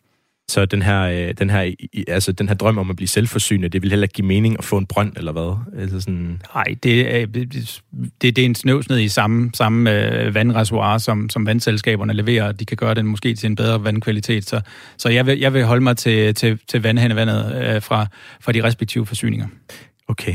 Så 0.51 0.67
den 0.67 0.83
her, 0.83 1.03
øh, 1.03 1.35
den 1.39 1.51
her, 1.51 1.73
altså 2.09 2.33
den 2.33 2.49
her 2.49 2.55
drøm 2.55 2.79
om 2.79 2.91
at 2.91 2.97
blive 2.97 3.09
selvforsynende, 3.09 3.69
det 3.69 3.83
vil 3.83 3.91
heller 3.91 4.05
ikke 4.05 4.13
give 4.13 4.27
mening 4.27 4.57
at 4.59 4.65
få 4.65 4.79
en 4.79 4.87
brønd, 4.87 5.13
eller 5.17 5.33
hvad? 5.33 5.81
Altså 5.83 6.01
sådan... 6.01 6.43
Nej, 6.55 6.65
det 6.83 7.17
er, 7.17 7.27
det, 7.27 7.81
det 8.23 8.39
er 8.39 8.45
en 8.45 8.55
snøvsned 8.55 8.99
i 8.99 9.09
samme, 9.09 9.51
samme 9.55 9.93
øh, 9.93 10.35
vandreservoir, 10.35 10.99
som, 10.99 11.31
som 11.31 11.47
vandselskaberne 11.47 12.13
leverer. 12.13 12.53
De 12.53 12.65
kan 12.65 12.77
gøre 12.77 12.95
den 12.95 13.07
måske 13.07 13.35
til 13.35 13.47
en 13.47 13.57
bedre 13.57 13.85
vandkvalitet. 13.85 14.49
Så, 14.49 14.61
så 14.99 15.09
jeg, 15.09 15.27
vil, 15.27 15.39
jeg 15.39 15.55
vil 15.55 15.65
holde 15.65 15.83
mig 15.83 15.97
til, 15.97 16.35
til, 16.35 16.59
til 16.69 16.83
vandhændevandet 16.83 17.65
øh, 17.65 17.83
fra, 17.83 18.07
fra 18.41 18.53
de 18.53 18.63
respektive 18.63 19.07
forsyninger. 19.07 19.47
Okay. 20.09 20.35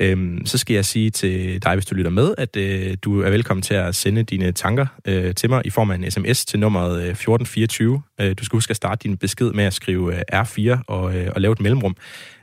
Øhm, 0.00 0.46
så 0.46 0.58
skal 0.58 0.74
jeg 0.74 0.84
sige 0.84 1.10
til 1.10 1.62
dig, 1.62 1.74
hvis 1.74 1.86
du 1.86 1.94
lytter 1.94 2.10
med, 2.10 2.34
at 2.38 2.56
øh, 2.56 2.96
du 3.02 3.22
er 3.22 3.30
velkommen 3.30 3.62
til 3.62 3.74
at 3.74 3.94
sende 3.94 4.22
dine 4.22 4.52
tanker 4.52 4.86
øh, 5.04 5.34
til 5.34 5.50
mig 5.50 5.62
i 5.64 5.70
form 5.70 5.90
af 5.90 5.94
en 5.94 6.10
sms 6.10 6.44
til 6.44 6.58
nummeret 6.58 6.96
øh, 7.02 7.08
1424. 7.08 8.02
Øh, 8.20 8.34
du 8.38 8.44
skal 8.44 8.56
huske 8.56 8.70
at 8.70 8.76
starte 8.76 9.02
din 9.02 9.16
besked 9.16 9.52
med 9.52 9.64
at 9.64 9.74
skrive 9.74 10.14
øh, 10.14 10.22
R4 10.32 10.82
og, 10.86 11.16
øh, 11.16 11.30
og 11.34 11.40
lave 11.40 11.52
et 11.52 11.60
mellemrum. 11.60 11.96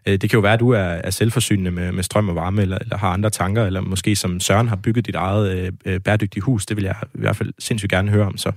Øh, 0.08 0.14
det 0.14 0.30
kan 0.30 0.38
jo 0.38 0.42
være, 0.42 0.54
at 0.54 0.60
du 0.60 0.70
er, 0.70 0.80
er 0.80 1.10
selvforsynende 1.10 1.72
med, 1.72 1.92
med 1.92 2.04
strøm 2.04 2.30
og 2.30 2.36
varme, 2.36 2.62
eller, 2.62 2.78
eller 2.78 2.98
har 2.98 3.10
andre 3.10 3.30
tanker, 3.30 3.66
eller 3.66 3.82
måske 3.82 4.16
som 4.16 4.40
Søren 4.40 4.68
har 4.68 4.76
bygget 4.76 5.06
dit 5.06 5.16
eget 5.16 5.58
øh, 5.58 5.72
øh 5.86 6.00
bæredygtige 6.00 6.44
hus. 6.44 6.66
Det 6.66 6.78
vil 6.78 6.84
jeg 6.84 6.96
i 7.04 7.20
hvert 7.20 7.36
fald 7.36 7.54
sindssygt 7.60 7.92
gerne 7.92 8.12
høre 8.12 8.26
om 8.26 8.38
så. 8.38 8.52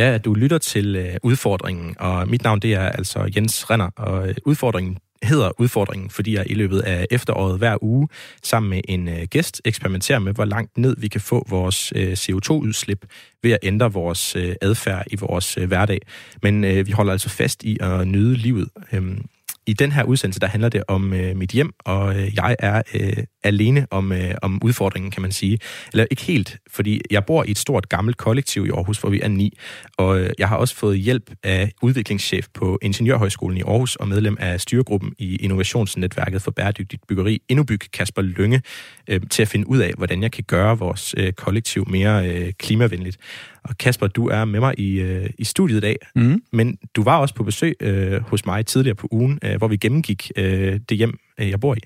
Ja, 0.00 0.18
du 0.18 0.34
lytter 0.34 0.58
til 0.58 0.96
øh, 0.96 1.16
udfordringen, 1.22 1.96
og 1.98 2.28
mit 2.28 2.42
navn 2.44 2.60
det 2.60 2.74
er 2.74 2.88
altså 2.88 3.30
Jens 3.36 3.70
Renner, 3.70 3.90
og 3.96 4.28
øh, 4.28 4.34
udfordringen 4.44 4.98
hedder 5.22 5.60
udfordringen, 5.60 6.10
fordi 6.10 6.34
jeg 6.34 6.44
i 6.50 6.54
løbet 6.54 6.80
af 6.80 7.06
efteråret 7.10 7.58
hver 7.58 7.76
uge 7.82 8.08
sammen 8.42 8.70
med 8.70 8.80
en 8.88 9.08
øh, 9.08 9.22
gæst 9.30 9.62
eksperimenterer 9.64 10.18
med, 10.18 10.32
hvor 10.34 10.44
langt 10.44 10.78
ned 10.78 10.96
vi 10.98 11.08
kan 11.08 11.20
få 11.20 11.46
vores 11.48 11.92
øh, 11.96 12.12
CO2-udslip 12.12 13.06
ved 13.42 13.50
at 13.50 13.58
ændre 13.62 13.92
vores 13.92 14.36
øh, 14.36 14.54
adfærd 14.62 15.04
i 15.10 15.16
vores 15.16 15.58
øh, 15.58 15.68
hverdag. 15.68 16.00
Men 16.42 16.64
øh, 16.64 16.86
vi 16.86 16.92
holder 16.92 17.12
altså 17.12 17.28
fast 17.28 17.62
i 17.62 17.78
at 17.80 18.08
nyde 18.08 18.34
livet. 18.34 18.68
Øhm, 18.92 19.24
i 19.66 19.72
den 19.72 19.92
her 19.92 20.04
udsendelse, 20.04 20.40
der 20.40 20.46
handler 20.46 20.68
det 20.68 20.82
om 20.88 21.12
øh, 21.12 21.36
mit 21.36 21.50
hjem, 21.50 21.72
og 21.84 22.16
øh, 22.16 22.34
jeg 22.34 22.56
er 22.58 22.82
øh, 22.94 23.12
alene 23.44 23.86
om, 23.90 24.12
øh, 24.12 24.34
om 24.42 24.60
udfordringen, 24.64 25.10
kan 25.10 25.22
man 25.22 25.32
sige. 25.32 25.58
Eller 25.92 26.06
ikke 26.10 26.22
helt, 26.22 26.58
fordi 26.70 27.00
jeg 27.10 27.24
bor 27.24 27.44
i 27.44 27.50
et 27.50 27.58
stort 27.58 27.88
gammelt 27.88 28.16
kollektiv 28.16 28.66
i 28.66 28.70
Aarhus, 28.70 28.98
hvor 28.98 29.10
vi 29.10 29.20
er 29.20 29.28
ni, 29.28 29.58
og 29.96 30.20
øh, 30.20 30.30
jeg 30.38 30.48
har 30.48 30.56
også 30.56 30.76
fået 30.76 30.98
hjælp 30.98 31.30
af 31.42 31.72
udviklingschef 31.82 32.46
på 32.54 32.78
Ingeniørhøjskolen 32.82 33.58
i 33.58 33.62
Aarhus 33.62 33.96
og 33.96 34.08
medlem 34.08 34.36
af 34.40 34.60
styregruppen 34.60 35.14
i 35.18 35.36
Innovationsnetværket 35.36 36.42
for 36.42 36.50
Bæredygtigt 36.50 37.06
Byggeri, 37.08 37.42
Innobyg 37.48 37.80
Kasper 37.92 38.22
Lønge, 38.22 38.62
øh, 39.08 39.20
til 39.30 39.42
at 39.42 39.48
finde 39.48 39.68
ud 39.68 39.78
af, 39.78 39.92
hvordan 39.96 40.22
jeg 40.22 40.32
kan 40.32 40.44
gøre 40.44 40.78
vores 40.78 41.14
øh, 41.18 41.32
kollektiv 41.32 41.88
mere 41.88 42.30
øh, 42.30 42.52
klimavenligt. 42.58 43.16
Og 43.64 43.78
Kasper, 43.78 44.06
du 44.06 44.28
er 44.28 44.44
med 44.44 44.60
mig 44.60 44.74
i, 44.78 45.00
øh, 45.00 45.30
i 45.38 45.44
studiet 45.44 45.76
i 45.76 45.80
dag, 45.80 45.96
mm. 46.14 46.42
men 46.52 46.78
du 46.96 47.02
var 47.02 47.18
også 47.18 47.34
på 47.34 47.44
besøg 47.44 47.76
øh, 47.80 48.22
hos 48.22 48.46
mig 48.46 48.66
tidligere 48.66 48.94
på 48.94 49.08
ugen, 49.10 49.38
øh, 49.44 49.56
hvor 49.56 49.68
vi 49.68 49.76
gennemgik 49.76 50.30
øh, 50.36 50.80
det 50.88 50.96
hjem, 50.96 51.18
øh, 51.40 51.50
jeg 51.50 51.60
bor 51.60 51.74
i. 51.74 51.80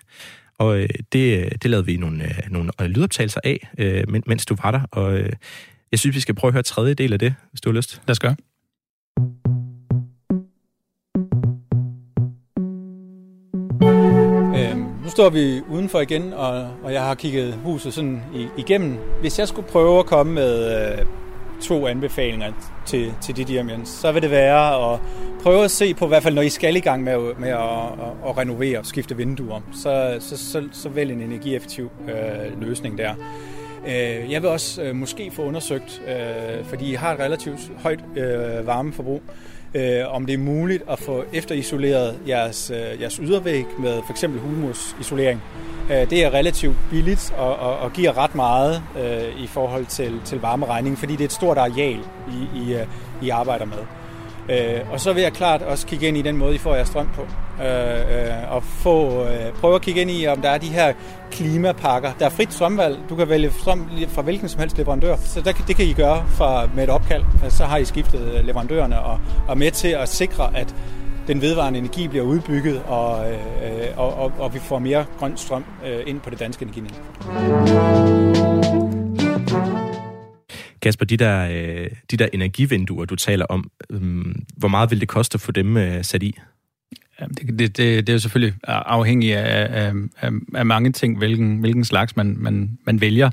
Og 0.58 0.78
øh, 0.78 0.88
det, 1.12 1.52
det 1.62 1.70
lavede 1.70 1.86
vi 1.86 1.96
nogle, 1.96 2.24
øh, 2.24 2.38
nogle 2.50 2.70
lydoptagelser 2.80 3.40
af, 3.44 3.68
øh, 3.78 4.04
mens 4.26 4.46
du 4.46 4.56
var 4.62 4.70
der. 4.70 4.80
Og 4.90 5.18
øh, 5.18 5.32
jeg 5.92 5.98
synes, 5.98 6.16
vi 6.16 6.20
skal 6.20 6.34
prøve 6.34 6.48
at 6.48 6.52
høre 6.52 6.62
tredje 6.62 6.94
del 6.94 7.12
af 7.12 7.18
det, 7.18 7.34
hvis 7.50 7.60
du 7.60 7.70
har 7.70 7.76
lyst. 7.76 8.02
Lad 8.06 8.10
os 8.10 8.20
gøre. 8.20 8.36
Øhm, 14.58 14.86
nu 15.04 15.10
står 15.10 15.30
vi 15.30 15.60
udenfor 15.68 16.00
igen, 16.00 16.32
og, 16.32 16.70
og 16.82 16.92
jeg 16.92 17.02
har 17.02 17.14
kigget 17.14 17.54
huset 17.54 17.94
sådan 17.94 18.22
igennem. 18.58 18.98
Hvis 19.20 19.38
jeg 19.38 19.48
skulle 19.48 19.68
prøve 19.68 19.98
at 19.98 20.06
komme 20.06 20.32
med 20.32 20.92
øh, 20.98 21.06
to 21.64 21.86
anbefalinger 21.86 22.52
til, 22.86 23.14
til 23.20 23.36
dit 23.36 23.46
hjem, 23.46 23.70
Jens, 23.70 23.88
så 23.88 24.12
vil 24.12 24.22
det 24.22 24.30
være 24.30 24.92
at 24.92 25.00
prøve 25.42 25.64
at 25.64 25.70
se 25.70 25.94
på, 25.94 26.04
i 26.04 26.08
hvert 26.08 26.22
fald 26.22 26.34
når 26.34 26.42
I 26.42 26.48
skal 26.48 26.76
i 26.76 26.80
gang 26.80 27.02
med, 27.02 27.12
at, 27.12 27.38
med 27.38 27.48
at, 27.48 27.58
at, 27.58 28.28
at 28.28 28.38
renovere 28.38 28.78
og 28.78 28.86
skifte 28.86 29.16
vinduer, 29.16 29.60
så, 29.72 30.16
så, 30.20 30.36
så, 30.36 30.68
så 30.72 30.88
vælg 30.88 31.12
en 31.12 31.20
energieffektiv 31.20 31.90
øh, 32.08 32.60
løsning 32.60 32.98
der. 32.98 33.14
Øh, 33.86 34.32
jeg 34.32 34.42
vil 34.42 34.50
også 34.50 34.82
øh, 34.82 34.96
måske 34.96 35.30
få 35.30 35.42
undersøgt, 35.42 36.02
øh, 36.08 36.64
fordi 36.64 36.90
I 36.90 36.94
har 36.94 37.12
et 37.12 37.20
relativt 37.20 37.72
højt 37.82 38.00
øh, 38.16 38.66
varmeforbrug, 38.66 39.22
øh, 39.74 40.14
om 40.14 40.26
det 40.26 40.34
er 40.34 40.38
muligt 40.38 40.82
at 40.90 40.98
få 40.98 41.24
efterisoleret 41.32 42.18
jeres, 42.28 42.70
øh, 42.70 43.00
jeres 43.00 43.16
ydervæg 43.16 43.64
med 43.78 44.02
for 44.06 44.10
eksempel 44.10 44.40
hulmursisolering. 44.40 45.42
Øh, 45.90 46.10
det 46.10 46.24
er 46.24 46.34
relativt 46.34 46.76
billigt 46.90 47.34
og, 47.36 47.56
og, 47.56 47.78
og 47.78 47.92
giver 47.92 48.18
ret 48.18 48.34
meget 48.34 48.82
øh, 48.98 49.42
i 49.42 49.46
forhold 49.46 49.86
til, 49.86 50.20
til 50.24 50.40
varmeregningen, 50.40 50.96
fordi 50.96 51.12
det 51.12 51.20
er 51.20 51.24
et 51.24 51.32
stort 51.32 51.58
areal, 51.58 52.00
I, 52.28 52.58
I, 52.58 52.74
øh, 52.74 52.86
I 53.22 53.28
arbejder 53.28 53.64
med. 53.64 53.78
Øh, 54.48 54.92
og 54.92 55.00
så 55.00 55.12
vil 55.12 55.22
jeg 55.22 55.32
klart 55.32 55.62
også 55.62 55.86
kigge 55.86 56.08
ind 56.08 56.16
i 56.16 56.22
den 56.22 56.36
måde, 56.36 56.54
I 56.54 56.58
får 56.58 56.74
jeres 56.74 56.88
strøm 56.88 57.08
på. 57.14 57.22
Øh, 57.62 58.00
øh, 58.00 58.52
og 58.52 58.62
få, 58.62 59.24
øh, 59.24 59.52
prøve 59.60 59.74
at 59.74 59.82
kigge 59.82 60.00
ind 60.00 60.10
i, 60.10 60.26
om 60.26 60.40
der 60.40 60.50
er 60.50 60.58
de 60.58 60.66
her 60.66 60.92
klimapakker. 61.30 62.12
Der 62.18 62.24
er 62.26 62.30
frit 62.30 62.52
strømvalg. 62.52 62.98
Du 63.08 63.16
kan 63.16 63.28
vælge 63.28 63.52
strøm 63.60 63.88
fra 64.08 64.22
hvilken 64.22 64.48
som 64.48 64.60
helst 64.60 64.78
leverandør. 64.78 65.16
Så 65.16 65.40
der, 65.40 65.52
det 65.52 65.76
kan 65.76 65.84
I 65.84 65.92
gøre 65.92 66.24
fra, 66.28 66.68
med 66.74 66.84
et 66.84 66.90
opkald. 66.90 67.24
Så 67.48 67.64
har 67.64 67.76
I 67.76 67.84
skiftet 67.84 68.34
øh, 68.34 68.46
leverandørerne 68.46 69.00
og, 69.00 69.18
og 69.48 69.58
med 69.58 69.70
til 69.70 69.88
at 69.88 70.08
sikre, 70.08 70.50
at 70.56 70.74
den 71.26 71.40
vedvarende 71.40 71.78
energi 71.78 72.08
bliver 72.08 72.24
udbygget, 72.24 72.82
og, 72.82 73.32
øh, 73.32 73.38
og, 73.96 74.14
og, 74.14 74.32
og 74.38 74.54
vi 74.54 74.58
får 74.58 74.78
mere 74.78 75.06
grøn 75.18 75.36
strøm 75.36 75.64
øh, 75.86 76.00
ind 76.06 76.20
på 76.20 76.30
det 76.30 76.38
danske 76.38 76.62
energinet. 76.62 77.02
Kasper, 80.82 81.04
de 81.04 81.16
der, 81.16 81.48
øh, 81.50 81.90
de 82.10 82.16
der 82.16 82.28
energivinduer, 82.32 83.04
du 83.04 83.16
taler 83.16 83.46
om, 83.46 83.70
øh, 83.90 84.00
hvor 84.56 84.68
meget 84.68 84.90
vil 84.90 85.00
det 85.00 85.08
koste 85.08 85.36
at 85.36 85.40
få 85.40 85.52
dem 85.52 85.76
øh, 85.76 86.04
sat 86.04 86.22
i? 86.22 86.38
Det, 87.20 87.58
det, 87.58 87.58
det, 87.58 87.78
det 87.78 88.08
er 88.08 88.12
jo 88.12 88.18
selvfølgelig 88.18 88.54
afhængigt 88.64 89.36
af, 89.36 89.86
af, 89.86 89.92
af, 90.20 90.30
af 90.54 90.66
mange 90.66 90.92
ting, 90.92 91.18
hvilken, 91.18 91.58
hvilken 91.58 91.84
slags 91.84 92.16
man, 92.16 92.36
man, 92.38 92.78
man 92.86 93.00
vælger. 93.00 93.30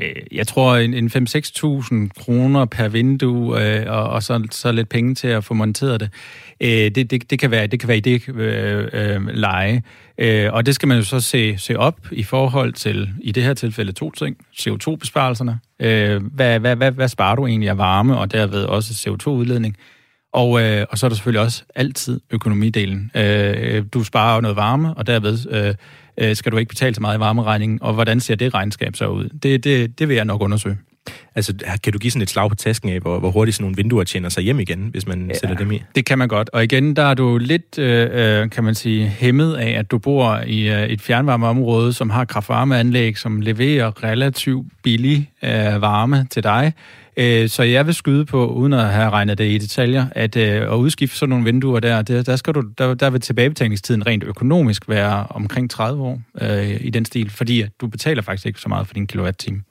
Øh, 0.00 0.22
jeg 0.32 0.46
tror, 0.46 0.76
en, 0.76 0.94
en 0.94 1.06
5-6.000 1.06 2.24
kroner 2.24 2.64
per 2.64 2.88
vindue, 2.88 3.62
øh, 3.62 3.84
og, 3.92 4.08
og 4.08 4.22
så, 4.22 4.46
så 4.50 4.72
lidt 4.72 4.88
penge 4.88 5.14
til 5.14 5.28
at 5.28 5.44
få 5.44 5.54
monteret 5.54 6.00
det, 6.00 6.10
øh, 6.60 6.68
det, 6.68 7.10
det, 7.10 7.30
det, 7.30 7.38
kan 7.38 7.50
være, 7.50 7.66
det 7.66 7.80
kan 7.80 7.88
være 7.88 7.96
i 7.96 8.00
det 8.00 8.28
øh, 8.28 8.88
øh, 8.92 9.26
leje. 9.28 9.82
Øh, 10.18 10.52
og 10.52 10.66
det 10.66 10.74
skal 10.74 10.88
man 10.88 10.96
jo 10.96 11.04
så 11.04 11.20
se, 11.20 11.58
se 11.58 11.78
op 11.78 11.98
i 12.12 12.22
forhold 12.22 12.72
til, 12.72 13.08
i 13.20 13.32
det 13.32 13.42
her 13.42 13.54
tilfælde, 13.54 13.92
to 13.92 14.10
ting. 14.10 14.36
CO2-besparelserne. 14.60 15.58
Øh, 15.80 16.22
hvad, 16.24 16.58
hvad, 16.60 16.76
hvad, 16.76 16.92
hvad 16.92 17.08
sparer 17.08 17.36
du 17.36 17.46
egentlig 17.46 17.68
af 17.68 17.78
varme, 17.78 18.18
og 18.18 18.32
derved 18.32 18.64
også 18.64 18.92
CO2-udledning? 18.92 19.76
Og, 20.32 20.62
øh, 20.62 20.86
og 20.90 20.98
så 20.98 21.06
er 21.06 21.08
der 21.08 21.14
selvfølgelig 21.14 21.40
også 21.40 21.62
altid 21.74 22.20
økonomidelen. 22.30 23.10
Øh, 23.14 23.84
du 23.94 24.04
sparer 24.04 24.34
jo 24.34 24.40
noget 24.40 24.56
varme, 24.56 24.94
og 24.94 25.06
derved 25.06 25.38
øh, 25.50 25.74
øh, 26.20 26.36
skal 26.36 26.52
du 26.52 26.56
ikke 26.56 26.68
betale 26.68 26.94
så 26.94 27.00
meget 27.00 27.16
i 27.16 27.20
varmeregningen. 27.20 27.78
Og 27.82 27.94
hvordan 27.94 28.20
ser 28.20 28.34
det 28.34 28.54
regnskab 28.54 28.96
så 28.96 29.06
ud? 29.06 29.28
Det, 29.28 29.64
det, 29.64 29.98
det 29.98 30.08
vil 30.08 30.16
jeg 30.16 30.24
nok 30.24 30.42
undersøge. 30.42 30.76
Altså, 31.34 31.54
kan 31.82 31.92
du 31.92 31.98
give 31.98 32.10
sådan 32.10 32.22
et 32.22 32.30
slag 32.30 32.48
på 32.48 32.54
tasken 32.54 32.88
af, 32.88 33.00
hvor, 33.00 33.18
hvor 33.18 33.30
hurtigt 33.30 33.54
sådan 33.54 33.64
nogle 33.64 33.76
vinduer 33.76 34.04
tjener 34.04 34.28
sig 34.28 34.42
hjem 34.42 34.60
igen, 34.60 34.88
hvis 34.90 35.06
man 35.06 35.26
ja, 35.28 35.34
sætter 35.34 35.56
dem 35.56 35.72
i? 35.72 35.82
det 35.94 36.04
kan 36.04 36.18
man 36.18 36.28
godt. 36.28 36.50
Og 36.52 36.64
igen, 36.64 36.96
der 36.96 37.02
er 37.02 37.14
du 37.14 37.38
lidt, 37.38 37.78
øh, 37.78 38.08
øh 38.12 38.50
kan 38.50 38.64
man 38.64 38.74
sige, 38.74 39.08
hæmmet 39.08 39.54
af, 39.54 39.70
at 39.70 39.90
du 39.90 39.98
bor 39.98 40.40
i 40.46 40.68
øh, 40.68 40.82
et 40.82 41.00
fjernvarmeområde, 41.00 41.92
som 41.92 42.10
har 42.10 42.24
kraftvarmeanlæg, 42.24 43.18
som 43.18 43.40
leverer 43.40 44.04
relativt 44.04 44.66
billig 44.82 45.30
øh, 45.42 45.82
varme 45.82 46.26
til 46.30 46.42
dig. 46.42 46.72
Øh, 47.18 47.48
så 47.48 47.62
jeg 47.62 47.86
vil 47.86 47.94
skyde 47.94 48.24
på, 48.24 48.46
uden 48.46 48.72
at 48.72 48.84
have 48.84 49.10
regnet 49.10 49.38
det 49.38 49.44
i 49.44 49.58
detaljer, 49.58 50.06
at 50.12 50.36
øh, 50.36 50.62
at 50.62 50.74
udskifte 50.74 51.16
sådan 51.16 51.30
nogle 51.30 51.44
vinduer 51.44 51.80
der, 51.80 52.02
der, 52.02 52.22
der, 52.22 52.36
skal 52.36 52.54
du, 52.54 52.62
der, 52.78 52.94
der 52.94 53.10
vil 53.10 53.20
tilbagebetalingstiden 53.20 54.06
rent 54.06 54.24
økonomisk 54.24 54.88
være 54.88 55.26
omkring 55.30 55.70
30 55.70 56.02
år 56.02 56.22
øh, 56.40 56.76
i 56.80 56.90
den 56.90 57.04
stil, 57.04 57.30
fordi 57.30 57.64
du 57.80 57.86
betaler 57.86 58.22
faktisk 58.22 58.46
ikke 58.46 58.60
så 58.60 58.68
meget 58.68 58.86
for 58.86 58.94
din 58.94 59.06
kilowatt-time 59.06 59.62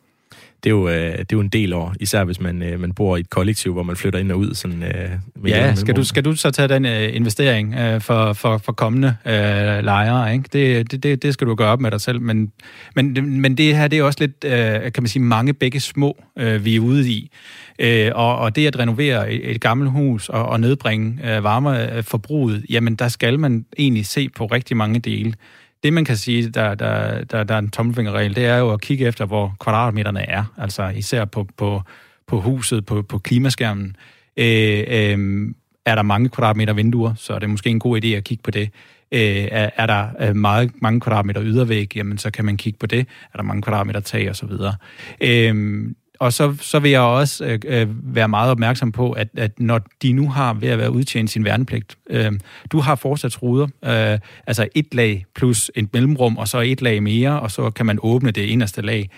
det 0.68 0.74
er 0.74 0.78
jo, 0.78 0.90
øh, 0.90 1.12
det 1.12 1.20
er 1.20 1.26
jo 1.34 1.40
en 1.40 1.50
del 1.50 1.74
år, 1.74 1.94
især 2.00 2.24
hvis 2.24 2.40
man, 2.40 2.64
øh, 2.64 2.80
man 2.80 2.94
bor 2.94 3.18
i 3.18 3.20
et 3.20 3.30
kollektiv, 3.30 3.74
hvor 3.74 3.84
man 3.84 3.96
flytter 3.96 4.20
ind 4.20 4.32
og 4.32 4.40
ud. 4.40 4.54
Sådan, 4.54 4.84
øh, 4.84 5.10
med 5.36 5.52
ja, 5.52 5.76
skal 5.76 5.96
du, 5.96 6.04
skal 6.04 6.26
du 6.26 6.36
så 6.36 6.52
tage 6.52 6.68
den 6.68 6.86
øh, 6.86 7.16
investering 7.16 7.76
øh, 7.76 8.02
for, 8.02 8.34
for, 8.34 8.58
for 8.58 8.72
kommende 8.72 9.16
øh, 9.26 9.34
lejere? 9.84 10.34
Ikke? 10.34 10.50
Det, 10.54 10.92
det, 10.92 11.04
det, 11.04 11.24
det 11.24 11.34
skal 11.34 11.48
du 11.48 11.56
gøre 11.56 11.68
op 11.68 11.82
med 11.82 11.92
dig 11.92 12.02
selv. 12.02 12.22
Men, 12.22 12.52
men, 12.96 13.40
men 13.42 13.58
det 13.58 13.76
her 13.76 13.88
det 13.88 14.00
er 14.00 14.04
også 14.04 14.20
lidt, 14.20 14.46
øh, 14.46 14.92
kan 14.92 15.04
man 15.04 15.08
sige, 15.08 15.24
mange 15.24 15.54
begge 15.54 15.80
små, 15.80 16.24
øh, 16.40 16.66
vi 16.66 16.76
er 16.76 16.80
ude 16.80 17.12
i. 17.12 17.32
Øh, 17.80 18.12
og, 18.16 18.38
og 18.38 18.56
det 18.56 18.68
at 18.68 18.80
renovere 18.80 19.32
et, 19.34 19.52
et 19.52 19.62
gammelt 19.62 19.92
hus 19.92 20.30
og, 20.30 20.46
og 20.46 20.60
nedbringe 20.60 21.36
øh, 21.36 21.44
varmeforbruget, 21.44 22.66
jamen 22.70 22.96
der 22.96 23.08
skal 23.08 23.40
man 23.40 23.66
egentlig 23.78 24.06
se 24.06 24.30
på 24.30 24.46
rigtig 24.46 24.78
mange 24.78 25.00
dele. 25.00 25.34
Det, 25.84 25.94
man 25.94 26.06
kan 26.06 26.18
sige, 26.18 26.50
der, 26.50 26.76
der, 26.76 27.24
der, 27.24 27.44
der 27.44 27.56
er 27.56 27.60
en 27.60 27.70
tommelfingerregel, 27.70 28.36
det 28.36 28.46
er 28.46 28.58
jo 28.58 28.74
at 28.74 28.82
kigge 28.82 29.06
efter, 29.06 29.26
hvor 29.26 29.56
kvadratmeterne 29.60 30.30
er. 30.30 30.44
Altså 30.58 30.88
især 30.88 31.26
på, 31.26 31.48
på, 31.58 31.82
på 32.28 32.42
huset, 32.42 32.86
på, 32.86 33.02
på 33.02 33.18
klimaskærmen. 33.18 33.96
Øh, 34.38 34.84
øh, 34.88 35.54
er 35.86 35.96
der 35.96 36.02
mange 36.02 36.30
kvadratmeter 36.30 36.74
vinduer, 36.74 37.14
så 37.16 37.34
er 37.34 37.40
det 37.40 37.50
måske 37.50 37.70
en 37.70 37.80
god 37.80 38.04
idé 38.04 38.08
at 38.08 38.24
kigge 38.24 38.44
på 38.44 38.52
det. 38.52 38.70
Øh, 39.12 39.48
er, 39.52 39.70
er 39.76 39.86
der 39.86 40.08
øh, 40.20 40.36
meget, 40.36 40.72
mange 40.82 41.00
kvadratmeter 41.00 41.42
ydervæg, 41.44 41.96
jamen 41.96 42.18
så 42.18 42.32
kan 42.32 42.46
man 42.46 42.58
kigge 42.58 42.80
på 42.80 42.86
det. 42.86 43.00
Er 43.34 43.38
der 43.38 43.44
mange 43.44 43.62
kvadratmeter 43.62 44.00
tag 44.00 44.30
osv. 44.30 44.50
Øh, 45.22 45.86
og 46.20 46.34
så, 46.34 46.56
så 46.62 46.80
vil 46.80 46.92
jeg 46.92 47.02
også 47.02 47.46
øh, 47.46 47.60
øh, 47.68 48.16
være 48.16 48.28
meget 48.28 48.52
opmærksom 48.52 48.92
på, 48.92 49.12
at, 49.12 49.28
at 49.38 49.60
når 49.60 49.82
de 50.02 50.14
nu 50.14 50.30
har 50.30 50.54
ved 50.54 50.70
at 50.70 50.78
være 50.78 50.92
udtjent 50.92 51.30
sin 51.30 51.46
værnepligt, 51.46 51.98
øh, 52.10 52.32
du 52.72 52.80
har 52.80 52.96
fortsat 52.96 53.42
ruder, 53.42 53.68
øh, 53.86 54.20
altså 54.48 54.68
et 54.76 54.94
lag 54.94 55.26
plus 55.36 55.72
et 55.76 55.94
mellemrum, 55.94 56.38
og 56.38 56.48
så 56.48 56.60
et 56.60 56.82
lag 56.82 57.04
mere, 57.04 57.40
og 57.40 57.52
så 57.52 57.70
kan 57.70 57.86
man 57.86 58.00
åbne 58.02 58.32
det 58.32 58.42
inderste 58.42 58.82
lag. 58.82 59.10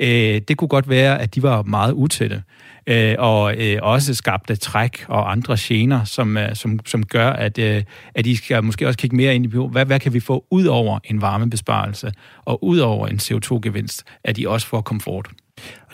Øh, 0.00 0.40
det 0.48 0.56
kunne 0.56 0.68
godt 0.68 0.88
være, 0.88 1.20
at 1.20 1.34
de 1.34 1.42
var 1.42 1.62
meget 1.62 1.92
utætte, 1.92 2.42
øh, 2.86 3.14
og 3.18 3.56
øh, 3.56 3.78
også 3.82 4.14
skabte 4.14 4.56
træk 4.56 5.04
og 5.08 5.32
andre 5.32 5.56
gener, 5.60 6.04
som, 6.04 6.36
øh, 6.36 6.54
som, 6.54 6.78
som 6.86 7.06
gør, 7.06 7.30
at, 7.30 7.58
øh, 7.58 7.82
at 8.14 8.26
I 8.26 8.36
skal 8.36 8.64
måske 8.64 8.86
også 8.86 8.98
kigge 8.98 9.16
mere 9.16 9.34
ind 9.34 9.46
i, 9.46 9.58
hvad, 9.70 9.86
hvad 9.86 10.00
kan 10.00 10.12
vi 10.12 10.20
få 10.20 10.44
ud 10.50 10.64
over 10.64 10.98
en 11.04 11.20
varmebesparelse, 11.20 12.12
og 12.44 12.64
ud 12.64 12.78
over 12.78 13.06
en 13.06 13.16
CO2-gevinst, 13.16 14.04
at 14.24 14.36
de 14.36 14.48
også 14.48 14.66
får 14.66 14.80
komfort. 14.80 15.28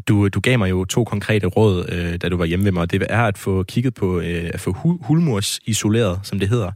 Du, 0.08 0.28
du 0.28 0.40
gav 0.40 0.58
mig 0.58 0.70
jo 0.70 0.84
to 0.84 1.04
konkrete 1.04 1.46
råd, 1.46 1.88
øh, 1.88 2.16
da 2.22 2.28
du 2.28 2.36
var 2.36 2.44
hjemme 2.44 2.64
ved 2.64 2.72
mig. 2.72 2.90
Det 2.90 3.06
er 3.10 3.22
at 3.22 3.38
få 3.38 3.62
kigget 3.62 3.94
på 3.94 4.20
øh, 4.20 4.50
at 4.54 4.60
få 4.60 4.72
hulmurs 5.02 5.60
isoleret, 5.64 6.20
som 6.22 6.38
det 6.38 6.48
hedder, 6.48 6.70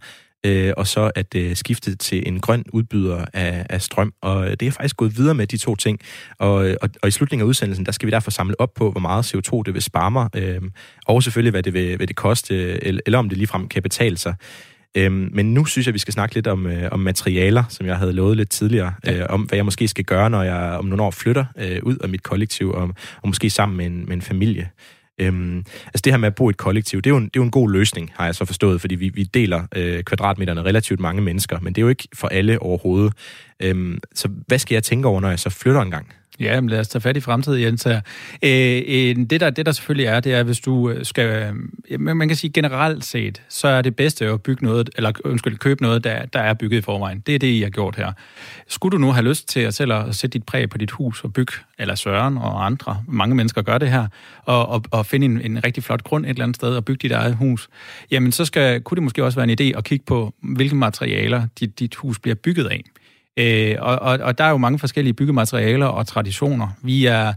øh, 0.46 0.72
og 0.76 0.86
så 0.86 1.10
at 1.14 1.34
øh, 1.34 1.56
skifte 1.56 1.96
til 1.96 2.28
en 2.28 2.40
grøn 2.40 2.64
udbyder 2.72 3.24
af, 3.32 3.66
af 3.70 3.82
strøm. 3.82 4.12
Og 4.22 4.44
øh, 4.44 4.50
det 4.50 4.62
er 4.68 4.70
faktisk 4.70 4.96
gået 4.96 5.16
videre 5.16 5.34
med 5.34 5.46
de 5.46 5.56
to 5.56 5.74
ting. 5.74 5.98
Og, 6.38 6.68
øh, 6.68 6.76
og, 6.82 6.90
og 7.02 7.08
i 7.08 7.10
slutningen 7.10 7.44
af 7.44 7.48
udsendelsen, 7.48 7.86
der 7.86 7.92
skal 7.92 8.06
vi 8.06 8.10
derfor 8.10 8.30
samle 8.30 8.60
op 8.60 8.74
på, 8.74 8.90
hvor 8.90 9.00
meget 9.00 9.34
CO2 9.34 9.62
det 9.66 9.74
vil 9.74 9.82
spare 9.82 10.10
mig, 10.10 10.28
øh, 10.36 10.62
og 11.06 11.22
selvfølgelig, 11.22 11.50
hvad 11.50 11.62
det 11.62 11.74
vil, 11.74 11.98
vil 11.98 12.08
det 12.08 12.16
koste, 12.16 12.54
øh, 12.54 12.78
eller, 12.82 13.00
eller 13.06 13.18
om 13.18 13.28
det 13.28 13.38
ligefrem 13.38 13.68
kan 13.68 13.82
betale 13.82 14.18
sig. 14.18 14.34
Øhm, 14.96 15.30
men 15.32 15.54
nu 15.54 15.64
synes 15.64 15.86
jeg, 15.86 15.94
vi 15.94 15.98
skal 15.98 16.14
snakke 16.14 16.34
lidt 16.34 16.46
om, 16.46 16.66
øh, 16.66 16.88
om 16.92 17.00
materialer, 17.00 17.64
som 17.68 17.86
jeg 17.86 17.96
havde 17.96 18.12
lovet 18.12 18.36
lidt 18.36 18.50
tidligere, 18.50 18.94
ja. 19.06 19.18
øh, 19.18 19.26
om 19.28 19.42
hvad 19.42 19.58
jeg 19.58 19.64
måske 19.64 19.88
skal 19.88 20.04
gøre, 20.04 20.30
når 20.30 20.42
jeg 20.42 20.76
om 20.78 20.84
nogle 20.84 21.02
år 21.02 21.10
flytter 21.10 21.44
øh, 21.58 21.78
ud 21.82 21.96
af 21.96 22.08
mit 22.08 22.22
kollektiv, 22.22 22.70
og, 22.70 22.82
og 23.22 23.28
måske 23.28 23.50
sammen 23.50 23.76
med 23.76 23.86
en, 23.86 24.04
med 24.06 24.14
en 24.14 24.22
familie. 24.22 24.70
Øhm, 25.18 25.58
altså 25.86 26.02
det 26.04 26.12
her 26.12 26.18
med 26.18 26.26
at 26.26 26.34
bo 26.34 26.48
i 26.48 26.50
et 26.50 26.56
kollektiv, 26.56 27.02
det 27.02 27.10
er 27.10 27.14
jo 27.14 27.16
en, 27.16 27.24
det 27.24 27.36
er 27.36 27.40
jo 27.40 27.42
en 27.42 27.50
god 27.50 27.70
løsning, 27.70 28.12
har 28.14 28.24
jeg 28.24 28.34
så 28.34 28.44
forstået, 28.44 28.80
fordi 28.80 28.94
vi, 28.94 29.08
vi 29.08 29.22
deler 29.22 29.62
øh, 29.76 30.02
kvadratmeterne 30.02 30.62
relativt 30.62 31.00
mange 31.00 31.22
mennesker, 31.22 31.60
men 31.60 31.72
det 31.72 31.80
er 31.80 31.82
jo 31.82 31.88
ikke 31.88 32.08
for 32.14 32.28
alle 32.28 32.62
overhovedet. 32.62 33.12
Øhm, 33.60 33.98
så 34.14 34.28
hvad 34.46 34.58
skal 34.58 34.74
jeg 34.74 34.82
tænke 34.82 35.08
over, 35.08 35.20
når 35.20 35.28
jeg 35.28 35.38
så 35.38 35.50
flytter 35.50 35.82
en 35.82 35.90
gang? 35.90 36.06
Ja, 36.40 36.60
men 36.60 36.70
lad 36.70 36.80
os 36.80 36.88
tage 36.88 37.02
fat 37.02 37.16
i 37.16 37.20
fremtiden, 37.20 37.62
Jens. 37.62 37.86
Øh, 37.86 39.16
det, 39.30 39.40
der, 39.40 39.50
det, 39.50 39.66
der 39.66 39.72
selvfølgelig 39.72 40.06
er, 40.06 40.20
det 40.20 40.34
er, 40.34 40.42
hvis 40.42 40.60
du 40.60 40.90
øh, 40.90 41.04
skal... 41.04 41.54
Øh, 41.90 42.00
man 42.00 42.28
kan 42.28 42.36
sige 42.36 42.50
generelt 42.50 43.04
set, 43.04 43.42
så 43.48 43.68
er 43.68 43.82
det 43.82 43.96
bedste 43.96 44.26
at 44.26 44.42
bygge 44.42 44.64
noget, 44.64 44.90
eller 44.96 45.12
undskyld, 45.24 45.58
købe 45.58 45.82
noget, 45.82 46.04
der, 46.04 46.26
der 46.26 46.40
er 46.40 46.54
bygget 46.54 46.78
i 46.78 46.80
forvejen. 46.80 47.22
Det 47.26 47.34
er 47.34 47.38
det, 47.38 47.46
I 47.46 47.62
har 47.62 47.68
gjort 47.70 47.96
her. 47.96 48.12
Skulle 48.68 48.92
du 48.92 48.98
nu 48.98 49.12
have 49.12 49.24
lyst 49.24 49.48
til 49.48 49.60
at 49.60 49.74
selv 49.74 49.92
at 49.92 50.14
sætte 50.14 50.38
dit 50.38 50.46
præg 50.46 50.70
på 50.70 50.78
dit 50.78 50.90
hus 50.90 51.24
og 51.24 51.32
bygge, 51.32 51.52
eller 51.78 51.94
Søren 51.94 52.38
og 52.38 52.66
andre, 52.66 53.02
mange 53.08 53.34
mennesker 53.34 53.62
gør 53.62 53.78
det 53.78 53.90
her, 53.90 54.06
og, 54.44 54.68
og, 54.68 54.82
og 54.90 55.06
finde 55.06 55.24
en, 55.24 55.40
en 55.40 55.64
rigtig 55.64 55.82
flot 55.82 56.04
grund 56.04 56.24
et 56.24 56.30
eller 56.30 56.42
andet 56.42 56.56
sted 56.56 56.76
og 56.76 56.84
bygge 56.84 57.08
dit 57.08 57.12
eget 57.12 57.36
hus, 57.36 57.68
jamen 58.10 58.32
så 58.32 58.44
skal, 58.44 58.80
kunne 58.80 58.96
det 58.96 59.02
måske 59.02 59.24
også 59.24 59.40
være 59.40 59.50
en 59.50 59.74
idé 59.74 59.78
at 59.78 59.84
kigge 59.84 60.04
på, 60.04 60.34
hvilke 60.42 60.76
materialer 60.76 61.46
dit, 61.60 61.78
dit 61.78 61.94
hus 61.94 62.18
bliver 62.18 62.34
bygget 62.34 62.66
af. 62.66 62.82
Øh, 63.36 63.76
og, 63.78 63.98
og, 63.98 64.18
og 64.22 64.38
der 64.38 64.44
er 64.44 64.50
jo 64.50 64.56
mange 64.56 64.78
forskellige 64.78 65.14
byggematerialer 65.14 65.86
og 65.86 66.06
traditioner. 66.06 66.68
Vi 66.82 67.06
er 67.06 67.32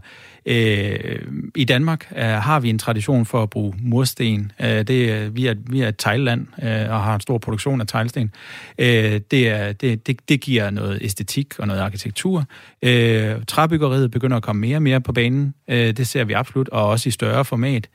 Øh, 0.46 1.18
I 1.56 1.64
Danmark 1.64 2.12
øh, 2.16 2.22
har 2.22 2.60
vi 2.60 2.70
en 2.70 2.78
tradition 2.78 3.26
for 3.26 3.42
at 3.42 3.50
bruge 3.50 3.74
mursten. 3.78 4.52
Øh, 4.60 4.68
det, 4.68 5.36
vi, 5.36 5.46
er, 5.46 5.54
vi 5.66 5.80
er 5.80 5.88
et 5.88 5.94
teglland 5.98 6.46
øh, 6.62 6.90
og 6.90 7.02
har 7.02 7.14
en 7.14 7.20
stor 7.20 7.38
produktion 7.38 7.80
af 7.80 7.86
teglsten. 7.86 8.32
Øh, 8.78 9.20
det, 9.30 9.48
er, 9.48 9.72
det, 9.72 10.06
det, 10.06 10.28
det 10.28 10.40
giver 10.40 10.70
noget 10.70 10.98
æstetik 11.02 11.58
og 11.58 11.66
noget 11.66 11.80
arkitektur. 11.80 12.44
Øh, 12.82 13.34
træbyggeriet 13.48 14.10
begynder 14.10 14.36
at 14.36 14.42
komme 14.42 14.60
mere 14.60 14.76
og 14.76 14.82
mere 14.82 15.00
på 15.00 15.12
banen. 15.12 15.54
Øh, 15.68 15.96
det 15.96 16.08
ser 16.08 16.24
vi 16.24 16.32
absolut, 16.32 16.68
og 16.68 16.88
også 16.88 17.08
i 17.08 17.12
større 17.12 17.44
format. 17.44 17.88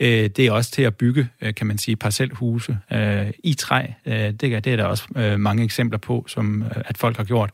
Øh, 0.00 0.08
det 0.08 0.38
er 0.38 0.52
også 0.52 0.70
til 0.70 0.82
at 0.82 0.96
bygge, 0.96 1.28
øh, 1.40 1.54
kan 1.54 1.66
man 1.66 1.78
sige, 1.78 1.96
parcelhuse 1.96 2.78
øh, 2.92 3.30
i 3.44 3.54
træ. 3.54 3.86
Øh, 4.06 4.14
det, 4.14 4.40
det 4.40 4.66
er 4.66 4.76
der 4.76 4.84
også 4.84 5.04
øh, 5.16 5.40
mange 5.40 5.64
eksempler 5.64 5.98
på, 5.98 6.24
som 6.28 6.62
øh, 6.62 6.82
at 6.84 6.98
folk 6.98 7.16
har 7.16 7.24
gjort. 7.24 7.50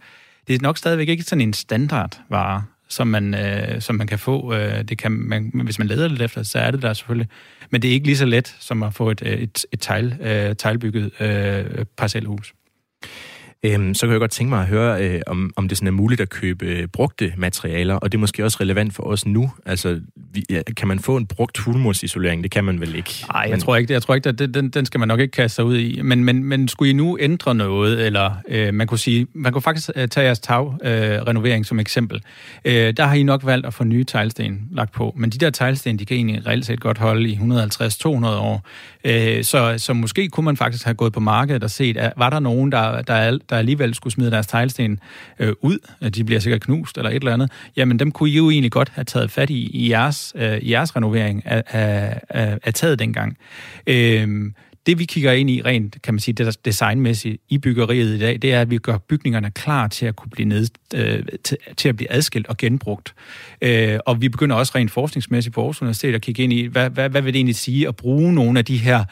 Det 0.48 0.54
er 0.54 0.58
nok 0.62 0.78
stadigvæk 0.78 1.08
ikke 1.08 1.22
sådan 1.22 1.40
en 1.42 1.52
standardvare 1.52 2.62
som 2.88 3.06
man, 3.06 3.34
øh, 3.34 3.80
som 3.80 3.94
man 3.94 4.06
kan 4.06 4.18
få. 4.18 4.54
Øh, 4.54 4.84
det 4.84 4.98
kan 4.98 5.12
man, 5.12 5.50
hvis 5.64 5.78
man 5.78 5.88
leder 5.88 6.08
lidt 6.08 6.22
efter, 6.22 6.42
så 6.42 6.58
er 6.58 6.70
det 6.70 6.82
der 6.82 6.92
selvfølgelig. 6.92 7.28
Men 7.70 7.82
det 7.82 7.88
er 7.88 7.92
ikke 7.92 8.06
lige 8.06 8.16
så 8.16 8.26
let 8.26 8.56
som 8.60 8.82
at 8.82 8.94
få 8.94 9.10
et, 9.10 9.22
øh, 9.26 9.32
et, 9.32 9.66
et 9.72 9.80
tegl, 9.80 10.16
øh, 10.20 10.56
teglbygget 10.56 11.20
øh, 11.20 11.84
parcelhus. 11.96 12.54
Øhm, 13.62 13.94
så 13.94 14.06
kan 14.06 14.12
jeg 14.12 14.20
godt 14.20 14.30
tænke 14.30 14.50
mig 14.50 14.60
at 14.60 14.66
høre, 14.66 15.04
øh, 15.04 15.20
om, 15.26 15.52
om 15.56 15.68
det 15.68 15.78
sådan 15.78 15.86
er 15.86 15.92
muligt 15.92 16.20
at 16.20 16.28
købe 16.28 16.66
øh, 16.66 16.88
brugte 16.88 17.32
materialer, 17.36 17.94
og 17.94 18.12
det 18.12 18.18
er 18.18 18.20
måske 18.20 18.44
også 18.44 18.58
relevant 18.60 18.94
for 18.94 19.02
os 19.02 19.26
nu. 19.26 19.50
Altså, 19.66 20.00
vi, 20.32 20.44
ja, 20.50 20.62
kan 20.76 20.88
man 20.88 20.98
få 20.98 21.16
en 21.16 21.26
brugt 21.26 21.58
hulmursisolering? 21.58 22.42
Det 22.42 22.50
kan 22.50 22.64
man 22.64 22.80
vel 22.80 22.94
ikke? 22.94 23.24
Nej, 23.32 23.40
jeg 23.42 23.50
men... 23.50 23.60
tror 23.60 23.76
ikke, 23.76 23.92
jeg 23.92 24.02
tror 24.02 24.14
ikke 24.14 24.28
at 24.28 24.38
den, 24.38 24.70
den 24.70 24.86
skal 24.86 25.00
man 25.00 25.08
nok 25.08 25.20
ikke 25.20 25.32
kaste 25.32 25.54
sig 25.54 25.64
ud 25.64 25.78
i. 25.78 26.02
Men, 26.02 26.24
men, 26.24 26.44
men 26.44 26.68
skulle 26.68 26.90
I 26.90 26.92
nu 26.92 27.18
ændre 27.20 27.54
noget, 27.54 28.06
eller 28.06 28.32
øh, 28.48 28.74
man 28.74 28.86
kunne 28.86 28.98
sige, 28.98 29.26
man 29.34 29.52
kunne 29.52 29.62
faktisk 29.62 29.90
øh, 29.96 30.08
tage 30.08 30.24
jeres 30.24 30.40
tagrenovering 30.40 31.62
øh, 31.62 31.64
som 31.64 31.80
eksempel. 31.80 32.22
Øh, 32.64 32.92
der 32.96 33.04
har 33.04 33.14
I 33.14 33.22
nok 33.22 33.46
valgt 33.46 33.66
at 33.66 33.74
få 33.74 33.84
nye 33.84 34.04
teglsten 34.04 34.68
lagt 34.72 34.92
på, 34.92 35.14
men 35.16 35.30
de 35.30 35.38
der 35.38 35.50
teglsten, 35.50 35.98
de 35.98 36.06
kan 36.06 36.16
egentlig 36.16 36.46
reelt 36.46 36.66
set 36.66 36.80
godt 36.80 36.98
holde 36.98 37.28
i 37.28 37.34
150-200 37.34 38.26
år. 38.26 38.66
Øh, 39.04 39.44
så, 39.44 39.74
så 39.78 39.94
måske 39.94 40.28
kunne 40.28 40.44
man 40.44 40.56
faktisk 40.56 40.84
have 40.84 40.94
gået 40.94 41.12
på 41.12 41.20
markedet 41.20 41.64
og 41.64 41.70
set, 41.70 41.96
at, 41.96 42.12
var 42.16 42.30
der 42.30 42.40
nogen, 42.40 42.72
der, 42.72 43.02
der, 43.02 43.38
der 43.50 43.56
alligevel 43.56 43.94
skulle 43.94 44.14
smide 44.14 44.30
deres 44.30 44.46
teglsten 44.46 45.00
øh, 45.38 45.52
ud, 45.60 45.78
de 46.10 46.24
bliver 46.24 46.40
sikkert 46.40 46.60
knust 46.60 46.98
eller 46.98 47.10
et 47.10 47.16
eller 47.16 47.32
andet, 47.32 47.50
jamen 47.76 47.98
dem 47.98 48.12
kunne 48.12 48.30
I 48.30 48.36
jo 48.36 48.50
egentlig 48.50 48.72
godt 48.72 48.88
have 48.88 49.04
taget 49.04 49.30
fat 49.30 49.50
i 49.50 49.70
i 49.72 49.90
jeres, 49.90 50.32
øh, 50.36 50.58
i 50.58 50.70
jeres 50.72 50.96
renovering 50.96 51.46
af, 51.46 51.62
af, 51.66 52.20
af, 52.28 52.58
af 52.64 52.74
taget 52.74 52.98
dengang. 52.98 53.38
Øh, 53.86 54.50
det 54.88 54.98
vi 54.98 55.04
kigger 55.04 55.32
ind 55.32 55.50
i 55.50 55.62
rent, 55.62 56.02
kan 56.02 56.14
man 56.14 56.20
sige, 56.20 56.34
det 56.34 56.64
designmæssigt 56.64 57.36
i 57.48 57.58
byggeriet 57.58 58.14
i 58.14 58.18
dag, 58.18 58.38
det 58.42 58.52
er, 58.52 58.60
at 58.60 58.70
vi 58.70 58.78
gør 58.78 58.98
bygningerne 58.98 59.50
klar 59.50 59.88
til 59.88 60.06
at 60.06 60.16
kunne 60.16 60.30
blive 60.30 60.48
ned, 60.48 60.66
øh, 60.94 61.22
til, 61.44 61.56
til 61.76 61.88
at 61.88 61.96
blive 61.96 62.12
adskilt 62.12 62.46
og 62.46 62.56
genbrugt. 62.56 63.14
Øh, 63.62 63.98
og 64.06 64.20
vi 64.20 64.28
begynder 64.28 64.56
også 64.56 64.72
rent 64.74 64.90
forskningsmæssigt 64.90 65.54
på 65.54 65.60
Aarhus 65.60 65.82
Universitet 65.82 66.14
at 66.14 66.22
kigge 66.22 66.42
ind 66.42 66.52
i, 66.52 66.66
hvad, 66.66 66.90
hvad, 66.90 67.10
hvad 67.10 67.22
vil 67.22 67.32
det 67.32 67.38
egentlig 67.38 67.56
sige 67.56 67.88
at 67.88 67.96
bruge 67.96 68.34
nogle 68.34 68.58
af 68.58 68.64
de 68.64 68.76
her 68.76 69.04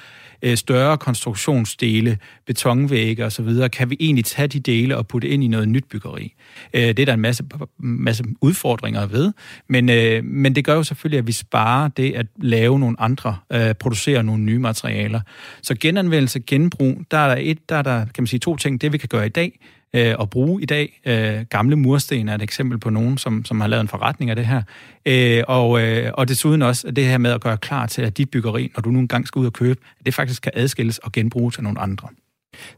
Øh, 0.43 0.57
større 0.57 0.99
konstruktionsdele, 0.99 2.19
betonvægge 2.47 3.25
osv., 3.25 3.69
kan 3.73 3.91
vi 3.91 3.97
egentlig 4.01 4.25
tage 4.25 4.49
de 4.49 4.61
dele 4.61 4.97
og 4.97 5.09
putte 5.09 5.29
ind 5.29 5.45
i 5.45 5.49
noget 5.49 5.69
nyt 5.69 5.85
byggeri. 5.91 6.35
Øh, 6.75 6.83
det 6.83 6.99
er 6.99 7.05
der 7.05 7.15
en 7.15 7.21
masse, 7.21 7.45
masse 7.79 8.25
udfordringer 8.41 9.07
ved, 9.07 9.33
men, 9.69 9.91
øh, 9.91 10.25
men 10.25 10.55
det 10.55 10.65
gør 10.65 10.75
jo 10.75 10.83
selvfølgelig, 10.83 11.19
at 11.19 11.27
vi 11.27 11.33
sparer 11.33 11.89
det 11.89 12.13
at 12.13 12.27
lave 12.37 12.79
nogle 12.79 12.97
andre, 13.01 13.37
producere 13.81 14.23
nogle 14.23 14.43
nye 14.43 14.59
materialer. 14.59 15.21
Så 15.63 15.75
genanvendelse, 15.81 16.41
genbrug, 16.41 17.03
der 17.11 17.19
er 17.19 17.29
der, 17.29 17.37
et, 17.41 17.69
der 17.69 17.77
er 17.77 17.83
der, 17.83 18.05
kan 18.05 18.23
man 18.23 18.27
sige, 18.27 18.41
to 18.41 18.57
ting. 18.57 18.81
Det 18.81 18.93
vi 18.93 18.99
kan 18.99 19.09
gøre 19.09 19.27
i 19.27 19.29
dag, 19.29 19.59
øh, 19.97 20.15
at 20.21 20.31
bruge 20.31 20.63
i 20.63 20.67
dag. 20.67 21.01
Øh, 21.07 21.45
gamle 21.51 21.77
mursten 21.77 22.29
er 22.29 22.35
et 22.35 22.43
eksempel 22.43 22.79
på 22.79 22.91
nogen, 22.91 23.19
som, 23.19 23.45
som 23.45 23.61
har 23.61 23.69
lavet 23.69 23.81
en 23.81 23.89
forretning 23.89 24.31
af 24.31 24.37
det 24.37 24.47
her. 24.47 24.63
Øh, 25.07 25.43
og, 25.49 25.83
øh, 25.83 26.11
og 26.15 26.29
desuden 26.29 26.63
også 26.63 26.91
det 26.91 27.05
her 27.05 27.19
med 27.19 27.31
at 27.31 27.41
gøre 27.41 27.57
klar 27.57 27.87
til, 27.87 28.03
at 28.03 28.19
dit 28.19 28.31
byggeri, 28.31 28.73
når 28.77 28.81
du 28.83 28.91
nu 28.91 28.99
engang 28.99 29.27
skal 29.27 29.39
ud 29.41 29.47
og 29.47 29.53
købe, 29.53 29.81
det 30.07 30.15
faktisk 30.15 30.43
kan 30.43 30.53
adskilles 30.55 30.99
og 30.99 31.13
genbruges 31.13 31.57
af 31.57 31.63
nogle 31.65 31.81
andre. 31.81 32.09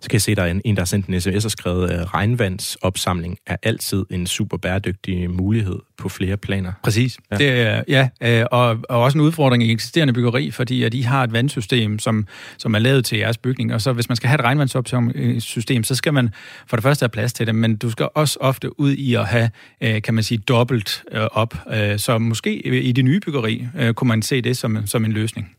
Så 0.00 0.08
kan 0.10 0.14
jeg 0.14 0.22
se, 0.22 0.34
der 0.34 0.42
er 0.42 0.50
en, 0.50 0.62
en 0.64 0.76
der 0.76 0.80
har 0.80 0.86
sendt 0.86 1.06
en 1.06 1.20
sms 1.20 1.44
og 1.44 1.50
skrevet, 1.50 1.90
at 1.90 2.14
regnvandsopsamling 2.14 3.38
er 3.46 3.56
altid 3.62 4.04
en 4.10 4.26
super 4.26 4.56
bæredygtig 4.56 5.30
mulighed 5.30 5.78
på 5.98 6.08
flere 6.08 6.36
planer. 6.36 6.72
Præcis. 6.82 7.18
Ja, 7.30 7.36
det 7.36 7.48
er, 7.48 7.82
ja 7.88 8.08
øh, 8.22 8.46
og, 8.50 8.78
og 8.88 9.02
også 9.02 9.18
en 9.18 9.24
udfordring 9.24 9.62
i 9.62 9.72
eksisterende 9.72 10.12
byggeri, 10.12 10.50
fordi 10.50 10.82
at 10.82 10.94
I 10.94 11.00
har 11.00 11.24
et 11.24 11.32
vandsystem, 11.32 11.98
som, 11.98 12.26
som 12.58 12.74
er 12.74 12.78
lavet 12.78 13.04
til 13.04 13.18
jeres 13.18 13.38
bygning, 13.38 13.74
og 13.74 13.80
så 13.80 13.92
hvis 13.92 14.08
man 14.08 14.16
skal 14.16 14.28
have 14.28 14.38
et 14.38 14.44
regnvandsopsamlingssystem, 14.44 15.84
så 15.84 15.94
skal 15.94 16.14
man 16.14 16.30
for 16.66 16.76
det 16.76 16.82
første 16.82 17.02
have 17.02 17.08
plads 17.08 17.32
til 17.32 17.46
det, 17.46 17.54
men 17.54 17.76
du 17.76 17.90
skal 17.90 18.08
også 18.14 18.38
ofte 18.40 18.80
ud 18.80 18.92
i 18.92 19.14
at 19.14 19.26
have, 19.26 19.50
øh, 19.80 20.02
kan 20.02 20.14
man 20.14 20.24
sige, 20.24 20.38
dobbelt 20.38 21.04
op. 21.12 21.54
Så 21.96 22.18
måske 22.18 22.66
i 22.66 22.92
det 22.92 23.04
nye 23.04 23.20
byggeri 23.20 23.66
kunne 23.94 24.08
man 24.08 24.22
se 24.22 24.40
det 24.40 24.56
som, 24.56 24.86
som 24.86 25.04
en 25.04 25.12
løsning. 25.12 25.57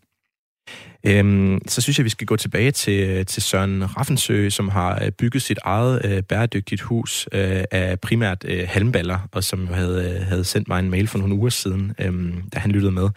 Øhm, 1.04 1.60
så 1.68 1.82
synes 1.82 1.98
jeg, 2.00 2.04
vi 2.04 2.10
skal 2.10 2.28
gå 2.28 2.36
tilbage 2.36 2.72
til, 2.72 3.10
øh, 3.10 3.26
til 3.26 3.44
Søren 3.44 3.98
Raffensø, 3.98 4.50
som 4.50 4.70
har 4.70 5.04
øh, 5.04 5.12
bygget 5.12 5.44
sit 5.44 5.60
eget 5.64 6.02
øh, 6.06 6.24
bæredygtigt 6.24 6.82
hus 6.82 7.28
øh, 7.32 7.64
af 7.72 8.00
primært 8.00 8.46
øh, 8.48 8.64
halmballer, 8.68 9.20
og 9.32 9.44
som 9.44 9.68
havde, 9.68 10.20
øh, 10.20 10.28
havde 10.28 10.44
sendt 10.44 10.68
mig 10.68 10.80
en 10.80 10.90
mail 10.90 11.08
for 11.08 11.20
nogle 11.20 11.36
uger 11.36 11.50
siden, 11.50 11.96
øh, 12.00 12.34
da 12.54 12.60
han 12.60 12.72
lyttede 12.72 12.92
med. 12.92 13.10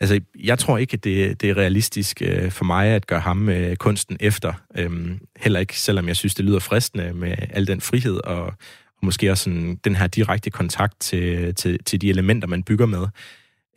Altså, 0.00 0.20
jeg 0.44 0.58
tror 0.58 0.78
ikke, 0.78 0.94
at 0.94 1.04
det, 1.04 1.40
det 1.40 1.50
er 1.50 1.56
realistisk 1.56 2.22
øh, 2.22 2.50
for 2.50 2.64
mig 2.64 2.88
at 2.88 3.06
gøre 3.06 3.20
ham 3.20 3.48
øh, 3.48 3.76
kunsten 3.76 4.16
efter. 4.20 4.52
Øhm, 4.76 5.18
heller 5.36 5.60
ikke, 5.60 5.80
selvom 5.80 6.08
jeg 6.08 6.16
synes, 6.16 6.34
det 6.34 6.44
lyder 6.44 6.58
fristende 6.58 7.12
med 7.12 7.34
al 7.50 7.66
den 7.66 7.80
frihed 7.80 8.16
og, 8.24 8.44
og 8.44 8.54
måske 9.02 9.30
også 9.30 9.44
sådan, 9.44 9.78
den 9.84 9.96
her 9.96 10.06
direkte 10.06 10.50
kontakt 10.50 11.00
til, 11.00 11.54
til, 11.54 11.84
til 11.84 12.00
de 12.00 12.10
elementer, 12.10 12.48
man 12.48 12.62
bygger 12.62 12.86
med. 12.86 13.06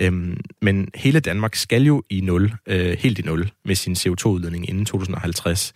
Øhm, 0.01 0.37
men 0.61 0.87
hele 0.95 1.19
Danmark 1.19 1.55
skal 1.55 1.83
jo 1.83 2.03
i 2.09 2.21
nul, 2.21 2.43
øh, 2.67 2.97
helt 3.03 3.19
i 3.19 3.21
nul, 3.21 3.43
med 3.65 3.75
sin 3.75 3.93
CO2-udledning 3.93 4.69
inden 4.69 4.85
2050. 4.85 5.73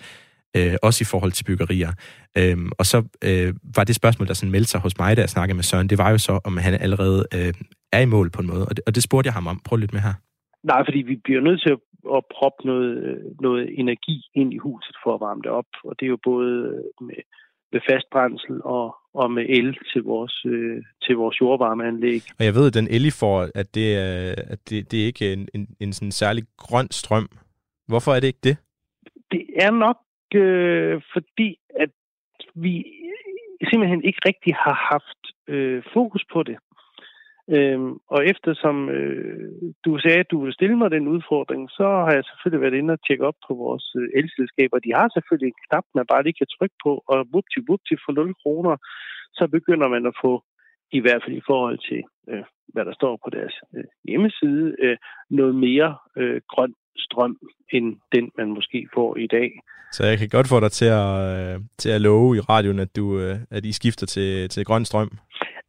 Øh, 0.57 0.76
også 0.84 0.99
i 1.03 1.09
forhold 1.11 1.32
til 1.32 1.43
byggerier. 1.43 1.91
Øhm, 2.38 2.72
og 2.80 2.86
så 2.86 2.97
øh, 3.28 3.53
var 3.76 3.84
det 3.84 3.95
spørgsmål, 3.95 4.28
der 4.28 4.34
sådan 4.34 4.51
meldte 4.51 4.72
sig 4.72 4.80
hos 4.80 4.97
mig, 4.99 5.17
da 5.17 5.22
jeg 5.22 5.30
snakkede 5.30 5.55
med 5.55 5.63
Søren, 5.63 5.89
det 5.89 5.97
var 5.97 6.09
jo 6.11 6.17
så, 6.17 6.39
om 6.43 6.57
han 6.57 6.74
allerede 6.74 7.26
øh, 7.38 7.53
er 7.91 8.01
i 8.01 8.05
mål 8.15 8.30
på 8.30 8.41
en 8.41 8.47
måde. 8.47 8.65
Og 8.70 8.74
det, 8.76 8.84
og 8.88 8.95
det 8.95 9.03
spurgte 9.03 9.28
jeg 9.28 9.34
ham 9.34 9.47
om. 9.47 9.61
Prøv 9.65 9.78
lidt 9.78 9.93
med 9.93 10.01
her. 10.01 10.13
Nej, 10.63 10.82
fordi 10.88 10.99
vi 11.11 11.15
bliver 11.24 11.41
nødt 11.41 11.61
til 11.61 11.72
at, 11.76 11.82
at 12.17 12.24
proppe 12.36 12.61
noget, 12.72 12.91
øh, 13.07 13.24
noget 13.41 13.80
energi 13.82 14.17
ind 14.36 14.53
i 14.53 14.57
huset 14.57 14.95
for 15.03 15.11
at 15.15 15.22
varme 15.28 15.41
det 15.45 15.51
op. 15.59 15.72
Og 15.84 15.93
det 15.99 16.05
er 16.05 16.13
jo 16.15 16.20
både 16.32 16.51
med, 17.07 17.20
med 17.72 17.82
fast 17.89 18.07
brændsel 18.11 18.61
og, 18.63 18.95
og 19.13 19.32
med 19.32 19.45
el 19.49 19.78
til 19.93 20.01
vores, 20.03 20.45
øh, 20.45 20.84
til 21.03 21.15
vores 21.15 21.41
jordvarmeanlæg. 21.41 22.22
Og 22.39 22.45
jeg 22.45 22.53
ved, 22.53 22.67
at 22.67 22.74
den 22.74 22.88
el, 22.88 23.05
I 23.05 23.11
får, 23.22 23.49
at 23.55 23.76
det, 23.76 23.88
er, 23.95 24.36
at 24.53 24.59
det, 24.70 24.91
det 24.91 25.01
er 25.01 25.05
ikke 25.05 25.34
en, 25.34 25.47
en, 25.53 25.67
en 25.80 25.93
sådan 25.93 26.11
særlig 26.11 26.43
grøn 26.57 26.88
strøm. 26.91 27.30
Hvorfor 27.88 28.11
er 28.11 28.20
det 28.20 28.28
ikke 28.28 28.43
det? 28.43 28.57
Det 29.32 29.43
er 29.55 29.72
nok 29.72 29.99
øh, 30.36 31.01
fordi, 31.13 31.49
at 31.80 31.89
vi 32.55 32.74
simpelthen 33.70 34.03
ikke 34.03 34.20
rigtig 34.26 34.53
har 34.55 34.78
haft 34.91 35.22
øh, 35.47 35.84
fokus 35.93 36.26
på 36.34 36.43
det. 36.43 36.57
Øhm, 37.56 37.91
og 38.16 38.20
eftersom 38.32 38.89
øh, 38.97 39.52
du 39.86 39.91
sagde, 40.00 40.20
at 40.24 40.32
du 40.32 40.38
ville 40.41 40.58
stille 40.60 40.78
mig 40.78 40.91
den 40.91 41.08
udfordring, 41.08 41.64
så 41.78 41.88
har 42.06 42.14
jeg 42.18 42.24
selvfølgelig 42.26 42.62
været 42.62 42.80
inde 42.80 42.95
og 42.95 43.02
tjekke 43.08 43.28
op 43.30 43.39
på 43.47 43.54
vores 43.64 43.86
øh, 44.00 44.08
elselskaber. 44.20 44.78
De 44.80 44.91
har 45.00 45.08
selvfølgelig 45.10 45.50
en 45.50 45.64
knap, 45.68 45.86
man 45.95 46.06
bare 46.12 46.24
lige 46.24 46.39
kan 46.39 46.54
trykke 46.56 46.78
på, 46.86 46.93
og 47.12 47.18
vupti 47.34 47.60
vupti 47.70 47.95
for 48.06 48.12
0 48.12 48.36
kroner, 48.41 48.76
så 49.38 49.43
begynder 49.56 49.88
man 49.95 50.04
at 50.12 50.16
få, 50.24 50.34
i 50.97 51.00
hvert 51.04 51.22
fald 51.24 51.36
i 51.38 51.47
forhold 51.50 51.78
til, 51.89 52.02
øh, 52.32 52.43
hvad 52.74 52.86
der 52.86 52.93
står 53.00 53.14
på 53.24 53.30
deres 53.38 53.56
øh, 53.76 53.89
hjemmeside, 54.10 54.66
øh, 54.84 54.97
noget 55.30 55.56
mere 55.56 55.89
øh, 56.18 56.41
grøn 56.54 56.74
strøm, 57.06 57.36
end 57.76 57.88
den 58.16 58.26
man 58.38 58.47
måske 58.58 58.80
får 58.95 59.18
i 59.18 59.28
dag. 59.28 59.50
Så 59.91 60.06
jeg 60.06 60.18
kan 60.18 60.30
godt 60.30 60.47
få 60.47 60.60
dig 60.60 60.72
til 60.72 60.89
at, 61.04 61.14
øh, 61.39 61.60
til 61.78 61.89
at 61.89 62.02
love 62.02 62.38
i 62.38 62.39
radioen, 62.39 62.80
at, 62.80 62.95
du, 62.95 63.20
øh, 63.20 63.36
at 63.52 63.66
I 63.66 63.72
skifter 63.72 64.06
til, 64.06 64.50
til 64.50 64.66
grøn 64.66 64.86
strøm? 64.86 65.12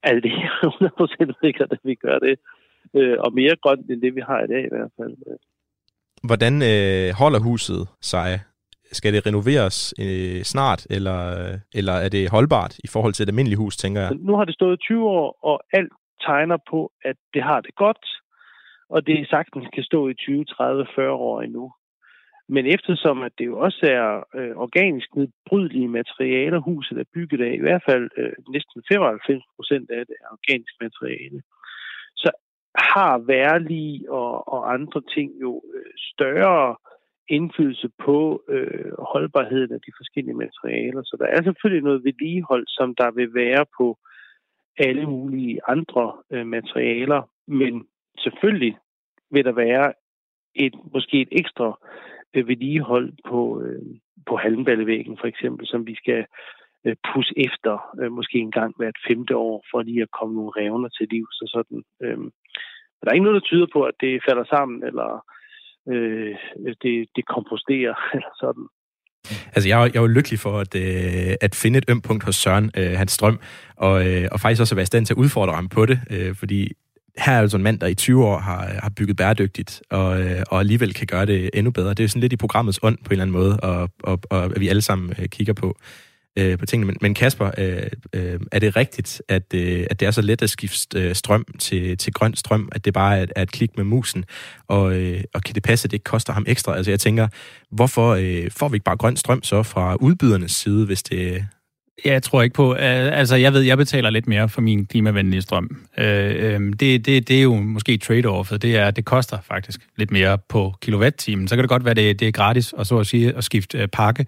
Altså, 0.02 0.20
det 0.26 0.32
er 0.32 1.32
100% 1.36 1.40
sikkert, 1.44 1.72
at 1.72 1.78
vi 1.84 1.94
gør 1.94 2.18
det. 2.18 2.34
Øh, 2.96 3.16
og 3.18 3.34
mere 3.34 3.56
grønt 3.62 3.90
end 3.90 4.02
det, 4.02 4.14
vi 4.14 4.20
har 4.20 4.40
i 4.44 4.46
dag 4.46 4.62
i 4.64 4.72
hvert 4.74 4.92
fald. 4.98 5.14
Hvordan 6.28 6.54
øh, 6.72 7.14
holder 7.22 7.40
huset 7.50 7.88
sig? 8.00 8.40
Skal 8.92 9.12
det 9.12 9.26
renoveres 9.26 9.94
øh, 10.04 10.42
snart, 10.42 10.86
eller, 10.90 11.18
eller 11.74 11.92
er 11.92 12.08
det 12.08 12.30
holdbart 12.30 12.78
i 12.78 12.88
forhold 12.94 13.12
til 13.12 13.22
et 13.22 13.28
almindeligt 13.28 13.58
hus, 13.58 13.76
tænker 13.76 14.00
jeg? 14.00 14.10
Nu 14.14 14.36
har 14.36 14.44
det 14.44 14.54
stået 14.54 14.80
20 14.80 15.08
år, 15.08 15.38
og 15.42 15.60
alt 15.72 15.92
tegner 16.26 16.58
på, 16.70 16.92
at 17.04 17.16
det 17.34 17.42
har 17.42 17.60
det 17.60 17.74
godt, 17.74 18.04
og 18.94 19.06
det 19.06 19.28
sagtens 19.30 19.66
kan 19.74 19.84
stå 19.84 20.08
i 20.08 20.14
20, 20.14 20.44
30, 20.44 20.86
40 20.96 21.12
år 21.12 21.42
endnu. 21.42 21.72
Men 22.54 22.66
eftersom 22.66 23.22
at 23.22 23.32
det 23.38 23.46
jo 23.46 23.58
også 23.58 23.86
er 24.00 24.08
øh, 24.38 24.56
organisk 24.56 25.08
nedbrydelige 25.16 25.88
materialer, 25.88 26.58
huset 26.58 26.98
er 26.98 27.12
bygget 27.14 27.40
af, 27.40 27.52
i 27.54 27.64
hvert 27.66 27.82
fald 27.88 28.10
øh, 28.16 28.32
næsten 28.48 28.82
95 28.92 29.44
procent 29.56 29.90
af 29.90 30.06
det 30.06 30.16
er 30.20 30.28
organisk 30.38 30.74
materiale, 30.80 31.42
så 32.16 32.30
har 32.74 33.18
værlige 33.18 34.12
og, 34.12 34.48
og 34.54 34.72
andre 34.74 35.00
ting 35.14 35.40
jo 35.40 35.62
øh, 35.74 35.92
større 36.12 36.76
indflydelse 37.28 37.88
på 38.04 38.42
øh, 38.48 38.92
holdbarheden 38.98 39.72
af 39.72 39.80
de 39.86 39.92
forskellige 39.96 40.40
materialer. 40.44 41.02
Så 41.02 41.16
der 41.20 41.26
er 41.26 41.42
selvfølgelig 41.42 41.84
noget 41.84 42.04
vedligehold, 42.04 42.64
som 42.68 42.94
der 42.94 43.10
vil 43.10 43.34
være 43.34 43.64
på 43.78 43.98
alle 44.78 45.06
mulige 45.06 45.60
andre 45.68 46.12
øh, 46.30 46.46
materialer, 46.46 47.22
men 47.46 47.86
selvfølgelig 48.18 48.76
vil 49.30 49.44
der 49.44 49.52
være 49.52 49.92
et 50.54 50.74
måske 50.92 51.20
et 51.20 51.28
ekstra 51.32 51.78
vedligehold 52.34 53.12
på, 53.28 53.62
øh, 53.62 53.82
på 54.26 54.36
halmballevæggen 54.36 55.16
for 55.20 55.26
eksempel, 55.26 55.66
som 55.66 55.86
vi 55.86 55.94
skal 55.94 56.24
øh, 56.86 56.96
pusse 57.12 57.32
efter 57.36 57.74
øh, 58.00 58.12
måske 58.12 58.38
en 58.38 58.50
gang 58.50 58.74
hvert 58.76 58.98
femte 59.08 59.36
år, 59.36 59.64
for 59.70 59.82
lige 59.82 60.02
at 60.02 60.14
komme 60.18 60.34
nogle 60.34 60.52
revner 60.56 60.88
til 60.88 61.06
liv. 61.10 61.26
og 61.42 61.48
sådan. 61.48 61.82
Øh, 62.02 62.18
der 63.00 63.08
er 63.08 63.14
ikke 63.14 63.28
noget, 63.28 63.42
der 63.42 63.48
tyder 63.50 63.66
på, 63.72 63.80
at 63.82 63.94
det 64.00 64.24
falder 64.28 64.44
sammen, 64.44 64.84
eller 64.84 65.24
øh, 65.92 66.36
det, 66.82 66.94
det 67.16 67.24
komposterer, 67.34 67.94
eller 68.16 68.32
sådan. 68.40 68.66
Altså, 69.54 69.68
jeg 69.68 69.76
er, 69.80 69.84
jeg 69.84 69.96
er 69.96 70.06
jo 70.06 70.16
lykkelig 70.18 70.38
for 70.38 70.54
at, 70.64 70.72
øh, 70.84 71.34
at 71.40 71.54
finde 71.62 71.78
et 71.78 71.90
ømt 71.90 72.04
punkt 72.04 72.24
hos 72.24 72.34
Søren, 72.34 72.70
øh, 72.78 72.92
hans 73.00 73.12
strøm, 73.12 73.38
og, 73.76 73.94
øh, 74.08 74.28
og 74.32 74.40
faktisk 74.40 74.60
også 74.60 74.74
at 74.74 74.76
være 74.76 74.88
i 74.88 74.92
stand 74.92 75.06
til 75.06 75.14
at 75.14 75.22
udfordre 75.24 75.54
ham 75.54 75.68
på 75.68 75.86
det, 75.86 75.98
øh, 76.10 76.34
fordi 76.34 76.72
her 77.18 77.32
er 77.32 77.40
altså 77.40 77.56
en 77.56 77.62
mand, 77.62 77.80
der 77.80 77.86
i 77.86 77.94
20 77.94 78.24
år 78.24 78.38
har, 78.38 78.64
øh, 78.64 78.74
har 78.82 78.90
bygget 78.96 79.16
bæredygtigt, 79.16 79.82
og, 79.90 80.20
øh, 80.20 80.42
og 80.50 80.60
alligevel 80.60 80.94
kan 80.94 81.06
gøre 81.06 81.26
det 81.26 81.50
endnu 81.54 81.70
bedre. 81.70 81.94
Det 81.94 82.04
er 82.04 82.08
sådan 82.08 82.20
lidt 82.20 82.32
i 82.32 82.36
programmets 82.36 82.78
ånd 82.82 82.98
på 82.98 83.08
en 83.08 83.12
eller 83.12 83.22
anden 83.22 83.36
måde, 83.36 83.60
og, 83.60 83.90
og, 84.02 84.20
og 84.30 84.44
at 84.44 84.60
vi 84.60 84.68
alle 84.68 84.82
sammen 84.82 85.12
øh, 85.18 85.28
kigger 85.28 85.52
på, 85.52 85.76
øh, 86.38 86.58
på 86.58 86.66
tingene. 86.66 86.86
Men, 86.86 86.96
men 87.00 87.14
Kasper, 87.14 87.50
øh, 87.58 87.82
øh, 88.12 88.40
er 88.52 88.58
det 88.58 88.76
rigtigt, 88.76 89.22
at, 89.28 89.54
øh, 89.54 89.86
at 89.90 90.00
det 90.00 90.06
er 90.06 90.10
så 90.10 90.22
let 90.22 90.42
at 90.42 90.50
skifte 90.50 91.00
øh, 91.00 91.14
strøm 91.14 91.44
til, 91.58 91.98
til 91.98 92.12
grøn 92.12 92.34
strøm, 92.36 92.68
at 92.72 92.84
det 92.84 92.94
bare 92.94 93.18
er, 93.18 93.26
er 93.36 93.42
et 93.42 93.52
klik 93.52 93.76
med 93.76 93.84
musen, 93.84 94.24
og, 94.68 94.94
øh, 94.94 95.24
og 95.34 95.42
kan 95.42 95.54
det 95.54 95.62
passe, 95.62 95.86
at 95.86 95.90
det 95.90 95.94
ikke 95.94 96.04
koster 96.04 96.32
ham 96.32 96.44
ekstra? 96.48 96.76
Altså 96.76 96.90
jeg 96.90 97.00
tænker, 97.00 97.28
hvorfor 97.70 98.14
øh, 98.14 98.50
får 98.50 98.68
vi 98.68 98.76
ikke 98.76 98.84
bare 98.84 98.96
grøn 98.96 99.16
strøm 99.16 99.42
så 99.42 99.62
fra 99.62 99.94
udbydernes 99.94 100.52
side, 100.52 100.86
hvis 100.86 101.02
det, 101.02 101.46
jeg 102.04 102.22
tror 102.22 102.42
ikke 102.42 102.54
på. 102.54 102.72
Altså, 102.72 103.36
jeg 103.36 103.52
ved, 103.52 103.60
jeg 103.60 103.78
betaler 103.78 104.10
lidt 104.10 104.28
mere 104.28 104.48
for 104.48 104.60
min 104.60 104.86
klimavenlige 104.86 105.42
strøm. 105.42 105.76
Øh, 105.98 106.54
øhm, 106.54 106.72
det, 106.72 107.06
det, 107.06 107.28
det 107.28 107.38
er 107.38 107.42
jo 107.42 107.54
måske 107.54 107.98
trade-offet. 107.98 108.62
Det 108.62 108.76
er, 108.76 108.90
det 108.90 109.04
koster 109.04 109.38
faktisk 109.48 109.80
lidt 109.96 110.10
mere 110.10 110.38
på 110.48 110.74
kilowatt-timen. 110.82 111.48
Så 111.48 111.56
kan 111.56 111.62
det 111.62 111.68
godt 111.68 111.84
være, 111.84 111.94
det, 111.94 112.20
det 112.20 112.28
er 112.28 112.32
gratis 112.32 112.72
og 112.72 112.86
så 112.86 112.98
at 112.98 113.06
sige 113.06 113.36
at 113.36 113.44
skifte 113.44 113.78
øh, 113.78 113.88
pakke. 113.88 114.26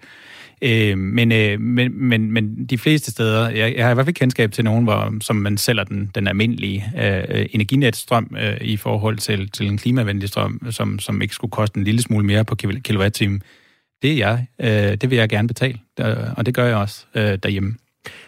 Øh, 0.61 0.97
men, 0.97 1.29
men, 1.59 1.91
men, 2.07 2.31
men 2.31 2.65
de 2.65 2.77
fleste 2.77 3.11
steder, 3.11 3.49
jeg, 3.49 3.73
jeg 3.75 3.85
har 3.85 3.91
i 3.91 3.93
hvert 3.93 4.05
fald 4.05 4.15
kendskab 4.15 4.51
til 4.51 4.63
nogen, 4.63 4.83
hvor, 4.83 5.13
som 5.21 5.35
man 5.35 5.57
sælger 5.57 5.83
den, 5.83 6.11
den 6.15 6.27
almindelige 6.27 6.85
øh, 7.01 7.45
energinetstrøm 7.51 8.35
øh, 8.39 8.57
i 8.61 8.77
forhold 8.77 9.17
til, 9.17 9.49
til 9.49 9.67
en 9.67 9.77
klimavenlig 9.77 10.29
strøm, 10.29 10.61
som, 10.71 10.99
som 10.99 11.21
ikke 11.21 11.35
skulle 11.35 11.51
koste 11.51 11.77
en 11.77 11.83
lille 11.83 12.01
smule 12.01 12.25
mere 12.25 12.45
på 12.45 12.55
kilowatt-timen 12.83 13.41
det 14.03 14.11
er 14.11 14.17
jeg. 14.17 14.47
Øh, 14.59 14.97
det 14.97 15.09
vil 15.09 15.17
jeg 15.17 15.29
gerne 15.29 15.47
betale, 15.47 15.79
og 16.37 16.45
det 16.45 16.53
gør 16.53 16.65
jeg 16.65 16.75
også 16.75 17.05
øh, 17.15 17.37
derhjemme. 17.43 17.75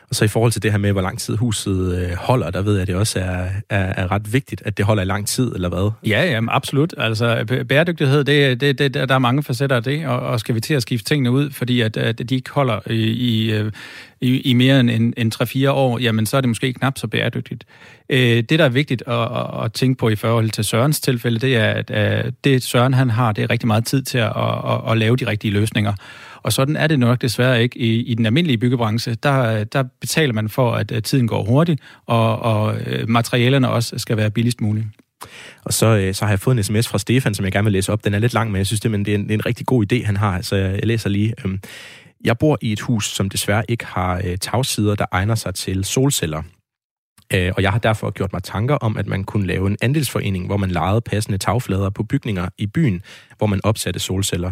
Og 0.09 0.15
så 0.15 0.25
i 0.25 0.27
forhold 0.27 0.51
til 0.51 0.63
det 0.63 0.71
her 0.71 0.77
med, 0.77 0.91
hvor 0.91 1.01
lang 1.01 1.19
tid 1.19 1.37
huset 1.37 1.97
øh, 1.97 2.17
holder, 2.17 2.51
der 2.51 2.61
ved 2.61 2.73
jeg, 2.73 2.81
at 2.81 2.87
det 2.87 2.95
også 2.95 3.19
er, 3.19 3.47
er, 3.69 3.93
er 4.03 4.11
ret 4.11 4.33
vigtigt, 4.33 4.61
at 4.65 4.77
det 4.77 4.85
holder 4.85 5.03
i 5.03 5.05
lang 5.05 5.27
tid, 5.27 5.51
eller 5.55 5.69
hvad? 5.69 5.91
Ja, 6.07 6.31
jamen, 6.31 6.49
absolut. 6.51 6.93
Altså, 6.97 7.45
bæredygtighed, 7.69 8.23
det, 8.23 8.61
det, 8.61 8.79
det, 8.79 8.93
der 8.93 9.15
er 9.15 9.19
mange 9.19 9.43
facetter 9.43 9.75
af 9.75 9.83
det, 9.83 10.07
og, 10.07 10.19
og 10.19 10.39
skal 10.39 10.55
vi 10.55 10.59
til 10.59 10.73
at 10.73 10.81
skifte 10.81 11.05
tingene 11.05 11.31
ud, 11.31 11.51
fordi 11.51 11.81
at, 11.81 11.97
at 11.97 12.29
de 12.29 12.35
ikke 12.35 12.51
holder 12.51 12.91
i, 12.91 12.93
i, 12.95 13.51
øh, 13.51 13.71
i, 14.21 14.41
i 14.41 14.53
mere 14.53 14.79
end, 14.79 14.89
end, 14.89 15.13
end 15.17 15.67
3-4 15.67 15.69
år, 15.69 15.99
jamen 15.99 16.25
så 16.25 16.37
er 16.37 16.41
det 16.41 16.49
måske 16.49 16.73
knap 16.73 16.97
så 16.97 17.07
bæredygtigt. 17.07 17.63
Øh, 18.09 18.19
det, 18.19 18.59
der 18.59 18.65
er 18.65 18.69
vigtigt 18.69 19.03
at, 19.07 19.13
at, 19.13 19.63
at 19.63 19.73
tænke 19.73 19.97
på 19.97 20.09
i 20.09 20.15
forhold 20.15 20.49
til 20.49 20.63
Sørens 20.63 20.99
tilfælde, 20.99 21.39
det 21.39 21.55
er, 21.55 21.71
at, 21.71 21.91
at 21.91 22.33
det 22.43 22.63
Søren 22.63 22.93
han 22.93 23.09
har, 23.09 23.31
det 23.31 23.43
er 23.43 23.49
rigtig 23.49 23.67
meget 23.67 23.85
tid 23.85 24.03
til 24.03 24.17
at, 24.17 24.33
at, 24.37 24.91
at 24.91 24.97
lave 24.97 25.15
de 25.15 25.27
rigtige 25.27 25.51
løsninger. 25.51 25.93
Og 26.45 26.53
sådan 26.53 26.75
er 26.75 26.87
det 26.87 26.99
nok 26.99 27.21
desværre 27.21 27.63
ikke 27.63 27.79
i, 27.79 28.03
i 28.03 28.13
den 28.13 28.25
almindelige 28.25 28.57
byggebranche. 28.57 29.15
Der, 29.15 29.63
der 29.63 29.83
betaler 30.01 30.33
man 30.33 30.49
for, 30.49 30.71
at 30.71 31.03
tiden 31.03 31.27
går 31.27 31.43
hurtigt, 31.43 31.81
og, 32.05 32.39
og 32.39 32.77
øh, 32.85 33.09
materialerne 33.09 33.69
også 33.69 33.97
skal 33.97 34.17
være 34.17 34.31
billigst 34.31 34.61
muligt. 34.61 34.85
Og 35.63 35.73
så, 35.73 35.85
øh, 35.85 36.13
så 36.13 36.25
har 36.25 36.31
jeg 36.31 36.39
fået 36.39 36.57
en 36.57 36.63
sms 36.63 36.87
fra 36.87 36.97
Stefan, 36.97 37.33
som 37.33 37.45
jeg 37.45 37.51
gerne 37.51 37.65
vil 37.65 37.73
læse 37.73 37.91
op. 37.91 38.05
Den 38.05 38.13
er 38.13 38.19
lidt 38.19 38.33
lang, 38.33 38.51
men 38.51 38.57
jeg 38.57 38.67
synes 38.67 38.79
det, 38.79 38.91
men 38.91 39.05
det, 39.05 39.11
er 39.11 39.15
en, 39.15 39.23
det 39.23 39.31
er 39.31 39.33
en 39.33 39.45
rigtig 39.45 39.65
god 39.65 39.93
idé, 39.93 40.05
han 40.05 40.17
har, 40.17 40.41
så 40.41 40.55
jeg, 40.55 40.85
læser 40.85 41.09
lige. 41.09 41.33
Øhm, 41.45 41.59
jeg 42.25 42.37
bor 42.37 42.57
i 42.61 42.71
et 42.71 42.79
hus, 42.79 43.15
som 43.15 43.29
desværre 43.29 43.63
ikke 43.69 43.85
har 43.85 44.21
øh, 44.23 44.37
tagsider, 44.37 44.95
der 44.95 45.05
egner 45.11 45.35
sig 45.35 45.55
til 45.55 45.83
solceller. 45.83 46.43
Og 47.31 47.61
jeg 47.61 47.71
har 47.71 47.79
derfor 47.79 48.11
gjort 48.11 48.33
mig 48.33 48.43
tanker 48.43 48.75
om, 48.75 48.97
at 48.97 49.07
man 49.07 49.23
kunne 49.23 49.47
lave 49.47 49.67
en 49.67 49.77
andelsforening, 49.81 50.45
hvor 50.45 50.57
man 50.57 50.71
lejede 50.71 51.01
passende 51.01 51.37
tagflader 51.37 51.89
på 51.89 52.03
bygninger 52.03 52.49
i 52.57 52.67
byen, 52.67 53.01
hvor 53.37 53.47
man 53.47 53.59
opsatte 53.63 53.99
solceller. 53.99 54.51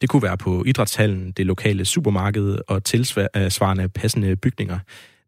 Det 0.00 0.08
kunne 0.08 0.22
være 0.22 0.36
på 0.36 0.64
idrætshallen, 0.66 1.30
det 1.30 1.46
lokale 1.46 1.84
supermarked 1.84 2.58
og 2.68 2.84
tilsvarende 2.84 3.82
øh, 3.82 3.88
passende 3.88 4.36
bygninger. 4.36 4.78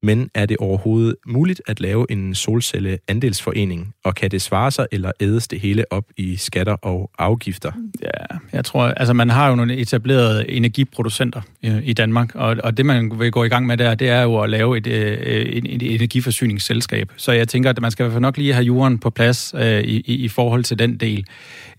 Men 0.02 0.30
er 0.34 0.46
det 0.46 0.56
overhovedet 0.56 1.14
muligt 1.26 1.62
at 1.66 1.80
lave 1.80 2.06
en 2.10 2.34
solcelleandelsforening, 2.34 3.94
og 4.04 4.14
kan 4.14 4.30
det 4.30 4.42
svare 4.42 4.70
sig, 4.70 4.86
eller 4.92 5.12
ædes 5.20 5.48
det 5.48 5.60
hele 5.60 5.84
op 5.92 6.04
i 6.16 6.36
skatter 6.36 6.72
og 6.72 7.10
afgifter? 7.18 7.72
Ja, 8.02 8.36
jeg 8.52 8.64
tror, 8.64 8.82
altså 8.82 9.14
man 9.14 9.30
har 9.30 9.48
jo 9.48 9.54
nogle 9.54 9.76
etablerede 9.76 10.50
energiproducenter 10.50 11.40
i, 11.62 11.80
i 11.84 11.92
Danmark, 11.92 12.34
og, 12.34 12.56
og 12.64 12.76
det 12.76 12.86
man 12.86 13.12
vil 13.18 13.30
gå 13.32 13.44
i 13.44 13.48
gang 13.48 13.66
med 13.66 13.76
der, 13.76 13.94
det 13.94 14.08
er 14.08 14.22
jo 14.22 14.38
at 14.38 14.50
lave 14.50 14.78
et, 14.78 14.86
et, 14.86 15.56
et, 15.58 15.64
et 15.64 15.94
energiforsyningsselskab. 15.94 17.12
Så 17.16 17.32
jeg 17.32 17.48
tænker, 17.48 17.70
at 17.70 17.80
man 17.80 17.90
skal 17.90 18.20
nok 18.20 18.36
lige 18.36 18.52
have 18.52 18.64
jorden 18.64 18.98
på 18.98 19.10
plads 19.10 19.54
øh, 19.56 19.80
i, 19.80 20.00
i 20.00 20.28
forhold 20.28 20.64
til 20.64 20.78
den 20.78 20.96
del. 20.96 21.26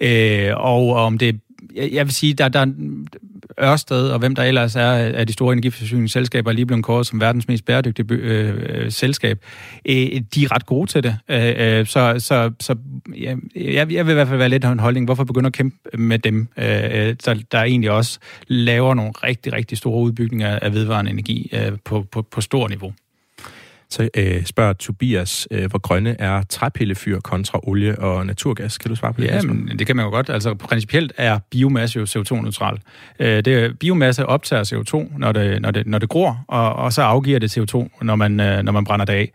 Øh, 0.02 0.52
og 0.56 0.90
om 0.90 1.18
det 1.18 1.40
jeg 1.76 2.06
vil 2.06 2.14
sige, 2.14 2.34
der, 2.34 2.48
der 2.48 2.60
er 2.60 2.66
Ørsted 3.62 4.10
og 4.10 4.20
hvem 4.20 4.36
der 4.36 4.44
ellers 4.44 4.76
er 4.76 4.92
af 4.92 5.28
de 5.28 5.34
store 5.34 5.54
energiforsyningsselskaber, 5.54 6.52
er 6.52 6.56
lige 6.56 6.66
blevet 6.66 6.84
kåret 6.84 7.08
som 7.08 7.22
verdens 7.22 7.48
mest 7.48 7.66
bæredygtige 7.66 8.06
øh, 8.10 8.54
øh, 8.70 8.92
selskab. 8.92 9.46
Øh, 9.86 9.96
de 10.36 10.44
er 10.44 10.56
ret 10.56 10.66
gode 10.66 10.90
til 10.90 11.04
det. 11.04 11.18
Øh, 11.30 11.80
øh, 11.80 11.86
så 11.86 12.16
så, 12.20 12.52
så 12.60 12.76
ja, 13.18 13.36
jeg, 13.56 13.92
jeg 13.92 14.06
vil 14.06 14.12
i 14.12 14.14
hvert 14.14 14.28
fald 14.28 14.38
være 14.38 14.50
lidt 14.50 14.64
af 14.64 14.72
en 14.72 14.80
holdning. 14.80 15.06
Hvorfor 15.06 15.24
begynde 15.24 15.48
at 15.48 15.54
kæmpe 15.54 15.98
med 15.98 16.20
dem, 16.20 16.48
øh, 16.58 16.66
øh 16.68 17.16
der, 17.26 17.36
der 17.52 17.64
egentlig 17.64 17.92
også 17.92 18.20
laver 18.48 18.94
nogle 18.94 19.12
rigtig, 19.24 19.54
rigtig 19.54 19.78
store 19.78 20.04
udbygninger 20.04 20.60
af 20.60 20.74
vedvarende 20.74 21.12
energi 21.12 21.50
øh, 21.54 21.72
på, 21.86 22.06
på, 22.12 22.22
på 22.22 22.42
stor 22.42 22.68
niveau? 22.68 22.94
Så 23.90 24.10
øh, 24.18 24.46
spørger 24.46 24.74
Tobias, 24.74 25.48
øh, 25.52 25.70
hvor 25.70 25.80
grønne 25.80 26.22
er 26.22 26.44
træpillefyr 26.44 27.20
kontra 27.20 27.60
olie 27.64 28.00
og 28.00 28.26
naturgas? 28.26 28.78
Kan 28.78 28.90
du 28.90 28.96
svare 28.96 29.14
på 29.14 29.22
det? 29.22 29.28
Ja, 29.28 29.42
men 29.42 29.80
det 29.80 29.88
kan 29.88 29.96
man 29.96 30.06
jo 30.06 30.12
godt. 30.12 30.30
Altså 30.30 30.54
principielt 30.54 31.14
er 31.18 31.40
biomasse 31.52 32.00
jo 32.00 32.06
CO2-neutral. 32.06 32.78
Øh, 33.20 33.46
det, 33.46 33.80
biomasse 33.80 34.26
optager 34.26 34.64
CO2, 34.64 35.18
når 35.18 35.32
det, 35.32 35.62
når 35.62 35.72
det, 35.72 35.88
når 35.88 36.00
det 36.00 36.10
gror, 36.10 36.46
og, 36.48 36.74
og 36.74 36.94
så 36.94 37.02
afgiver 37.02 37.40
det 37.40 37.58
CO2, 37.58 37.88
når 38.02 38.16
man, 38.16 38.40
øh, 38.40 38.64
når 38.64 38.72
man 38.72 38.84
brænder 38.84 39.06
det 39.06 39.14
af. 39.14 39.32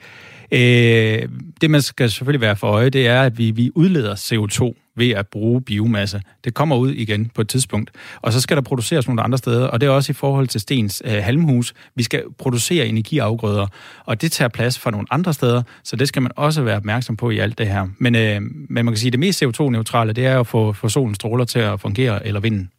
Øh, 0.53 1.28
det, 1.61 1.70
man 1.70 1.82
skal 1.82 2.11
selvfølgelig 2.11 2.40
være 2.40 2.57
for 2.57 2.66
øje, 2.66 2.90
det 2.90 3.07
er, 3.07 3.22
at 3.22 3.38
vi, 3.38 3.50
vi 3.50 3.70
udleder 3.74 4.14
CO2 4.14 4.82
ved 4.97 5.11
at 5.11 5.26
bruge 5.28 5.62
biomasse. 5.62 6.22
Det 6.45 6.55
kommer 6.55 6.76
ud 6.76 6.90
igen 6.90 7.30
på 7.34 7.40
et 7.40 7.49
tidspunkt. 7.49 7.90
Og 8.22 8.32
så 8.32 8.40
skal 8.40 8.57
der 8.57 8.62
produceres 8.62 9.09
nogle 9.09 9.22
andre 9.22 9.38
steder, 9.38 9.66
og 9.66 9.80
det 9.80 9.86
er 9.86 9.90
også 9.90 10.12
i 10.12 10.14
forhold 10.14 10.49
til 10.49 10.61
Stens 10.61 11.03
øh, 11.05 11.12
halmhus. 11.12 11.74
Vi 11.95 12.03
skal 12.03 12.22
producere 12.38 12.86
energiafgrøder, 12.86 13.66
og 14.05 14.22
det 14.22 14.32
tager 14.32 14.49
plads 14.49 14.78
fra 14.78 14.90
nogle 14.90 15.07
andre 15.11 15.32
steder, 15.32 15.62
så 15.84 15.97
det 15.97 16.09
skal 16.09 16.22
man 16.22 16.32
også 16.36 16.62
være 16.62 16.76
opmærksom 16.76 17.16
på 17.16 17.30
i 17.30 17.38
alt 17.38 17.59
det 17.59 17.66
her. 17.66 17.88
Men, 17.99 18.14
øh, 18.14 18.43
men 18.43 18.84
man 18.84 18.86
kan 18.86 18.97
sige, 18.97 19.09
at 19.09 19.12
det 19.12 19.20
mest 19.20 19.43
CO2-neutrale, 19.43 20.12
det 20.12 20.26
er 20.26 20.40
at 20.40 20.47
få, 20.47 20.72
få 20.72 20.88
solens 20.88 21.16
stråler 21.16 21.45
til 21.45 21.59
at 21.59 21.80
fungere, 21.80 22.26
eller 22.26 22.40
vinden. 22.40 22.70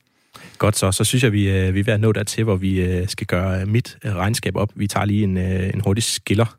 Godt 0.58 0.78
så. 0.78 0.92
Så 0.92 1.04
synes 1.04 1.24
jeg, 1.24 1.32
vi, 1.32 1.50
øh, 1.50 1.74
vi 1.74 1.80
er 1.80 1.84
ved 1.84 1.94
at 1.94 2.00
nå 2.00 2.12
dertil, 2.12 2.44
hvor 2.44 2.56
vi 2.56 2.82
øh, 2.82 3.08
skal 3.08 3.28
gøre 3.28 3.66
mit 3.66 3.98
øh, 4.06 4.16
regnskab 4.16 4.56
op. 4.56 4.70
Vi 4.76 4.88
tager 4.88 5.06
lige 5.06 5.24
en, 5.24 5.38
øh, 5.38 5.74
en 5.74 5.82
hurtig 5.82 6.04
skiller. 6.04 6.56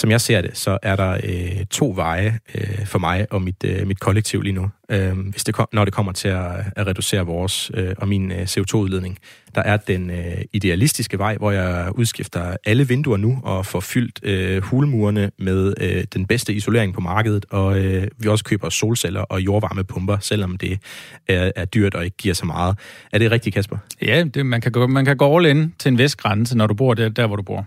Som 0.00 0.10
jeg 0.10 0.20
ser 0.20 0.40
det, 0.40 0.56
så 0.56 0.78
er 0.82 0.96
der 0.96 1.20
øh, 1.24 1.66
to 1.70 1.92
veje 1.96 2.38
øh, 2.54 2.86
for 2.86 2.98
mig 2.98 3.26
og 3.30 3.42
mit, 3.42 3.64
øh, 3.64 3.86
mit 3.86 4.00
kollektiv 4.00 4.42
lige 4.42 4.52
nu, 4.52 4.70
øh, 4.90 5.18
hvis 5.18 5.44
det, 5.44 5.56
når 5.72 5.84
det 5.84 5.94
kommer 5.94 6.12
til 6.12 6.28
at, 6.28 6.50
at 6.76 6.86
reducere 6.86 7.26
vores 7.26 7.70
øh, 7.74 7.94
og 7.98 8.08
min 8.08 8.32
øh, 8.32 8.42
CO2-udledning. 8.42 9.18
Der 9.54 9.62
er 9.62 9.76
den 9.76 10.10
øh, 10.10 10.42
idealistiske 10.52 11.18
vej, 11.18 11.36
hvor 11.36 11.50
jeg 11.50 11.92
udskifter 11.94 12.56
alle 12.66 12.88
vinduer 12.88 13.16
nu 13.16 13.40
og 13.42 13.66
får 13.66 13.80
fyldt 13.80 14.20
øh, 14.22 14.62
hulmurene 14.62 15.30
med 15.38 15.74
øh, 15.80 16.04
den 16.14 16.26
bedste 16.26 16.52
isolering 16.52 16.94
på 16.94 17.00
markedet, 17.00 17.46
og 17.50 17.78
øh, 17.78 18.08
vi 18.18 18.28
også 18.28 18.44
køber 18.44 18.68
solceller 18.68 19.20
og 19.20 19.40
jordvarmepumper, 19.40 20.18
selvom 20.20 20.56
det 20.56 20.78
er, 21.28 21.52
er 21.56 21.64
dyrt 21.64 21.94
og 21.94 22.04
ikke 22.04 22.16
giver 22.16 22.34
så 22.34 22.46
meget. 22.46 22.78
Er 23.12 23.18
det 23.18 23.30
rigtigt, 23.30 23.54
Kasper? 23.54 23.76
Ja, 24.02 24.24
det, 24.24 24.46
man, 24.46 24.60
kan 24.60 24.72
gå, 24.72 24.86
man 24.86 25.04
kan 25.04 25.16
gå 25.16 25.36
all 25.36 25.46
in 25.46 25.74
til 25.78 25.88
en 25.88 25.98
vis 25.98 26.16
grænse, 26.16 26.56
når 26.56 26.66
du 26.66 26.74
bor 26.74 26.94
der, 26.94 27.08
der 27.08 27.26
hvor 27.26 27.36
du 27.36 27.42
bor. 27.42 27.66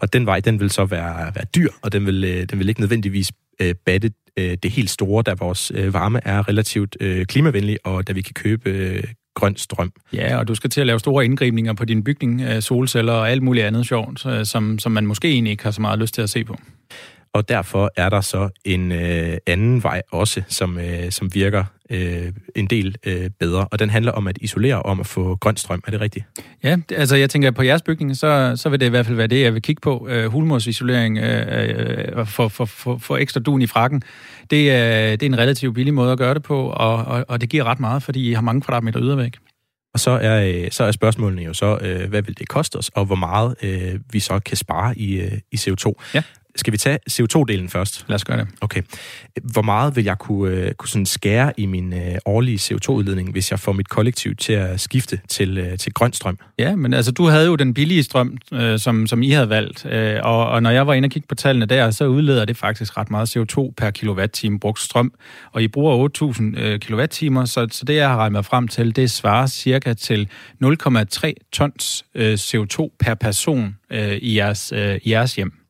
Og 0.00 0.12
den 0.12 0.26
vej, 0.26 0.40
den 0.40 0.60
vil 0.60 0.70
så 0.70 0.84
være, 0.84 1.32
være 1.34 1.44
dyr, 1.56 1.68
og 1.82 1.92
den 1.92 2.06
vil, 2.06 2.24
øh, 2.24 2.46
den 2.50 2.58
vil 2.58 2.68
ikke 2.68 2.80
nødvendigvis 2.80 3.32
øh, 3.60 3.74
batte 3.86 4.10
øh, 4.36 4.56
det 4.62 4.70
helt 4.70 4.90
store, 4.90 5.22
da 5.22 5.34
vores 5.34 5.72
øh, 5.74 5.94
varme 5.94 6.20
er 6.24 6.48
relativt 6.48 6.96
øh, 7.00 7.26
klimavenlig, 7.26 7.78
og 7.84 8.08
da 8.08 8.12
vi 8.12 8.22
kan 8.22 8.34
købe 8.34 8.70
øh, 8.70 9.04
grøn 9.34 9.56
strøm. 9.56 9.92
Ja, 10.12 10.38
og 10.38 10.48
du 10.48 10.54
skal 10.54 10.70
til 10.70 10.80
at 10.80 10.86
lave 10.86 11.00
store 11.00 11.24
indgribninger 11.24 11.72
på 11.72 11.84
din 11.84 12.04
bygning, 12.04 12.40
øh, 12.40 12.62
solceller 12.62 13.12
og 13.12 13.30
alt 13.30 13.42
muligt 13.42 13.66
andet 13.66 13.86
sjovt, 13.86 14.26
øh, 14.26 14.46
som, 14.46 14.78
som 14.78 14.92
man 14.92 15.06
måske 15.06 15.28
egentlig 15.28 15.50
ikke 15.50 15.64
har 15.64 15.70
så 15.70 15.80
meget 15.80 15.98
lyst 15.98 16.14
til 16.14 16.22
at 16.22 16.30
se 16.30 16.44
på. 16.44 16.58
Og 17.36 17.48
derfor 17.48 17.90
er 17.96 18.08
der 18.08 18.20
så 18.20 18.48
en 18.64 18.92
øh, 18.92 19.36
anden 19.46 19.82
vej 19.82 20.02
også, 20.12 20.42
som, 20.48 20.78
øh, 20.78 21.10
som 21.10 21.34
virker 21.34 21.64
øh, 21.90 22.32
en 22.54 22.66
del 22.66 22.96
øh, 23.06 23.30
bedre. 23.40 23.68
Og 23.70 23.78
den 23.78 23.90
handler 23.90 24.12
om 24.12 24.26
at 24.26 24.38
isolere 24.40 24.82
om 24.82 25.00
at 25.00 25.06
få 25.06 25.36
grøn 25.36 25.56
strøm. 25.56 25.82
Er 25.86 25.90
det 25.90 26.00
rigtigt? 26.00 26.24
Ja, 26.62 26.76
altså 26.90 27.16
jeg 27.16 27.30
tænker, 27.30 27.50
på 27.50 27.62
jeres 27.62 27.82
bygning, 27.82 28.16
så, 28.16 28.52
så 28.56 28.68
vil 28.68 28.80
det 28.80 28.86
i 28.86 28.88
hvert 28.88 29.06
fald 29.06 29.16
være 29.16 29.26
det, 29.26 29.42
jeg 29.42 29.54
vil 29.54 29.62
kigge 29.62 29.80
på. 29.80 30.06
Øh, 30.10 30.26
hulmorsisolering 30.26 31.18
øh, 31.18 32.18
øh, 32.18 32.26
for, 32.26 32.48
for, 32.48 32.64
for, 32.64 32.98
for 32.98 33.16
ekstra 33.16 33.40
dun 33.40 33.62
i 33.62 33.66
frakken. 33.66 34.02
Det, 34.50 34.70
er, 34.70 35.10
det 35.10 35.22
er 35.22 35.30
en 35.30 35.38
relativt 35.38 35.74
billig 35.74 35.94
måde 35.94 36.12
at 36.12 36.18
gøre 36.18 36.34
det 36.34 36.42
på, 36.42 36.66
og, 36.66 36.96
og, 36.96 37.24
og 37.28 37.40
det 37.40 37.48
giver 37.48 37.64
ret 37.64 37.80
meget, 37.80 38.02
fordi 38.02 38.30
I 38.30 38.32
har 38.32 38.42
mange 38.42 38.60
kvadratmeter 38.60 39.00
ydervæg. 39.02 39.32
Og 39.94 40.00
så 40.00 40.10
er, 40.10 40.48
øh, 40.48 40.70
så 40.70 40.84
er 40.84 40.92
spørgsmålene 40.92 41.42
jo 41.42 41.54
så, 41.54 41.78
øh, 41.82 42.08
hvad 42.08 42.22
vil 42.22 42.38
det 42.38 42.48
koste 42.48 42.76
os, 42.76 42.90
og 42.94 43.04
hvor 43.04 43.16
meget 43.16 43.54
øh, 43.62 44.00
vi 44.12 44.20
så 44.20 44.38
kan 44.38 44.56
spare 44.56 44.98
i, 44.98 45.20
øh, 45.20 45.38
i 45.52 45.56
CO2. 45.56 45.92
Ja. 46.14 46.22
Skal 46.56 46.72
vi 46.72 46.78
tage 46.78 46.98
CO2-delen 47.10 47.68
først? 47.68 48.04
Lad 48.08 48.14
os 48.14 48.24
gøre 48.24 48.38
det. 48.38 48.48
Okay. 48.60 48.82
Hvor 49.42 49.62
meget 49.62 49.96
vil 49.96 50.04
jeg 50.04 50.18
kunne, 50.18 50.52
øh, 50.52 50.72
kunne 50.72 50.88
sådan 50.88 51.06
skære 51.06 51.52
i 51.56 51.66
min 51.66 51.92
øh, 51.92 52.18
årlige 52.24 52.56
CO2-udledning, 52.58 53.32
hvis 53.32 53.50
jeg 53.50 53.60
får 53.60 53.72
mit 53.72 53.88
kollektiv 53.88 54.36
til 54.36 54.52
at 54.52 54.80
skifte 54.80 55.20
til, 55.28 55.58
øh, 55.58 55.78
til 55.78 55.92
grøn 55.92 56.12
strøm? 56.12 56.38
Ja, 56.58 56.76
men 56.76 56.94
altså, 56.94 57.12
du 57.12 57.26
havde 57.26 57.46
jo 57.46 57.56
den 57.56 57.74
billige 57.74 58.02
strøm, 58.02 58.36
øh, 58.52 58.78
som, 58.78 59.06
som 59.06 59.22
I 59.22 59.30
havde 59.30 59.48
valgt, 59.48 59.86
øh, 59.86 60.20
og, 60.22 60.48
og 60.48 60.62
når 60.62 60.70
jeg 60.70 60.86
var 60.86 60.94
inde 60.94 61.06
og 61.06 61.10
kigge 61.10 61.28
på 61.28 61.34
tallene 61.34 61.66
der, 61.66 61.90
så 61.90 62.06
udleder 62.06 62.44
det 62.44 62.56
faktisk 62.56 62.96
ret 62.96 63.10
meget 63.10 63.36
CO2 63.36 63.72
per 63.76 63.90
kilowatt-time 63.90 64.60
brugt 64.60 64.80
strøm, 64.80 65.12
og 65.52 65.62
I 65.62 65.68
bruger 65.68 66.08
8.000 66.54 66.60
øh, 66.60 66.80
kilowatt-timer, 66.80 67.44
så, 67.44 67.66
så 67.70 67.84
det, 67.84 67.94
jeg 67.94 68.08
har 68.08 68.16
regnet 68.16 68.46
frem 68.46 68.68
til, 68.68 68.96
det 68.96 69.10
svarer 69.10 69.46
cirka 69.46 69.94
til 69.94 70.28
0,3 70.64 71.32
tons 71.52 72.04
øh, 72.14 72.34
CO2 72.34 72.96
per 73.00 73.14
person 73.14 73.76
øh, 73.90 74.12
i, 74.12 74.36
jeres, 74.36 74.72
øh, 74.76 75.00
i 75.02 75.10
jeres 75.10 75.34
hjem. 75.34 75.65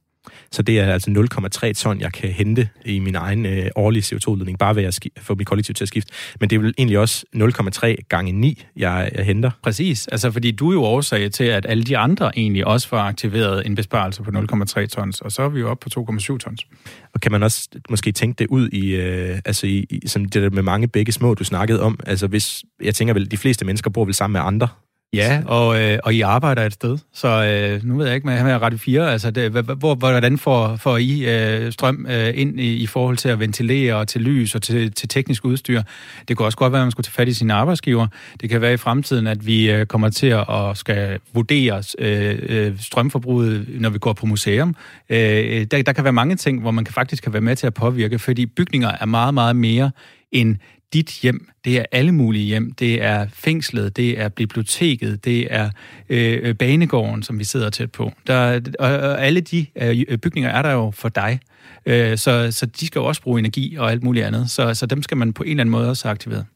Så 0.56 0.62
det 0.62 0.80
er 0.80 0.92
altså 0.92 1.28
0,3 1.64 1.72
ton, 1.72 2.00
jeg 2.00 2.12
kan 2.12 2.30
hente 2.30 2.68
i 2.84 2.98
min 2.98 3.14
egen 3.14 3.46
øh, 3.46 3.66
årlige 3.76 4.02
CO2-udledning, 4.02 4.58
bare 4.58 4.76
ved 4.76 4.84
at 4.84 4.98
få 5.18 5.34
mit 5.34 5.46
kollektiv 5.46 5.74
til 5.74 5.84
at 5.84 5.88
skifte. 5.88 6.12
Men 6.40 6.50
det 6.50 6.56
er 6.56 6.60
vel 6.60 6.74
egentlig 6.78 6.98
også 6.98 7.24
0,3 7.36 7.94
gange 8.08 8.32
9, 8.32 8.64
jeg, 8.76 9.10
jeg 9.14 9.24
henter. 9.24 9.50
Præcis, 9.62 10.08
altså 10.08 10.30
fordi 10.30 10.50
du 10.50 10.68
er 10.68 10.72
jo 10.72 10.82
årsag 10.82 11.32
til, 11.32 11.44
at 11.44 11.66
alle 11.68 11.84
de 11.84 11.98
andre 11.98 12.38
egentlig 12.38 12.66
også 12.66 12.88
får 12.88 12.96
aktiveret 12.96 13.66
en 13.66 13.74
besparelse 13.74 14.22
på 14.22 14.30
0,3 14.30 14.86
tons, 14.86 15.20
og 15.20 15.32
så 15.32 15.42
er 15.42 15.48
vi 15.48 15.60
jo 15.60 15.70
oppe 15.70 15.90
på 15.90 16.12
2,7 16.12 16.38
tons. 16.38 16.66
Og 17.14 17.20
kan 17.20 17.32
man 17.32 17.42
også 17.42 17.68
måske 17.90 18.12
tænke 18.12 18.38
det 18.38 18.46
ud 18.46 18.68
i, 18.68 18.94
øh, 18.94 19.38
altså 19.44 19.66
i, 19.66 19.86
i 19.90 20.08
som 20.08 20.24
det 20.24 20.42
der 20.42 20.50
med 20.50 20.62
mange 20.62 20.88
begge 20.88 21.12
små, 21.12 21.34
du 21.34 21.44
snakkede 21.44 21.82
om, 21.82 22.00
altså 22.06 22.26
hvis, 22.26 22.64
jeg 22.82 22.94
tænker 22.94 23.14
vel, 23.14 23.30
de 23.30 23.36
fleste 23.36 23.64
mennesker 23.64 23.90
bor 23.90 24.04
vel 24.04 24.14
sammen 24.14 24.32
med 24.32 24.40
andre, 24.44 24.68
Ja, 25.14 25.42
og, 25.46 25.82
øh, 25.82 25.98
og 26.04 26.14
I 26.14 26.20
arbejder 26.20 26.62
et 26.62 26.72
sted, 26.72 26.98
så 27.12 27.28
øh, 27.28 27.84
nu 27.84 27.96
ved 27.96 28.06
jeg 28.06 28.14
ikke 28.14 28.26
med, 28.26 28.44
med 28.44 28.62
Radio 28.62 28.78
4, 28.78 29.12
altså 29.12 29.30
det, 29.30 29.50
hvor, 29.50 29.94
hvordan 29.94 30.38
får, 30.38 30.76
får 30.76 30.96
I 30.96 31.24
øh, 31.24 31.72
strøm 31.72 32.06
øh, 32.10 32.32
ind 32.34 32.60
i, 32.60 32.76
i 32.76 32.86
forhold 32.86 33.16
til 33.16 33.28
at 33.28 33.40
ventilere 33.40 33.94
og 33.94 34.08
til 34.08 34.20
lys 34.20 34.54
og 34.54 34.62
til, 34.62 34.92
til 34.92 35.08
teknisk 35.08 35.44
udstyr? 35.44 35.82
Det 36.28 36.36
kunne 36.36 36.46
også 36.46 36.58
godt 36.58 36.72
være, 36.72 36.82
at 36.82 36.84
man 36.84 36.90
skulle 36.90 37.04
tage 37.04 37.12
fat 37.12 37.28
i 37.28 37.32
sine 37.32 37.54
arbejdsgiver. 37.54 38.06
Det 38.40 38.50
kan 38.50 38.60
være 38.60 38.72
i 38.72 38.76
fremtiden, 38.76 39.26
at 39.26 39.46
vi 39.46 39.70
øh, 39.70 39.86
kommer 39.86 40.10
til 40.10 40.26
at 40.26 40.48
og 40.48 40.76
skal 40.76 41.18
vurdere 41.34 41.82
øh, 41.98 42.38
øh, 42.48 42.80
strømforbruget, 42.80 43.66
når 43.80 43.90
vi 43.90 43.98
går 43.98 44.12
på 44.12 44.26
museum. 44.26 44.74
Øh, 45.10 45.64
der, 45.70 45.82
der 45.82 45.92
kan 45.92 46.04
være 46.04 46.12
mange 46.12 46.36
ting, 46.36 46.60
hvor 46.60 46.70
man 46.70 46.84
kan 46.84 46.94
faktisk 46.94 47.22
kan 47.22 47.32
være 47.32 47.42
med 47.42 47.56
til 47.56 47.66
at 47.66 47.74
påvirke, 47.74 48.18
fordi 48.18 48.46
bygninger 48.46 48.92
er 49.00 49.06
meget, 49.06 49.34
meget 49.34 49.56
mere 49.56 49.90
end 50.32 50.56
dit 50.92 51.18
hjem, 51.22 51.48
det 51.64 51.78
er 51.78 51.84
alle 51.92 52.12
mulige 52.12 52.44
hjem. 52.44 52.72
Det 52.72 53.02
er 53.02 53.26
fængslet, 53.32 53.96
det 53.96 54.20
er 54.20 54.28
biblioteket, 54.28 55.24
det 55.24 55.46
er 55.50 55.70
øh, 56.08 56.54
banegården, 56.54 57.22
som 57.22 57.38
vi 57.38 57.44
sidder 57.44 57.70
tæt 57.70 57.92
på. 57.92 58.12
Der, 58.26 58.60
og, 58.78 58.90
og 58.90 59.24
alle 59.24 59.40
de 59.40 59.66
øh, 59.76 60.18
bygninger 60.18 60.50
er 60.50 60.62
der 60.62 60.72
jo 60.72 60.90
for 60.90 61.08
dig. 61.08 61.40
Øh, 61.86 62.18
så, 62.18 62.48
så 62.50 62.66
de 62.66 62.86
skal 62.86 62.98
jo 62.98 63.04
også 63.04 63.22
bruge 63.22 63.38
energi 63.38 63.76
og 63.76 63.90
alt 63.90 64.02
muligt 64.02 64.26
andet. 64.26 64.50
Så, 64.50 64.74
så 64.74 64.86
dem 64.86 65.02
skal 65.02 65.16
man 65.16 65.32
på 65.32 65.42
en 65.42 65.50
eller 65.50 65.60
anden 65.60 65.70
måde 65.70 65.88
også 65.88 66.04
have 66.04 66.12
aktiveret. 66.12 66.46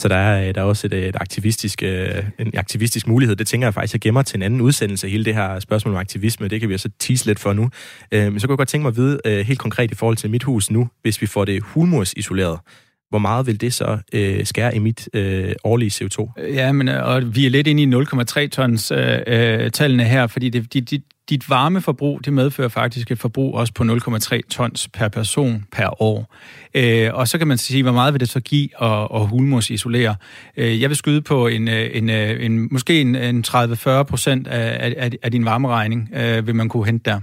Så 0.00 0.08
der 0.08 0.16
er, 0.16 0.52
der 0.52 0.60
er 0.60 0.64
også 0.64 0.86
et, 0.86 0.92
et 0.92 1.16
aktivistisk, 1.20 1.82
øh, 1.82 2.24
en 2.38 2.52
aktivistisk 2.56 3.06
mulighed. 3.06 3.36
Det 3.36 3.46
tænker 3.46 3.66
jeg 3.66 3.74
faktisk, 3.74 3.94
jeg 3.94 4.00
gemmer 4.00 4.22
til 4.22 4.36
en 4.36 4.42
anden 4.42 4.60
udsendelse, 4.60 5.08
hele 5.08 5.24
det 5.24 5.34
her 5.34 5.60
spørgsmål 5.60 5.94
om 5.94 6.00
aktivisme. 6.00 6.48
Det 6.48 6.60
kan 6.60 6.68
vi 6.68 6.74
også 6.74 6.90
tease 6.98 7.26
lidt 7.26 7.38
for 7.38 7.52
nu. 7.52 7.70
Øh, 8.12 8.32
men 8.32 8.40
så 8.40 8.46
kunne 8.46 8.52
jeg 8.52 8.58
godt 8.58 8.68
tænke 8.68 8.82
mig 8.82 8.88
at 8.88 8.96
vide 8.96 9.20
øh, 9.24 9.46
helt 9.46 9.58
konkret 9.58 9.90
i 9.90 9.94
forhold 9.94 10.16
til 10.16 10.30
mit 10.30 10.42
hus 10.42 10.70
nu, 10.70 10.88
hvis 11.02 11.22
vi 11.22 11.26
får 11.26 11.44
det 11.44 11.62
hulmursisoleret 11.62 12.58
hvor 13.10 13.18
meget 13.18 13.46
vil 13.46 13.60
det 13.60 13.72
så 13.72 13.98
øh, 14.12 14.46
skære 14.46 14.76
i 14.76 14.78
mit 14.78 15.08
øh, 15.14 15.52
årlige 15.64 15.90
CO2? 15.90 16.32
Øh, 16.38 16.54
ja, 16.54 16.72
men 16.72 16.88
øh, 16.88 17.06
og 17.06 17.36
vi 17.36 17.46
er 17.46 17.50
lidt 17.50 17.66
inde 17.66 17.82
i 17.82 18.02
0,3 18.44 18.48
tons 18.48 18.90
øh, 18.90 19.18
øh, 19.26 19.70
tallene 19.70 20.04
her, 20.04 20.26
fordi 20.26 20.48
det, 20.48 20.74
dit, 20.74 20.90
dit, 20.90 21.02
dit 21.30 21.50
varmeforbrug, 21.50 22.24
det 22.24 22.32
medfører 22.32 22.68
faktisk 22.68 23.10
et 23.10 23.18
forbrug 23.18 23.54
også 23.54 23.72
på 23.72 23.84
0,3 23.84 24.40
tons 24.50 24.88
per 24.88 25.08
person 25.08 25.64
per 25.72 26.02
år. 26.02 26.34
Øh, 26.74 27.10
og 27.14 27.28
så 27.28 27.38
kan 27.38 27.48
man 27.48 27.58
sige, 27.58 27.82
hvor 27.82 27.92
meget 27.92 28.14
vil 28.14 28.20
det 28.20 28.28
så 28.28 28.40
give 28.40 28.82
at, 28.82 29.08
at 29.14 29.26
hulmos 29.26 29.70
isolere? 29.70 30.16
Øh, 30.56 30.80
jeg 30.80 30.90
vil 30.90 30.96
skyde 30.96 31.22
på 31.22 31.46
en, 31.46 31.68
øh, 31.68 31.90
en, 31.92 32.10
en 32.10 32.68
måske 32.70 33.00
en, 33.00 33.14
en 33.14 33.44
30-40 33.48 34.02
procent 34.02 34.46
af, 34.46 34.94
af, 34.96 35.10
af 35.22 35.30
din 35.30 35.44
varmeregning, 35.44 36.10
øh, 36.14 36.46
vil 36.46 36.54
man 36.54 36.68
kunne 36.68 36.86
hente 36.86 37.10
der. 37.10 37.20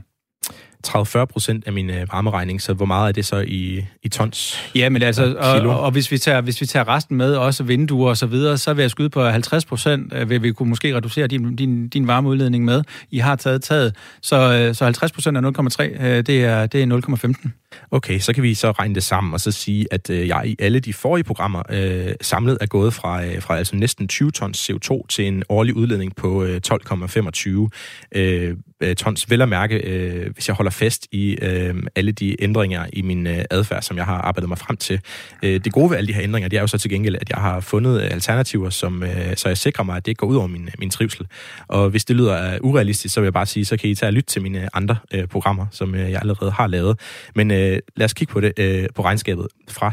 30-40 0.90 1.26
procent 1.26 1.68
af 1.68 1.74
min 1.74 1.90
øh, 1.90 2.08
varmeregning, 2.12 2.62
så 2.62 2.74
hvor 2.74 2.86
meget 2.86 3.08
er 3.08 3.12
det 3.12 3.26
så 3.26 3.38
i, 3.48 3.86
i 4.04 4.10
tons? 4.10 4.70
Ja, 4.76 4.90
men 4.90 5.02
altså, 5.02 5.36
og, 5.40 5.62
og, 5.62 5.80
og 5.80 5.92
hvis, 5.92 6.12
vi 6.12 6.18
tager, 6.18 6.42
hvis 6.42 6.62
vi 6.62 6.66
tager 6.66 6.88
resten 6.88 7.18
med, 7.18 7.36
også 7.36 7.64
vinduer 7.64 8.10
og 8.10 8.18
så 8.18 8.26
videre, 8.26 8.58
så 8.58 8.74
vil 8.74 8.84
jeg 8.84 8.92
skyde 8.92 9.10
på 9.10 9.24
50 9.24 9.66
procent, 9.66 10.14
øh, 10.14 10.30
vil 10.30 10.44
vi 10.44 10.52
kunne 10.52 10.70
måske 10.70 10.96
reducere 10.96 11.28
din, 11.28 11.56
din, 11.56 11.90
din 11.90 12.08
varmeudledning 12.08 12.66
med. 12.66 12.84
I 13.12 13.18
har 13.18 13.36
taget 13.36 13.64
taget, 13.64 13.96
så, 14.22 14.36
øh, 14.54 14.76
så 14.76 14.84
50 14.84 15.12
procent 15.12 15.38
af 15.38 15.42
0,3, 15.42 15.84
det 16.22 16.44
er, 16.44 16.66
det 16.66 16.84
er 16.84 17.38
0,15. 17.44 17.68
Okay, 17.92 18.20
så 18.20 18.34
kan 18.34 18.44
vi 18.44 18.54
så 18.54 18.72
regne 18.72 18.96
det 18.96 19.04
sammen 19.04 19.34
og 19.34 19.40
så 19.40 19.52
sige, 19.52 19.86
at 19.92 20.10
øh, 20.10 20.28
jeg 20.28 20.42
i 20.46 20.56
alle 20.60 20.80
de 20.80 20.94
forrige 20.94 21.24
programmer 21.24 21.64
øh, 21.70 22.14
samlet 22.22 22.58
er 22.62 22.66
gået 22.66 22.94
fra, 22.94 23.26
øh, 23.26 23.42
fra 23.42 23.58
altså 23.58 23.76
næsten 23.76 24.08
20 24.08 24.32
tons 24.32 24.70
CO2 24.70 25.06
til 25.10 25.28
en 25.28 25.44
årlig 25.50 25.76
udledning 25.76 26.16
på 26.16 26.44
øh, 26.44 26.62
12,25 26.68 27.70
øh, 28.16 28.56
Øh, 28.82 28.96
tons. 28.96 29.30
Vel 29.30 29.42
at 29.42 29.50
mærke, 29.50 29.76
øh, 29.76 30.34
hvis 30.34 30.48
jeg 30.48 30.56
holder 30.56 30.72
fast 30.72 31.08
i 31.12 31.38
øh, 31.42 31.76
alle 31.96 32.12
de 32.12 32.44
ændringer 32.44 32.86
i 32.94 33.02
min 33.02 33.28
øh, 33.28 33.46
adfærd, 33.50 33.82
som 33.82 33.98
jeg 33.98 34.06
har 34.06 34.18
arbejdet 34.18 34.50
mig 34.50 34.58
frem 34.58 34.78
til. 34.78 35.02
Øh, 35.44 35.60
det 35.64 35.74
gode 35.74 35.90
ved 35.90 35.98
alle 35.98 36.08
de 36.08 36.14
her 36.14 36.24
ændringer, 36.24 36.50
det 36.50 36.58
er 36.58 36.62
jo 36.62 36.68
så 36.68 36.78
til 36.78 36.90
gengæld, 36.90 37.16
at 37.22 37.30
jeg 37.30 37.38
har 37.38 37.60
fundet 37.60 38.02
øh, 38.04 38.12
alternativer, 38.12 38.70
som, 38.70 39.04
øh, 39.04 39.36
så 39.36 39.48
jeg 39.48 39.58
sikrer 39.58 39.84
mig, 39.84 39.98
at 39.98 40.06
det 40.06 40.12
ikke 40.12 40.20
går 40.20 40.28
ud 40.28 40.36
over 40.36 40.48
min, 40.48 40.66
øh, 40.66 40.74
min 40.80 40.90
trivsel. 40.90 41.28
Og 41.68 41.90
hvis 41.90 42.06
det 42.06 42.16
lyder 42.16 42.60
uh, 42.60 42.70
urealistisk, 42.70 43.14
så 43.14 43.20
vil 43.22 43.26
jeg 43.26 43.34
bare 43.34 43.46
sige, 43.46 43.66
så 43.66 43.78
kan 43.78 43.90
I 43.90 43.96
tage 43.96 44.10
og 44.10 44.14
lytte 44.14 44.30
til 44.30 44.42
mine 44.42 44.70
andre 44.74 44.98
øh, 45.14 45.28
programmer, 45.28 45.66
som 45.72 45.96
øh, 45.96 46.12
jeg 46.12 46.20
allerede 46.22 46.52
har 46.52 46.68
lavet. 46.68 47.00
Men 47.36 47.52
øh, 47.52 47.80
lad 47.96 48.06
os 48.06 48.14
kigge 48.14 48.34
på 48.34 48.42
det 48.42 48.54
øh, 48.60 48.88
på 48.96 49.04
regnskabet. 49.04 49.48
Fra 49.70 49.92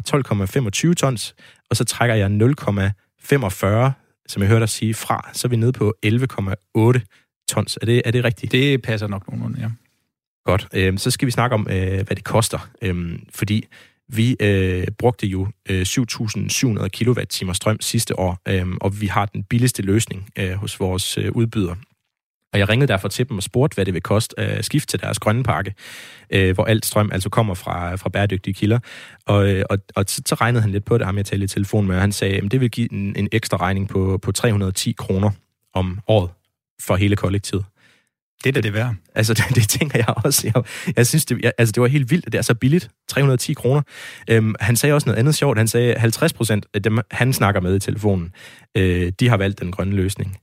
12,25 0.89 0.95
tons, 0.95 1.35
og 1.71 1.77
så 1.77 1.85
trækker 1.85 2.15
jeg 2.15 2.27
0,45, 2.27 3.91
som 4.29 4.43
jeg 4.43 4.49
hørte 4.49 4.61
dig 4.61 4.69
sige, 4.69 4.95
fra, 4.95 5.31
så 5.33 5.47
er 5.47 5.51
vi 5.51 5.57
nede 5.57 5.73
på 5.73 5.95
11,8 6.07 7.24
tons. 7.49 7.79
Er 7.83 7.87
det, 7.87 8.03
er 8.05 8.11
det 8.11 8.25
rigtigt? 8.25 8.53
Det 8.53 8.83
passer 8.83 9.07
nok 9.07 9.29
nogenlunde, 9.29 9.61
ja. 9.61 9.69
Godt. 10.45 10.69
Øh, 10.75 10.99
så 10.99 11.11
skal 11.11 11.27
vi 11.27 11.31
snakke 11.31 11.55
om, 11.55 11.67
øh, 11.71 11.95
hvad 11.95 12.17
det 12.17 12.25
koster. 12.25 12.69
Øh, 12.83 13.19
fordi 13.35 13.67
vi 14.09 14.37
øh, 14.41 14.87
brugte 14.99 15.27
jo 15.27 15.49
øh, 15.71 15.83
7.700 15.83 16.89
kWh 16.89 17.55
strøm 17.55 17.81
sidste 17.81 18.19
år, 18.19 18.39
øh, 18.49 18.67
og 18.81 19.01
vi 19.01 19.07
har 19.07 19.27
den 19.27 19.45
billigste 19.45 19.83
løsning 19.83 20.29
øh, 20.39 20.53
hos 20.53 20.81
vores 20.81 21.19
øh, 21.19 21.33
udbyder. 21.33 21.75
Og 22.53 22.59
jeg 22.59 22.69
ringede 22.69 22.93
derfor 22.93 23.09
til 23.09 23.29
dem 23.29 23.37
og 23.37 23.43
spurgte, 23.43 23.75
hvad 23.75 23.85
det 23.85 23.95
vil 23.95 24.03
koste 24.03 24.41
at 24.41 24.65
skifte 24.65 24.87
til 24.87 25.01
deres 25.01 25.19
grønne 25.19 25.43
pakke, 25.43 25.75
øh, 26.31 26.55
hvor 26.55 26.65
alt 26.65 26.87
strøm 26.87 27.11
altså 27.13 27.29
kommer 27.29 27.55
fra, 27.55 27.95
fra 27.97 28.09
bæredygtige 28.09 28.55
kilder. 28.55 28.79
Og, 29.27 29.49
øh, 29.49 29.65
og, 29.71 29.79
og 29.95 30.05
så, 30.09 30.23
så 30.27 30.35
regnede 30.35 30.63
han 30.63 30.71
lidt 30.71 30.85
på 30.85 30.99
det, 30.99 31.07
ham 31.07 31.17
jeg 31.17 31.27
talte 31.27 31.45
i 31.45 31.49
telefon 31.49 31.87
med, 31.87 31.95
og 31.95 32.01
han 32.01 32.13
sagde, 32.13 32.37
at 32.37 32.51
det 32.51 32.61
vil 32.61 32.71
give 32.71 32.93
en, 32.93 33.17
en 33.17 33.29
ekstra 33.33 33.57
regning 33.57 33.89
på, 33.89 34.19
på 34.23 34.33
310 34.33 34.93
kroner 34.93 35.31
om 35.75 36.01
året 36.07 36.31
for 36.87 36.97
hele 36.97 37.17
kollektivet. 37.17 37.65
Det 38.45 38.49
er 38.49 38.53
da 38.53 38.61
det 38.61 38.75
værd. 38.75 38.95
Altså, 39.15 39.35
det, 39.49 39.55
det 39.55 39.69
tænker 39.69 39.99
jeg 39.99 40.15
også. 40.25 40.51
Jeg, 40.55 40.63
jeg 40.97 41.07
synes, 41.07 41.25
det, 41.25 41.41
jeg, 41.43 41.53
altså, 41.59 41.73
det 41.73 41.81
var 41.81 41.87
helt 41.89 42.11
vildt, 42.11 42.27
at 42.27 42.33
det 42.33 42.39
er 42.39 42.43
så 42.43 42.55
billigt. 42.55 42.91
310 43.09 43.53
kroner. 43.53 43.83
Øhm, 44.31 44.55
han 44.61 44.77
sagde 44.77 44.95
også 44.95 45.09
noget 45.09 45.19
andet 45.19 45.35
sjovt. 45.35 45.59
Han 45.59 45.69
sagde, 45.69 45.95
at 45.95 46.01
50 46.01 46.33
procent 46.33 46.67
af 46.75 46.83
dem, 46.83 46.99
han 47.11 47.33
snakker 47.33 47.61
med 47.61 47.77
i 47.77 47.81
telefonen, 47.81 48.33
øh, 48.77 49.13
de 49.21 49.29
har 49.29 49.37
valgt 49.37 49.61
den 49.61 49.73
grønne 49.73 49.97
løsning. 49.97 50.37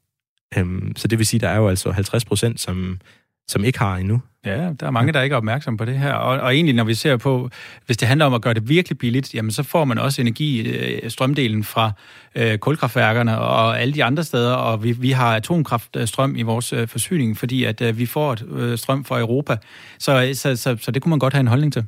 Øhm, 0.58 0.94
så 0.96 1.08
det 1.08 1.18
vil 1.18 1.26
sige, 1.26 1.38
at 1.38 1.42
der 1.42 1.50
er 1.50 1.58
jo 1.58 1.70
altså 1.70 1.92
50 1.92 2.26
procent, 2.26 2.60
som, 2.60 3.00
som 3.48 3.64
ikke 3.64 3.80
har 3.80 3.96
endnu. 3.96 4.22
Ja, 4.46 4.70
der 4.80 4.88
er 4.88 4.92
mange, 4.92 5.14
der 5.14 5.22
ikke 5.22 5.34
er 5.34 5.38
opmærksom 5.38 5.78
på 5.78 5.86
det 5.86 6.00
her. 6.00 6.14
Og, 6.14 6.40
og 6.40 6.56
egentlig, 6.56 6.76
når 6.76 6.84
vi 6.84 6.94
ser 6.94 7.18
på, 7.18 7.50
hvis 7.86 7.98
det 7.98 8.08
handler 8.08 8.26
om 8.26 8.34
at 8.34 8.42
gøre 8.42 8.54
det 8.54 8.70
virkelig 8.70 8.98
billigt, 8.98 9.34
jamen 9.34 9.52
så 9.52 9.64
får 9.64 9.86
man 9.86 9.98
også 9.98 10.22
energi, 10.22 10.70
øh, 10.70 11.10
strømdelen 11.10 11.64
fra 11.64 11.92
øh, 12.36 12.58
kulkraftværkerne 12.58 13.40
og 13.40 13.82
alle 13.82 13.94
de 13.94 14.04
andre 14.04 14.24
steder, 14.24 14.54
og 14.54 14.84
vi, 14.84 14.92
vi 14.92 15.12
har 15.12 15.36
atomkraftstrøm 15.36 16.36
i 16.36 16.42
vores 16.42 16.74
øh, 16.74 16.88
forsyning, 16.88 17.38
fordi 17.38 17.64
at 17.64 17.82
øh, 17.82 17.98
vi 17.98 18.06
får 18.06 18.34
et, 18.34 18.46
øh, 18.52 18.78
strøm 18.78 19.06
fra 19.06 19.20
Europa. 19.20 19.58
Så, 20.00 20.24
øh, 20.24 20.36
så, 20.36 20.56
så, 20.56 20.78
så 20.82 20.92
det 20.92 21.02
kunne 21.02 21.10
man 21.10 21.20
godt 21.20 21.34
have 21.34 21.42
en 21.42 21.48
holdning 21.48 21.74
til 21.74 21.86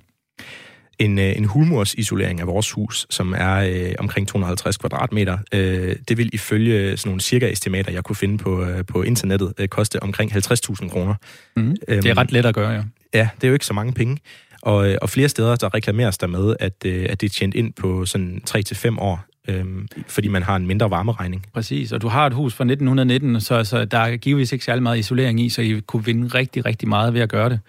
en, 0.99 1.19
øh, 1.19 1.37
en 1.37 1.45
hulmursisolering 1.45 2.39
af 2.39 2.47
vores 2.47 2.71
hus, 2.71 3.07
som 3.09 3.33
er 3.37 3.55
øh, 3.55 3.95
omkring 3.99 4.27
250 4.27 4.77
kvadratmeter. 4.77 5.37
Øh, 5.53 5.95
det 6.07 6.17
vil 6.17 6.29
ifølge 6.33 6.97
sådan 6.97 7.09
nogle 7.09 7.21
cirka-estimater, 7.21 7.91
jeg 7.91 8.03
kunne 8.03 8.15
finde 8.15 8.37
på, 8.37 8.63
øh, 8.63 8.85
på 8.85 9.03
internettet, 9.03 9.53
øh, 9.57 9.67
koste 9.67 10.03
omkring 10.03 10.31
50.000 10.31 10.89
kroner. 10.89 11.15
Mm. 11.55 11.75
det 11.87 12.05
er 12.05 12.17
ret 12.17 12.31
let 12.31 12.45
at 12.45 12.55
gøre, 12.55 12.69
ja. 12.69 12.83
Ja, 13.13 13.29
det 13.35 13.43
er 13.43 13.47
jo 13.47 13.53
ikke 13.53 13.65
så 13.65 13.73
mange 13.73 13.93
penge. 13.93 14.17
Og, 14.61 14.89
øh, 14.89 14.97
og 15.01 15.09
flere 15.09 15.29
steder, 15.29 15.55
der 15.55 15.73
reklameres 15.73 16.17
der 16.17 16.27
med, 16.27 16.55
at, 16.59 16.73
øh, 16.85 17.05
at 17.09 17.21
det 17.21 17.27
er 17.27 17.31
tjent 17.31 17.55
ind 17.55 17.73
på 17.73 18.05
sådan 18.05 18.41
3-5 18.49 18.99
år, 18.99 19.25
øhm, 19.47 19.87
fordi 20.07 20.27
man 20.27 20.43
har 20.43 20.55
en 20.55 20.67
mindre 20.67 20.89
varmeregning. 20.89 21.45
Præcis, 21.53 21.91
og 21.91 22.01
du 22.01 22.07
har 22.07 22.27
et 22.27 22.33
hus 22.33 22.53
fra 22.53 22.63
1919, 22.63 23.41
så, 23.41 23.63
så 23.63 23.85
der 23.85 23.97
er 23.97 24.17
givetvis 24.17 24.51
ikke 24.51 24.65
særlig 24.65 24.83
meget 24.83 24.99
isolering 24.99 25.39
i, 25.39 25.49
så 25.49 25.61
I 25.61 25.81
kunne 25.87 26.05
vinde 26.05 26.27
rigtig, 26.27 26.65
rigtig 26.65 26.87
meget 26.87 27.13
ved 27.13 27.21
at 27.21 27.29
gøre 27.29 27.49
det. 27.49 27.59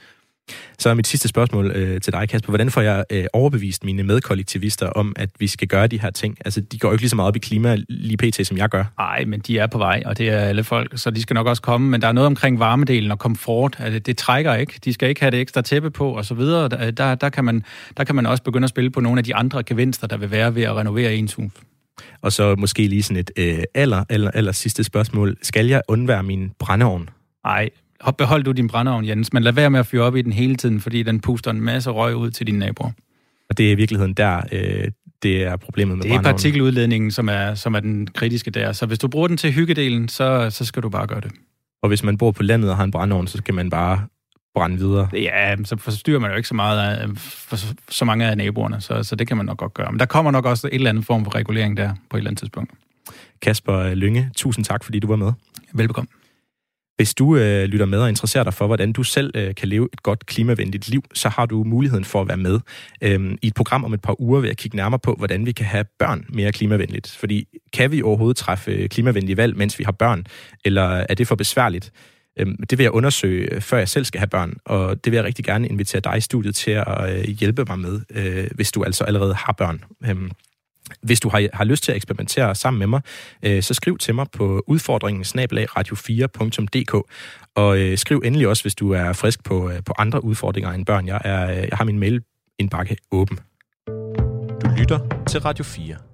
Så 0.78 0.90
er 0.90 0.94
mit 0.94 1.06
sidste 1.06 1.28
spørgsmål 1.28 1.70
øh, 1.70 2.00
til 2.00 2.12
dig, 2.12 2.28
Kasper. 2.28 2.50
Hvordan 2.50 2.70
får 2.70 2.80
jeg 2.80 3.04
øh, 3.10 3.24
overbevist 3.32 3.84
mine 3.84 4.02
medkollektivister 4.02 4.86
om, 4.86 5.12
at 5.16 5.30
vi 5.38 5.46
skal 5.46 5.68
gøre 5.68 5.86
de 5.86 6.00
her 6.00 6.10
ting? 6.10 6.36
Altså, 6.44 6.60
de 6.60 6.78
går 6.78 6.88
jo 6.88 6.92
ikke 6.92 7.02
lige 7.02 7.10
så 7.10 7.16
meget 7.16 7.28
op 7.28 7.36
i 7.36 7.38
klima 7.38 7.76
lige 7.88 8.16
pt., 8.16 8.46
som 8.46 8.56
jeg 8.56 8.68
gør. 8.68 8.84
Nej, 8.98 9.24
men 9.24 9.40
de 9.40 9.58
er 9.58 9.66
på 9.66 9.78
vej, 9.78 10.02
og 10.06 10.18
det 10.18 10.28
er 10.28 10.38
alle 10.38 10.64
folk, 10.64 10.98
så 10.98 11.10
de 11.10 11.22
skal 11.22 11.34
nok 11.34 11.46
også 11.46 11.62
komme. 11.62 11.90
Men 11.90 12.02
der 12.02 12.08
er 12.08 12.12
noget 12.12 12.26
omkring 12.26 12.58
varmedelen 12.58 13.10
og 13.10 13.18
komfort. 13.18 13.76
Altså, 13.78 13.98
det 13.98 14.16
trækker 14.16 14.54
ikke. 14.54 14.80
De 14.84 14.92
skal 14.92 15.08
ikke 15.08 15.20
have 15.20 15.30
det 15.30 15.40
ekstra 15.40 15.62
tæppe 15.62 15.90
på, 15.90 16.10
og 16.10 16.24
så 16.24 16.34
videre. 16.34 16.68
Der, 16.68 16.90
der, 16.90 17.14
der, 17.14 17.28
kan 17.28 17.44
man, 17.44 17.64
der 17.96 18.04
kan 18.04 18.14
man 18.14 18.26
også 18.26 18.42
begynde 18.42 18.64
at 18.64 18.70
spille 18.70 18.90
på 18.90 19.00
nogle 19.00 19.18
af 19.18 19.24
de 19.24 19.34
andre 19.34 19.62
gevinster, 19.62 20.06
der 20.06 20.16
vil 20.16 20.30
være 20.30 20.54
ved 20.54 20.62
at 20.62 20.76
renovere 20.76 21.14
ens 21.14 21.34
hus. 21.34 21.52
Og 22.22 22.32
så 22.32 22.54
måske 22.58 22.86
lige 22.88 23.02
sådan 23.02 23.16
et 23.16 23.30
øh, 23.36 23.62
aller, 23.74 24.04
aller, 24.08 24.30
aller 24.30 24.52
sidste 24.52 24.84
spørgsmål. 24.84 25.36
Skal 25.42 25.66
jeg 25.66 25.82
undvære 25.88 26.22
min 26.22 26.50
brændeovn? 26.58 27.08
Nej, 27.44 27.70
behold 28.10 28.44
du 28.44 28.52
din 28.52 28.68
brændeovn, 28.68 29.04
Jens, 29.04 29.32
men 29.32 29.42
lad 29.42 29.52
være 29.52 29.70
med 29.70 29.80
at 29.80 29.86
fyre 29.86 30.02
op 30.02 30.16
i 30.16 30.22
den 30.22 30.32
hele 30.32 30.56
tiden, 30.56 30.80
fordi 30.80 31.02
den 31.02 31.20
puster 31.20 31.50
en 31.50 31.60
masse 31.60 31.90
røg 31.90 32.16
ud 32.16 32.30
til 32.30 32.46
dine 32.46 32.58
naboer. 32.58 32.90
Og 33.50 33.58
det 33.58 33.66
er 33.68 33.70
i 33.70 33.74
virkeligheden 33.74 34.14
der, 34.14 34.40
øh, 34.52 34.88
det 35.22 35.42
er 35.42 35.56
problemet 35.56 35.96
med 35.96 36.04
Det 36.04 36.12
er 36.12 36.22
partikeludledningen, 36.22 37.10
som 37.10 37.28
er, 37.28 37.54
som 37.54 37.74
er 37.74 37.80
den 37.80 38.06
kritiske 38.06 38.50
der. 38.50 38.72
Så 38.72 38.86
hvis 38.86 38.98
du 38.98 39.08
bruger 39.08 39.28
den 39.28 39.36
til 39.36 39.52
hyggedelen, 39.52 40.08
så, 40.08 40.50
så 40.50 40.64
skal 40.64 40.82
du 40.82 40.88
bare 40.88 41.06
gøre 41.06 41.20
det. 41.20 41.30
Og 41.82 41.88
hvis 41.88 42.02
man 42.02 42.18
bor 42.18 42.30
på 42.30 42.42
landet 42.42 42.70
og 42.70 42.76
har 42.76 42.84
en 42.84 42.90
brændeovn, 42.90 43.26
så 43.26 43.42
kan 43.42 43.54
man 43.54 43.70
bare 43.70 44.06
brænde 44.54 44.76
videre. 44.76 45.08
Ja, 45.12 45.56
så 45.64 45.76
forstyrrer 45.76 46.18
man 46.18 46.30
jo 46.30 46.36
ikke 46.36 46.48
så 46.48 46.54
meget 46.54 46.96
af, 46.96 47.08
for 47.16 47.56
så 47.88 48.04
mange 48.04 48.26
af 48.26 48.36
naboerne, 48.36 48.80
så, 48.80 49.02
så 49.02 49.16
det 49.16 49.28
kan 49.28 49.36
man 49.36 49.46
nok 49.46 49.56
godt 49.56 49.74
gøre. 49.74 49.92
Men 49.92 49.98
der 49.98 50.06
kommer 50.06 50.30
nok 50.30 50.44
også 50.44 50.66
et 50.66 50.74
eller 50.74 50.90
andet 50.90 51.04
form 51.04 51.24
for 51.24 51.34
regulering 51.34 51.76
der 51.76 51.94
på 52.10 52.16
et 52.16 52.20
eller 52.20 52.30
andet 52.30 52.38
tidspunkt. 52.38 52.70
Kasper 53.42 53.94
Lynge, 53.94 54.30
tusind 54.36 54.64
tak, 54.64 54.84
fordi 54.84 54.98
du 54.98 55.06
var 55.06 55.16
med. 55.16 55.32
Velbekomme. 55.72 56.08
Hvis 56.96 57.14
du 57.14 57.36
øh, 57.36 57.64
lytter 57.64 57.86
med 57.86 57.98
og 57.98 58.08
interesserer 58.08 58.44
dig 58.44 58.54
for, 58.54 58.66
hvordan 58.66 58.92
du 58.92 59.02
selv 59.02 59.30
øh, 59.34 59.54
kan 59.54 59.68
leve 59.68 59.88
et 59.92 60.02
godt 60.02 60.26
klimavenligt 60.26 60.88
liv, 60.88 61.04
så 61.14 61.28
har 61.28 61.46
du 61.46 61.64
muligheden 61.64 62.04
for 62.04 62.20
at 62.20 62.28
være 62.28 62.36
med. 62.36 62.60
øh, 63.02 63.36
I 63.42 63.46
et 63.46 63.54
program 63.54 63.84
om 63.84 63.94
et 63.94 64.02
par 64.02 64.20
uger 64.20 64.40
ved 64.40 64.50
at 64.50 64.56
kigge 64.56 64.76
nærmere 64.76 64.98
på, 64.98 65.14
hvordan 65.14 65.46
vi 65.46 65.52
kan 65.52 65.66
have 65.66 65.84
børn 65.98 66.26
mere 66.28 66.52
klimavenligt. 66.52 67.10
Fordi 67.10 67.48
kan 67.72 67.92
vi 67.92 68.02
overhovedet 68.02 68.36
træffe 68.36 68.70
øh, 68.70 68.88
klimavenlige 68.88 69.36
valg, 69.36 69.56
mens 69.56 69.78
vi 69.78 69.84
har 69.84 69.92
børn? 69.92 70.26
Eller 70.64 70.82
er 71.08 71.14
det 71.14 71.28
for 71.28 71.34
besværligt? 71.34 71.92
Øh, 72.38 72.46
det 72.70 72.78
vil 72.78 72.84
jeg 72.84 72.92
undersøge, 72.92 73.54
øh, 73.54 73.60
før 73.60 73.78
jeg 73.78 73.88
selv 73.88 74.04
skal 74.04 74.18
have 74.18 74.28
børn, 74.28 74.54
og 74.64 75.04
det 75.04 75.10
vil 75.10 75.16
jeg 75.16 75.24
rigtig 75.24 75.44
gerne 75.44 75.68
invitere 75.68 76.00
dig 76.00 76.16
i 76.16 76.20
studiet 76.20 76.54
til 76.54 76.70
at 76.70 77.18
øh, 77.18 77.24
hjælpe 77.24 77.64
mig 77.68 77.78
med, 77.78 78.00
øh, 78.10 78.50
hvis 78.54 78.72
du 78.72 78.84
altså 78.84 79.04
allerede 79.04 79.34
har 79.34 79.52
børn. 79.52 79.84
Øh, 80.04 80.30
hvis 81.02 81.20
du 81.20 81.28
har, 81.28 81.48
har 81.52 81.64
lyst 81.64 81.84
til 81.84 81.92
at 81.92 81.96
eksperimentere 81.96 82.54
sammen 82.54 82.78
med 82.78 82.86
mig, 82.86 83.00
øh, 83.42 83.62
så 83.62 83.74
skriv 83.74 83.98
til 83.98 84.14
mig 84.14 84.26
på 84.32 84.62
udfordringen 84.66 85.24
radio4.dk, 85.78 87.02
og 87.54 87.78
øh, 87.78 87.98
skriv 87.98 88.22
endelig 88.24 88.48
også, 88.48 88.64
hvis 88.64 88.74
du 88.74 88.92
er 88.92 89.12
frisk 89.12 89.44
på, 89.44 89.70
øh, 89.70 89.82
på 89.86 89.94
andre 89.98 90.24
udfordringer 90.24 90.70
end 90.70 90.86
børn. 90.86 91.06
Jeg, 91.06 91.20
er, 91.24 91.50
øh, 91.50 91.56
jeg 91.56 91.68
har 91.72 91.84
min 91.84 91.98
mailindbakke 91.98 92.96
åben. 93.10 93.38
Du 94.64 94.68
lytter 94.78 95.24
til 95.28 95.40
Radio 95.40 95.64
4. 95.64 96.13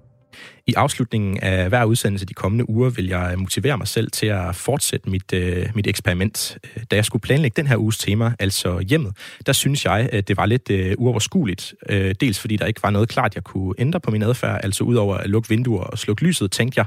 I 0.67 0.73
afslutningen 0.73 1.39
af 1.39 1.69
hver 1.69 1.83
udsendelse 1.83 2.25
de 2.25 2.33
kommende 2.33 2.69
uger 2.69 2.89
vil 2.89 3.07
jeg 3.07 3.33
motivere 3.37 3.77
mig 3.77 3.87
selv 3.87 4.11
til 4.11 4.27
at 4.27 4.55
fortsætte 4.55 5.09
mit, 5.09 5.33
øh, 5.33 5.65
mit 5.75 5.87
eksperiment. 5.87 6.57
Øh, 6.63 6.83
da 6.91 6.95
jeg 6.95 7.05
skulle 7.05 7.21
planlægge 7.21 7.55
den 7.55 7.67
her 7.67 7.77
uges 7.77 7.97
tema, 7.97 8.33
altså 8.39 8.79
hjemmet, 8.79 9.13
der 9.45 9.53
synes 9.53 9.85
jeg, 9.85 10.09
at 10.11 10.27
det 10.27 10.37
var 10.37 10.45
lidt 10.45 10.69
øh, 10.71 10.95
uoverskueligt. 10.97 11.73
Øh, 11.89 12.15
dels 12.21 12.39
fordi 12.39 12.55
der 12.55 12.65
ikke 12.65 12.83
var 12.83 12.89
noget 12.89 13.09
klart, 13.09 13.35
jeg 13.35 13.43
kunne 13.43 13.73
ændre 13.77 13.99
på 13.99 14.11
min 14.11 14.23
adfærd, 14.23 14.59
altså 14.63 14.83
udover 14.83 15.17
at 15.17 15.29
lukke 15.29 15.49
vinduer 15.49 15.83
og 15.83 15.97
slukke 15.97 16.23
lyset, 16.23 16.51
tænkte 16.51 16.79
jeg, 16.79 16.85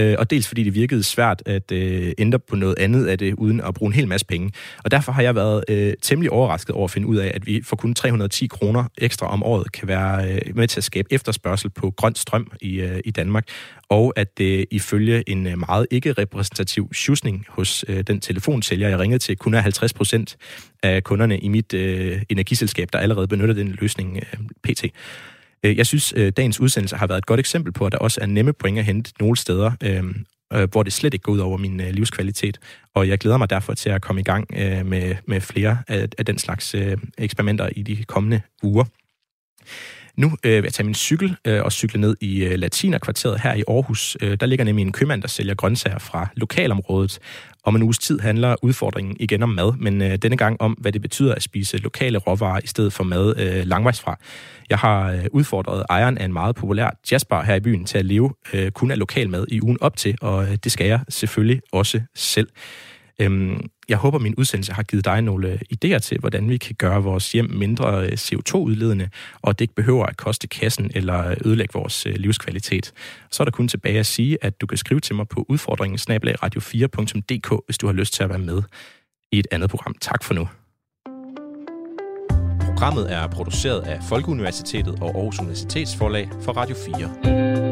øh, 0.00 0.14
og 0.18 0.30
dels 0.30 0.48
fordi 0.48 0.62
det 0.64 0.74
virkede 0.74 1.02
svært 1.02 1.42
at 1.46 1.72
øh, 1.72 2.12
ændre 2.18 2.38
på 2.38 2.56
noget 2.56 2.74
andet 2.78 3.06
af 3.06 3.18
det, 3.18 3.34
uden 3.34 3.60
at 3.60 3.74
bruge 3.74 3.88
en 3.88 3.92
hel 3.92 4.08
masse 4.08 4.26
penge. 4.26 4.50
Og 4.84 4.90
derfor 4.90 5.12
har 5.12 5.22
jeg 5.22 5.34
været 5.34 5.64
øh, 5.68 5.92
temmelig 6.02 6.32
overrasket 6.32 6.74
over 6.74 6.84
at 6.84 6.90
finde 6.90 7.08
ud 7.08 7.16
af, 7.16 7.32
at 7.34 7.46
vi 7.46 7.62
for 7.62 7.76
kun 7.76 7.94
310 7.94 8.46
kroner 8.46 8.84
ekstra 8.98 9.26
om 9.26 9.42
året 9.42 9.72
kan 9.72 9.88
være 9.88 10.32
øh, 10.32 10.56
med 10.56 10.68
til 10.68 10.80
at 10.80 10.84
skabe 10.84 11.12
efterspørgsel 11.12 11.70
på 11.70 11.90
grøn 11.90 12.14
strøm 12.14 12.52
i, 12.60 12.80
øh, 12.80 13.00
i 13.04 13.10
Danmark, 13.10 13.48
og 13.88 14.12
at 14.16 14.38
det 14.38 14.66
ifølge 14.70 15.28
en 15.28 15.46
øh, 15.46 15.58
meget 15.58 15.86
ikke-repræsentativ 15.90 16.94
sjusning 16.94 17.46
hos 17.48 17.84
øh, 17.88 18.02
den 18.06 18.20
telefonsælger, 18.20 18.88
jeg 18.88 18.98
ringede 18.98 19.18
til, 19.18 19.36
kun 19.36 19.54
er 19.54 19.60
50 19.60 19.92
procent 19.92 20.36
af 20.82 21.04
kunderne 21.04 21.38
i 21.38 21.48
mit 21.48 21.74
øh, 21.74 22.22
energiselskab, 22.28 22.88
der 22.92 22.98
allerede 22.98 23.28
benytter 23.28 23.54
den 23.54 23.78
løsning 23.80 24.16
øh, 24.16 24.38
pt. 24.62 24.84
Øh, 25.64 25.76
jeg 25.76 25.86
synes, 25.86 26.14
øh, 26.16 26.32
dagens 26.36 26.60
udsendelse 26.60 26.96
har 26.96 27.06
været 27.06 27.18
et 27.18 27.26
godt 27.26 27.40
eksempel 27.40 27.72
på, 27.72 27.86
at 27.86 27.92
der 27.92 27.98
også 27.98 28.20
er 28.20 28.26
nemme 28.26 28.52
point 28.52 28.78
at 28.78 28.84
hente 28.84 29.12
nogle 29.20 29.36
steder, 29.36 29.72
øhm, 29.82 30.26
øh, 30.52 30.68
hvor 30.70 30.82
det 30.82 30.92
slet 30.92 31.14
ikke 31.14 31.22
går 31.22 31.32
ud 31.32 31.38
over 31.38 31.58
min 31.58 31.80
øh, 31.80 31.90
livskvalitet. 31.90 32.58
Og 32.94 33.08
jeg 33.08 33.18
glæder 33.18 33.36
mig 33.36 33.50
derfor 33.50 33.74
til 33.74 33.90
at 33.90 34.02
komme 34.02 34.20
i 34.20 34.24
gang 34.24 34.46
med, 34.88 35.16
med 35.26 35.40
flere 35.40 35.78
af, 35.88 36.08
af 36.18 36.26
den 36.26 36.38
slags 36.38 36.74
eksperimenter 37.18 37.68
i 37.76 37.82
de 37.82 38.04
kommende 38.04 38.40
uger. 38.62 38.84
Nu 40.16 40.32
øh, 40.44 40.52
vil 40.52 40.62
jeg 40.62 40.72
tage 40.72 40.84
min 40.84 40.94
cykel 40.94 41.36
øh, 41.46 41.62
og 41.62 41.72
cykle 41.72 42.00
ned 42.00 42.16
i 42.20 42.44
øh, 42.44 42.58
Latinerkvarteret 42.58 43.40
her 43.40 43.54
i 43.54 43.62
Aarhus. 43.68 44.16
Øh, 44.20 44.36
der 44.40 44.46
ligger 44.46 44.64
nemlig 44.64 44.82
en 44.82 44.92
købmand, 44.92 45.22
der 45.22 45.28
sælger 45.28 45.54
grøntsager 45.54 45.98
fra 45.98 46.28
lokalområdet. 46.36 47.18
Om 47.64 47.76
en 47.76 47.82
uges 47.82 47.98
tid 47.98 48.18
handler 48.18 48.56
udfordringen 48.62 49.16
igen 49.20 49.42
om 49.42 49.48
mad, 49.48 49.72
men 49.78 50.02
øh, 50.02 50.16
denne 50.16 50.36
gang 50.36 50.60
om, 50.60 50.72
hvad 50.72 50.92
det 50.92 51.02
betyder 51.02 51.34
at 51.34 51.42
spise 51.42 51.76
lokale 51.76 52.18
råvarer 52.18 52.60
i 52.64 52.66
stedet 52.66 52.92
for 52.92 53.04
mad 53.04 53.34
øh, 53.38 53.66
langvejsfra. 53.66 54.18
Jeg 54.70 54.78
har 54.78 55.12
øh, 55.12 55.24
udfordret 55.30 55.84
ejeren 55.90 56.18
af 56.18 56.24
en 56.24 56.32
meget 56.32 56.56
populær 56.56 56.98
jazzbar 57.10 57.42
her 57.44 57.54
i 57.54 57.60
byen 57.60 57.84
til 57.84 57.98
at 57.98 58.04
leve 58.04 58.32
øh, 58.52 58.70
kun 58.70 58.90
af 58.90 58.98
lokal 58.98 59.30
mad 59.30 59.44
i 59.48 59.60
ugen 59.62 59.78
op 59.80 59.96
til, 59.96 60.18
og 60.20 60.44
øh, 60.44 60.56
det 60.64 60.72
skal 60.72 60.86
jeg 60.86 61.00
selvfølgelig 61.08 61.60
også 61.72 62.00
selv. 62.14 62.48
Øhm, 63.18 63.66
jeg 63.92 63.98
håber, 63.98 64.18
min 64.18 64.34
udsendelse 64.34 64.72
har 64.72 64.82
givet 64.82 65.04
dig 65.04 65.22
nogle 65.22 65.48
øh, 65.48 65.60
idéer 65.74 65.98
til, 65.98 66.18
hvordan 66.18 66.48
vi 66.48 66.56
kan 66.56 66.74
gøre 66.74 67.02
vores 67.02 67.32
hjem 67.32 67.50
mindre 67.50 68.06
øh, 68.06 68.12
CO2-udledende, 68.12 69.08
og 69.42 69.58
det 69.58 69.64
ikke 69.64 69.74
behøver 69.74 70.06
at 70.06 70.16
koste 70.16 70.46
kassen 70.48 70.90
eller 70.94 71.28
øh, 71.30 71.36
ødelægge 71.44 71.72
vores 71.72 72.06
livskvalitet. 72.16 72.92
Så 73.30 73.42
er 73.42 73.44
der 73.44 73.50
kun 73.50 73.68
tilbage 73.68 73.98
at 73.98 74.06
sige, 74.06 74.38
at 74.42 74.60
du 74.60 74.66
kan 74.66 74.78
skrive 74.78 75.00
til 75.00 75.14
mig 75.14 75.28
på 75.28 75.46
udfordringen 75.48 75.98
radio4.dk, 76.44 77.62
hvis 77.66 77.78
du 77.78 77.86
har 77.86 77.92
lyst 77.92 78.14
til 78.14 78.22
at 78.22 78.28
være 78.28 78.38
med 78.38 78.62
i 79.32 79.38
et 79.38 79.46
andet 79.50 79.70
program. 79.70 79.94
Tak 80.00 80.24
for 80.24 80.34
nu. 80.34 80.48
Programmet 82.60 83.12
er 83.12 83.26
produceret 83.26 83.80
af 83.80 83.98
Folkeuniversitetet 84.08 84.98
og 85.00 85.16
Aarhus 85.16 85.38
Universitetsforlag 85.38 86.28
for 86.44 86.52
Radio 86.52 86.76
4. 86.76 87.71